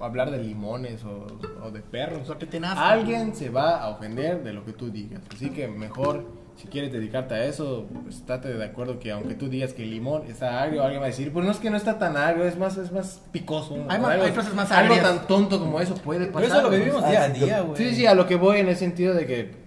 hablar 0.00 0.30
de 0.30 0.38
limones 0.38 1.04
o, 1.04 1.26
o 1.62 1.70
de 1.70 1.80
perros, 1.80 2.28
Lo 2.28 2.38
que 2.38 2.46
te 2.46 2.58
nazca. 2.60 2.90
alguien 2.90 3.34
se 3.34 3.50
va 3.50 3.80
a 3.82 3.88
ofender 3.88 4.42
de 4.42 4.52
lo 4.52 4.64
que 4.64 4.72
tú 4.72 4.90
digas. 4.90 5.20
Así 5.34 5.50
que 5.50 5.68
mejor, 5.68 6.24
si 6.56 6.68
quieres 6.68 6.90
dedicarte 6.92 7.34
a 7.34 7.44
eso, 7.44 7.86
pues 8.04 8.16
estate 8.16 8.48
de 8.54 8.64
acuerdo 8.64 8.98
que 8.98 9.10
aunque 9.12 9.34
tú 9.34 9.48
digas 9.50 9.74
que 9.74 9.82
el 9.82 9.90
limón 9.90 10.24
está 10.26 10.62
agrio, 10.62 10.82
alguien 10.82 11.00
va 11.02 11.06
a 11.06 11.08
decir, 11.10 11.30
pues 11.32 11.44
no 11.44 11.50
es 11.52 11.58
que 11.58 11.68
no 11.70 11.76
está 11.76 11.98
tan 11.98 12.16
agrio, 12.16 12.44
es 12.46 12.56
más, 12.58 12.78
es 12.78 12.90
más 12.92 13.20
picoso. 13.30 13.74
Hay 13.74 13.98
¿no? 13.98 14.04
más- 14.04 14.10
algo, 14.12 14.24
hay 14.24 14.32
cosas 14.32 14.54
más 14.54 14.72
Algo 14.72 14.94
agrias. 14.94 15.16
tan 15.18 15.26
tonto 15.26 15.58
como 15.58 15.80
eso 15.80 15.94
puede 15.96 16.26
pasar. 16.26 16.42
Pero 16.42 16.46
eso 16.54 16.62
lo 16.62 16.70
¿no? 16.70 16.76
vivimos 16.78 17.02
Ah, 17.04 17.10
día 17.10 17.22
a 17.24 17.28
día, 17.28 17.60
güey. 17.60 17.76
Sí, 17.76 17.94
sí, 17.94 18.06
a 18.06 18.14
lo 18.14 18.26
que 18.26 18.36
voy 18.36 18.58
en 18.58 18.68
el 18.68 18.76
sentido 18.76 19.12
de 19.14 19.26
que 19.26 19.59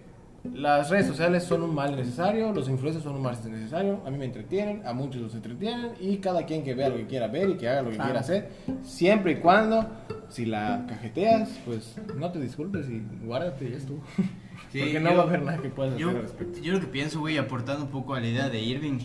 las 0.54 0.90
redes 0.90 1.08
sociales 1.08 1.44
son 1.46 1.64
un 1.64 1.74
mal 1.74 1.96
necesario, 1.96 2.52
los 2.52 2.68
influencers 2.68 3.04
son 3.04 3.16
un 3.16 3.22
mal 3.22 3.38
necesario, 3.50 4.02
a 4.06 4.10
mí 4.12 4.18
me 4.18 4.26
entretienen, 4.26 4.86
a 4.86 4.92
muchos 4.94 5.22
los 5.22 5.34
entretienen 5.36 5.92
y 6.02 6.18
cada 6.18 6.46
quien 6.46 6.64
que 6.64 6.74
vea 6.74 6.90
lo 6.90 6.98
que 6.98 7.06
quiera 7.08 7.28
ver 7.28 7.50
y 7.52 7.54
que 7.56 7.70
haga 7.70 7.82
lo 7.82 7.90
que 7.92 7.96
Claro. 7.96 8.10
quiera 8.10 8.20
hacer, 8.20 8.50
siempre 8.84 9.34
y 9.34 9.36
cuando, 9.38 9.88
si 10.30 10.46
la 10.46 10.86
cajeteas, 10.88 11.50
pues 11.66 11.96
no 12.18 12.32
te 12.32 12.40
disculpes 12.42 12.90
y 12.90 13.02
guárdate 13.26 13.70
y 13.70 13.74
es 13.74 13.86
tú. 13.86 14.00
Sí, 14.72 14.80
Porque 14.80 15.00
no 15.00 15.12
yo- 15.12 15.18
va 15.18 15.24
a 15.24 15.28
haber 15.28 15.42
nada 15.44 15.58
que 15.60 15.70
puedas 15.70 15.98
Yo, 16.00 16.08
hacer 16.10 16.18
al 16.22 16.28
respecto. 16.28 16.60
yo 16.62 16.74
lo 16.74 16.80
que 16.80 16.88
pienso, 16.88 17.20
güey, 17.20 17.38
aportando 17.38 17.86
un 17.86 17.92
poco 17.92 18.16
a 18.16 18.20
la 18.20 18.28
idea 18.28 18.50
de 18.50 18.60
Irving, 18.60 19.00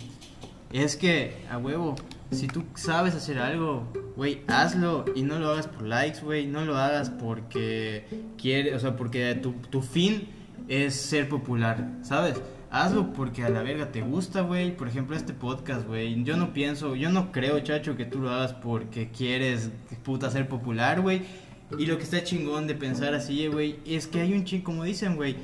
es 0.73 0.97
que, 0.97 1.37
a 1.51 1.59
huevo, 1.59 1.95
si 2.31 2.47
tú 2.47 2.65
sabes 2.75 3.15
hacer 3.15 3.39
algo, 3.39 3.87
güey, 4.17 4.41
hazlo 4.47 5.05
y 5.15 5.23
no 5.23 5.39
lo 5.39 5.51
hagas 5.51 5.67
por 5.67 5.83
likes, 5.83 6.21
güey, 6.23 6.47
no 6.47 6.65
lo 6.65 6.77
hagas 6.79 7.11
porque 7.11 8.05
quiere, 8.41 8.75
o 8.75 8.79
sea, 8.79 8.97
porque 8.97 9.35
tu, 9.35 9.53
tu 9.71 9.83
fin 9.83 10.29
es 10.69 10.95
ser 10.95 11.29
popular, 11.29 11.89
¿sabes? 12.03 12.41
Hazlo 12.71 13.13
porque 13.13 13.45
a 13.45 13.49
la 13.49 13.63
verga 13.63 13.91
te 13.93 14.03
gusta, 14.03 14.43
güey. 14.43 14.77
Por 14.77 14.89
ejemplo, 14.89 15.17
este 15.17 15.33
podcast, 15.33 15.87
güey. 15.87 16.23
Yo 16.25 16.37
no 16.37 16.53
pienso, 16.53 16.97
yo 16.97 17.11
no 17.11 17.33
creo, 17.33 17.61
chacho, 17.61 17.97
que 17.97 18.05
tú 18.05 18.21
lo 18.21 18.31
hagas 18.31 18.53
porque 18.53 19.09
quieres, 19.11 19.71
puta, 20.03 20.31
ser 20.31 20.49
popular, 20.49 21.01
güey. 21.01 21.23
Y 21.79 21.87
lo 21.87 21.97
que 21.97 22.05
está 22.05 22.23
chingón 22.23 22.67
de 22.67 22.75
pensar 22.75 23.15
así, 23.15 23.47
güey, 23.47 23.79
es 23.87 24.07
que 24.07 24.21
hay 24.21 24.33
un 24.33 24.45
ching, 24.45 24.63
como 24.63 24.85
dicen, 24.85 25.17
güey, 25.17 25.37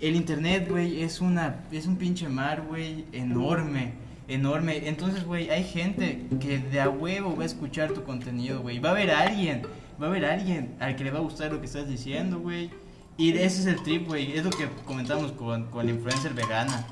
el 0.00 0.14
internet, 0.14 0.68
güey, 0.68 1.02
es 1.02 1.20
una 1.20 1.64
es 1.72 1.86
un 1.86 1.96
pinche 1.96 2.28
mar, 2.28 2.64
güey, 2.68 3.04
enorme, 3.12 3.92
enorme. 4.28 4.88
Entonces, 4.88 5.24
güey, 5.24 5.50
hay 5.50 5.64
gente 5.64 6.26
que 6.40 6.58
de 6.58 6.80
a 6.80 6.88
huevo 6.88 7.36
va 7.36 7.42
a 7.42 7.46
escuchar 7.46 7.92
tu 7.92 8.04
contenido, 8.04 8.60
güey. 8.60 8.78
Va 8.78 8.90
a 8.90 8.92
haber 8.92 9.10
alguien, 9.10 9.62
va 10.00 10.06
a 10.06 10.10
haber 10.10 10.24
alguien 10.24 10.74
al 10.80 10.96
que 10.96 11.04
le 11.04 11.10
va 11.10 11.18
a 11.18 11.22
gustar 11.22 11.52
lo 11.52 11.60
que 11.60 11.66
estás 11.66 11.88
diciendo, 11.88 12.38
güey. 12.38 12.70
Y 13.18 13.30
ese 13.36 13.60
es 13.60 13.66
el 13.66 13.82
trip, 13.82 14.06
güey. 14.06 14.32
Es 14.36 14.44
lo 14.44 14.50
que 14.50 14.68
comentamos 14.86 15.32
con, 15.32 15.66
con 15.66 15.84
la 15.86 15.92
influencer 15.92 16.32
vegana. 16.34 16.86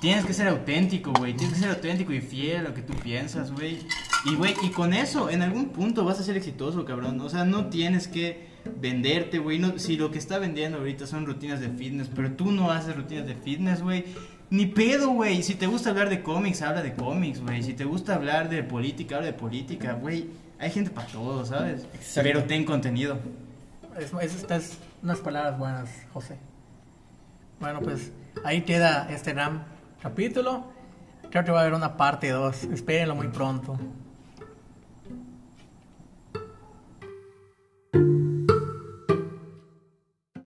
Tienes 0.00 0.24
que 0.26 0.34
ser 0.34 0.46
auténtico, 0.48 1.12
güey. 1.12 1.34
Tienes 1.34 1.54
que 1.54 1.60
ser 1.62 1.70
auténtico 1.70 2.12
y 2.12 2.20
fiel 2.20 2.58
a 2.58 2.62
lo 2.62 2.74
que 2.74 2.82
tú 2.82 2.92
piensas, 2.94 3.50
güey. 3.50 3.78
Y, 4.26 4.34
güey, 4.36 4.54
y 4.62 4.68
con 4.68 4.92
eso, 4.92 5.30
en 5.30 5.40
algún 5.42 5.70
punto 5.70 6.04
vas 6.04 6.20
a 6.20 6.22
ser 6.22 6.36
exitoso, 6.36 6.84
cabrón. 6.84 7.18
O 7.20 7.28
sea, 7.30 7.44
no 7.46 7.66
tienes 7.70 8.06
que 8.08 8.46
venderte, 8.80 9.38
güey. 9.38 9.58
No, 9.58 9.78
si 9.78 9.96
lo 9.96 10.10
que 10.10 10.18
está 10.18 10.38
vendiendo 10.38 10.78
ahorita 10.78 11.06
son 11.06 11.24
rutinas 11.26 11.60
de 11.60 11.70
fitness, 11.70 12.10
pero 12.14 12.32
tú 12.32 12.50
no 12.52 12.70
haces 12.70 12.94
rutinas 12.94 13.26
de 13.26 13.34
fitness, 13.34 13.82
güey. 13.82 14.04
Ni 14.50 14.66
pedo, 14.66 15.08
güey. 15.10 15.42
Si 15.42 15.54
te 15.54 15.66
gusta 15.66 15.88
hablar 15.90 16.10
de 16.10 16.22
cómics, 16.22 16.60
habla 16.60 16.82
de 16.82 16.92
cómics, 16.94 17.40
güey. 17.40 17.62
Si 17.62 17.72
te 17.72 17.84
gusta 17.84 18.14
hablar 18.14 18.50
de 18.50 18.62
política, 18.62 19.16
habla 19.16 19.28
de 19.28 19.32
política, 19.32 19.94
güey. 19.94 20.26
Hay 20.58 20.70
gente 20.70 20.90
para 20.90 21.06
todo, 21.08 21.46
¿sabes? 21.46 21.86
Exacto. 21.94 22.20
Pero 22.22 22.44
ten 22.44 22.64
contenido. 22.66 23.18
Es, 23.98 24.12
es- 24.22 24.34
estas 24.42 24.78
unas 25.04 25.20
palabras 25.20 25.58
buenas, 25.58 25.90
José. 26.14 26.38
Bueno, 27.60 27.80
pues 27.80 28.10
ahí 28.42 28.62
queda 28.62 29.06
este 29.10 29.34
gran 29.34 29.64
capítulo. 30.02 30.64
Creo 31.30 31.44
que 31.44 31.52
va 31.52 31.58
a 31.58 31.62
haber 31.62 31.74
una 31.74 31.96
parte 31.96 32.30
2. 32.30 32.64
Espérenlo 32.64 33.14
muy 33.14 33.28
pronto. 33.28 33.78